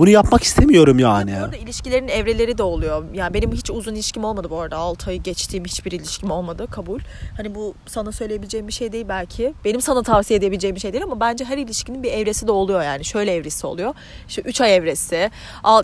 Bunu 0.00 0.10
yapmak 0.10 0.42
istemiyorum 0.42 0.98
yani. 0.98 1.34
Bu 1.40 1.44
arada 1.44 1.56
ilişkilerin 1.56 2.08
evreleri 2.08 2.58
de 2.58 2.62
oluyor. 2.62 3.04
Yani 3.14 3.34
benim 3.34 3.52
hiç 3.52 3.70
uzun 3.70 3.94
ilişkim 3.94 4.24
olmadı 4.24 4.50
bu 4.50 4.60
arada. 4.60 4.76
6 4.76 5.10
ayı 5.10 5.22
geçtiğim 5.22 5.64
hiçbir 5.64 5.92
ilişkim 5.92 6.30
olmadı. 6.30 6.66
Kabul. 6.70 7.00
Hani 7.36 7.54
bu 7.54 7.74
sana 7.86 8.12
söyleyebileceğim 8.12 8.68
bir 8.68 8.72
şey 8.72 8.92
değil 8.92 9.04
belki. 9.08 9.54
Benim 9.64 9.80
sana 9.80 10.02
tavsiye 10.02 10.38
edebileceğim 10.38 10.76
bir 10.76 10.80
şey 10.80 10.92
değil 10.92 11.04
ama 11.04 11.20
bence 11.20 11.44
her 11.44 11.58
ilişkinin 11.58 12.02
bir 12.02 12.12
evresi 12.12 12.46
de 12.46 12.52
oluyor 12.52 12.82
yani. 12.82 13.04
Şöyle 13.04 13.34
evresi 13.34 13.66
oluyor. 13.66 13.94
İşte 14.28 14.42
3 14.42 14.60
ay 14.60 14.76
evresi. 14.76 15.30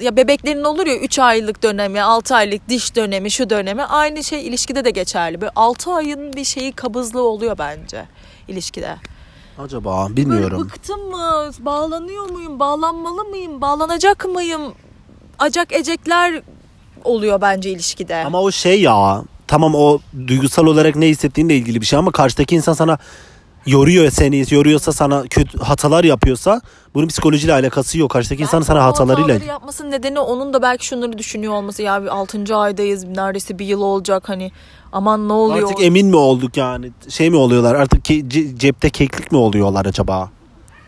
Ya 0.00 0.16
bebeklerin 0.16 0.64
olur 0.64 0.86
ya 0.86 0.96
3 0.96 1.18
aylık 1.18 1.62
dönemi, 1.62 2.02
6 2.02 2.34
aylık 2.34 2.68
diş 2.68 2.96
dönemi, 2.96 3.30
şu 3.30 3.50
dönemi. 3.50 3.84
Aynı 3.84 4.24
şey 4.24 4.46
ilişkide 4.46 4.84
de 4.84 4.90
geçerli. 4.90 5.40
Böyle 5.40 5.52
6 5.56 5.92
ayın 5.92 6.32
bir 6.32 6.44
şeyi 6.44 6.72
kabızlığı 6.72 7.22
oluyor 7.22 7.58
bence 7.58 8.04
ilişkide. 8.48 8.96
Acaba 9.58 10.04
Böyle 10.08 10.16
bilmiyorum. 10.16 10.60
bıktım 10.60 11.00
mı? 11.10 11.50
Bağlanıyor 11.58 12.30
muyum? 12.30 12.60
Bağlanmalı 12.60 13.24
mıyım? 13.24 13.60
Bağlanacak 13.60 14.24
mıyım? 14.24 14.62
Acak 15.38 15.72
ecekler 15.72 16.42
oluyor 17.04 17.40
bence 17.40 17.70
ilişkide. 17.70 18.16
Ama 18.16 18.40
o 18.40 18.50
şey 18.50 18.80
ya 18.80 19.22
tamam 19.46 19.74
o 19.74 19.98
duygusal 20.26 20.66
olarak 20.66 20.96
ne 20.96 21.08
hissettiğinle 21.08 21.56
ilgili 21.56 21.80
bir 21.80 21.86
şey 21.86 21.98
ama 21.98 22.12
karşıdaki 22.12 22.54
insan 22.56 22.72
sana 22.72 22.98
yoruyor 23.66 24.10
seni 24.10 24.44
yoruyorsa 24.50 24.92
sana 24.92 25.22
kötü 25.22 25.58
hatalar 25.58 26.04
yapıyorsa 26.04 26.60
bunun 26.94 27.06
psikolojiyle 27.06 27.52
alakası 27.52 27.98
yok. 27.98 28.10
Karşıdaki 28.10 28.42
insan 28.42 28.60
sana 28.62 28.84
hatalarıyla 28.84 29.22
hataları 29.34 29.48
yapmasının 29.48 29.90
nedeni 29.90 30.20
onun 30.20 30.52
da 30.52 30.62
belki 30.62 30.86
şunları 30.86 31.18
düşünüyor 31.18 31.52
olması. 31.52 31.82
Ya 31.82 32.02
bir 32.02 32.08
6. 32.08 32.56
aydayız 32.56 33.04
neredeyse 33.04 33.58
bir 33.58 33.66
yıl 33.66 33.80
olacak 33.80 34.28
hani 34.28 34.52
aman 34.92 35.28
ne 35.28 35.32
oluyor? 35.32 35.68
Artık 35.70 35.84
emin 35.84 36.06
mi 36.06 36.16
olduk 36.16 36.56
yani? 36.56 36.90
Şey 37.08 37.30
mi 37.30 37.36
oluyorlar? 37.36 37.74
Artık 37.74 38.06
ke- 38.10 38.28
ce- 38.28 38.58
cepte 38.58 38.90
keklik 38.90 39.32
mi 39.32 39.38
oluyorlar 39.38 39.86
acaba? 39.86 40.30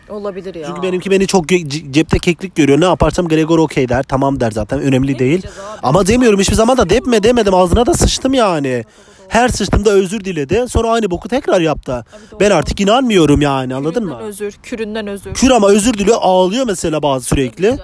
Olabilir 0.09 0.55
ya. 0.55 0.67
Çünkü 0.67 0.81
benimki 0.81 1.11
beni 1.11 1.27
çok 1.27 1.47
cepte 1.91 2.19
keklik 2.19 2.55
görüyor. 2.55 2.81
Ne 2.81 2.85
yaparsam 2.85 3.27
Gregor 3.27 3.59
okey 3.59 3.89
der. 3.89 4.03
Tamam 4.03 4.39
der 4.39 4.51
zaten. 4.51 4.79
Önemli 4.81 5.13
Ne 5.13 5.19
değil. 5.19 5.47
Ama 5.83 6.07
demiyorum 6.07 6.39
hiçbir 6.39 6.55
zaman 6.55 6.77
da 6.77 6.89
depme 6.89 7.23
demedim. 7.23 7.53
Ağzına 7.53 7.85
da 7.85 7.93
sıçtım 7.93 8.33
yani. 8.33 8.83
Her 9.29 9.49
sıçtığımda 9.49 9.89
özür 9.89 10.19
diledi. 10.25 10.65
Sonra 10.69 10.89
aynı 10.89 11.11
boku 11.11 11.29
tekrar 11.29 11.61
yaptı. 11.61 11.93
Abi. 11.93 12.39
Ben 12.39 12.51
artık 12.51 12.79
inanmıyorum 12.79 13.41
yani 13.41 13.75
anladın 13.75 13.93
Küründen 14.01 14.17
mı? 14.17 14.27
özür, 14.27 14.53
küründen 14.63 15.07
özür. 15.07 15.33
Kür 15.33 15.49
ama 15.51 15.69
özür 15.69 15.93
diliyor 15.93 16.17
ağlıyor 16.21 16.65
mesela 16.65 17.03
bazı 17.03 17.25
sürekli. 17.25 17.77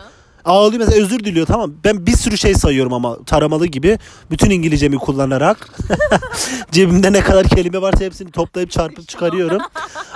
Ağlıyor 0.46 0.80
mesela 0.80 1.04
özür 1.04 1.20
diliyor 1.20 1.46
tamam. 1.46 1.74
Ben 1.84 2.06
bir 2.06 2.18
sürü 2.18 2.38
şey 2.38 2.54
sayıyorum 2.54 2.94
ama 2.94 3.18
taramalı 3.26 3.68
gibi. 3.68 4.00
Bütün 4.32 4.50
İngilizcemi 4.50 4.98
kullanarak. 4.98 5.70
Cebimde 6.72 7.14
ne 7.14 7.22
kadar 7.22 7.48
kelime 7.48 7.82
varsa 7.82 8.06
hepsini 8.06 8.32
toplayıp 8.32 8.72
çarpıp 8.72 9.08
çıkarıyorum. 9.08 9.62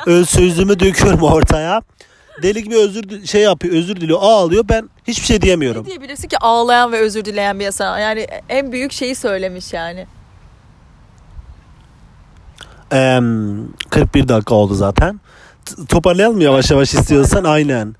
Öz 0.05 0.29
sözümü 0.29 0.79
döküyorum 0.79 1.23
ortaya. 1.23 1.81
Deli 2.43 2.63
gibi 2.63 2.77
özür 2.77 3.25
şey 3.25 3.41
yapıyor, 3.41 3.75
özür 3.75 3.95
diliyor, 3.95 4.19
ağlıyor. 4.21 4.63
Ben 4.69 4.89
hiçbir 5.07 5.25
şey 5.25 5.41
diyemiyorum. 5.41 5.83
Ne 5.83 5.87
diyebilirsin 5.87 6.27
ki 6.27 6.37
ağlayan 6.37 6.91
ve 6.91 6.99
özür 6.99 7.25
dileyen 7.25 7.59
bir 7.59 7.65
insan. 7.65 7.99
Yani 7.99 8.27
en 8.49 8.71
büyük 8.71 8.91
şeyi 8.91 9.15
söylemiş 9.15 9.73
yani. 9.73 10.07
Eee, 12.91 13.19
41 13.89 14.27
dakika 14.27 14.55
oldu 14.55 14.73
zaten. 14.73 15.19
T- 15.65 15.85
toparlayalım 15.85 16.41
yavaş 16.41 16.71
yavaş 16.71 16.93
istiyorsan 16.93 17.43
aynen. 17.43 17.95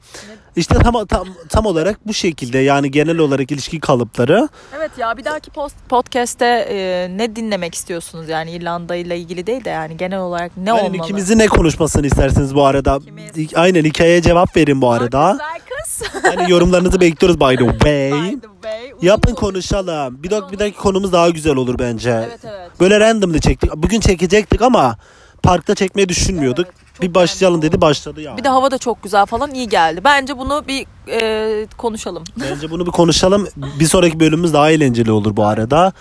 İşte 0.56 0.76
tam, 0.76 1.06
tam 1.06 1.28
tam 1.50 1.66
olarak 1.66 2.08
bu 2.08 2.14
şekilde 2.14 2.58
yani 2.58 2.92
genel 2.92 3.18
olarak 3.18 3.52
ilişki 3.52 3.80
kalıpları. 3.80 4.50
Evet 4.78 4.92
ya 4.98 5.18
bir 5.18 5.26
dahaki 5.26 5.52
post, 5.52 5.76
podcast'te 5.90 6.46
e, 6.70 7.08
ne 7.18 7.36
dinlemek 7.36 7.76
istiyorsunuz 7.76 8.30
yani 8.30 8.52
İrlanda 8.52 8.96
ile 8.96 9.18
ilgili 9.20 9.48
değil 9.48 9.66
de 9.66 9.70
yani 9.70 9.98
genel 9.98 10.20
olarak 10.20 10.52
ne 10.58 10.72
Aynen 10.72 10.86
olmalı? 10.86 10.98
ikimizin 10.98 11.40
ne 11.40 11.48
konuşmasını 11.48 12.08
istersiniz 12.08 12.56
bu 12.56 12.66
arada? 12.66 12.98
İkimiz. 13.02 13.38
İ- 13.38 13.56
Aynen 13.58 13.84
hikayeye 13.84 14.22
cevap 14.22 14.58
verin 14.58 14.82
bu 14.82 14.92
arada. 14.92 15.32
Güzel 15.32 15.60
kız. 15.84 16.02
Hani 16.24 16.52
yorumlarınızı 16.52 17.00
bekliyoruz 17.02 17.40
by 17.40 17.56
the 17.56 17.72
way. 17.72 18.12
By 18.12 18.36
the 18.36 18.48
way. 18.62 18.92
Uzun 18.94 19.08
Yapın 19.08 19.36
konuşalım. 19.36 20.24
Bir 20.24 20.30
dahaki, 20.30 20.54
bir 20.54 20.60
dahaki 20.60 20.78
konumuz 20.78 21.14
daha 21.14 21.30
güzel 21.30 21.56
olur 21.56 21.80
bence. 21.80 22.10
Evet 22.28 22.40
evet. 22.44 22.72
Böyle 22.80 23.00
randomly 23.00 23.42
çektik. 23.42 23.76
Bugün 23.76 24.00
çekecektik 24.00 24.62
ama 24.62 24.98
parkta 25.44 25.76
çekmeyi 25.76 26.10
düşünmüyorduk. 26.10 26.66
Evet, 26.66 26.76
çok 26.94 27.02
bir 27.02 27.16
başlayalım 27.16 27.62
random 27.62 27.72
dedi 27.72 27.82
başladı 27.82 28.22
yani. 28.22 28.38
Bir 28.38 28.44
de 28.44 28.50
hava 28.50 28.72
da 28.72 28.78
çok 28.78 29.04
güzel 29.04 29.26
falan 29.26 29.54
iyi 29.54 29.70
geldi. 29.70 30.02
Bence 30.04 30.38
bunu 30.38 30.64
bir 30.68 30.86
e, 31.22 31.68
konuşalım. 31.78 32.24
Bence 32.40 32.72
bunu 32.72 32.86
bir 32.86 32.92
konuşalım. 32.92 33.48
Bir 33.80 33.86
sonraki 33.86 34.20
bölümümüz 34.20 34.54
daha 34.54 34.72
eğlenceli 34.72 35.12
olur 35.12 35.36
bu 35.36 35.46
arada. 35.46 35.94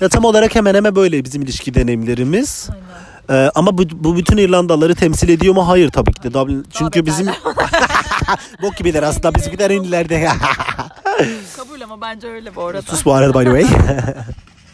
Ya 0.00 0.08
tam 0.08 0.24
olarak 0.24 0.54
hemen 0.54 0.74
hemen 0.74 0.96
böyle 0.96 1.24
bizim 1.24 1.42
ilişki 1.42 1.74
deneyimlerimiz. 1.74 2.68
Aynen. 2.72 2.84
Ee, 3.30 3.50
ama 3.54 3.78
bu, 3.78 3.82
bu 3.92 4.16
bütün 4.16 4.36
İrlandalıları 4.36 4.94
temsil 4.94 5.28
ediyor 5.28 5.54
mu? 5.54 5.68
Hayır 5.68 5.90
tabii 5.90 6.12
ki 6.12 6.22
de. 6.22 6.28
Dublin- 6.34 6.66
çünkü 6.70 7.06
bizim 7.06 7.26
bok 8.62 8.76
gibiler 8.76 9.02
aslında 9.02 9.34
bizimkiler 9.34 9.70
ünlülerde. 9.70 10.28
Kabul 11.56 11.80
ama 11.80 12.00
bence 12.00 12.26
öyle 12.28 12.56
bu 12.56 12.62
arada. 12.62 12.82
Sus 12.82 13.04
bu 13.04 13.12
arada 13.14 13.40
by 13.40 13.44
the 13.44 13.60
way. 13.62 13.80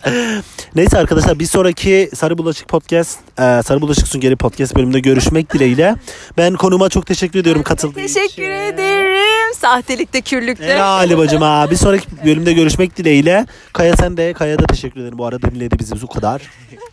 Neyse 0.75 0.99
arkadaşlar 0.99 1.39
bir 1.39 1.47
sonraki 1.47 2.11
Sarı 2.15 2.39
Bulaşık 2.39 2.69
Podcast, 2.69 3.19
e, 3.39 3.63
Sarı 3.63 3.81
Bulaşık 3.81 4.09
Süngeri 4.09 4.37
Podcast 4.37 4.77
bölümünde 4.77 5.01
görüşmek 5.01 5.53
dileğiyle. 5.53 5.97
Ben 6.39 6.55
konuma 6.55 6.89
çok 6.89 7.07
teşekkür 7.07 7.39
ediyorum 7.39 7.63
katıldığı 7.63 8.01
için. 8.01 8.15
Teşekkür 8.15 8.51
ederim. 8.51 9.55
Sahtelikte, 9.59 10.21
kürlükte. 10.21 10.65
Helal 10.75 11.19
bacım 11.19 11.43
ha. 11.43 11.67
Bir 11.71 11.77
sonraki 11.77 12.07
bölümde 12.25 12.53
görüşmek 12.53 12.97
dileğiyle. 12.97 13.47
Kaya 13.73 13.97
sen 13.97 14.17
de 14.17 14.33
Kaya 14.33 14.59
da 14.59 14.67
teşekkür 14.67 15.01
ederim 15.01 15.19
bu 15.19 15.27
arada 15.27 15.51
dinledi 15.51 15.79
bizi 15.79 16.03
bu 16.03 16.07
kadar. 16.07 16.43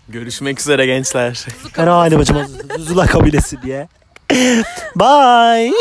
Görüşmek 0.10 0.60
üzere 0.60 0.86
gençler. 0.86 1.46
Helal 1.74 2.20
bacım 2.20 2.38
Zula 2.80 3.06
kabilesi 3.06 3.62
diye. 3.62 3.88
Bye. 4.96 5.72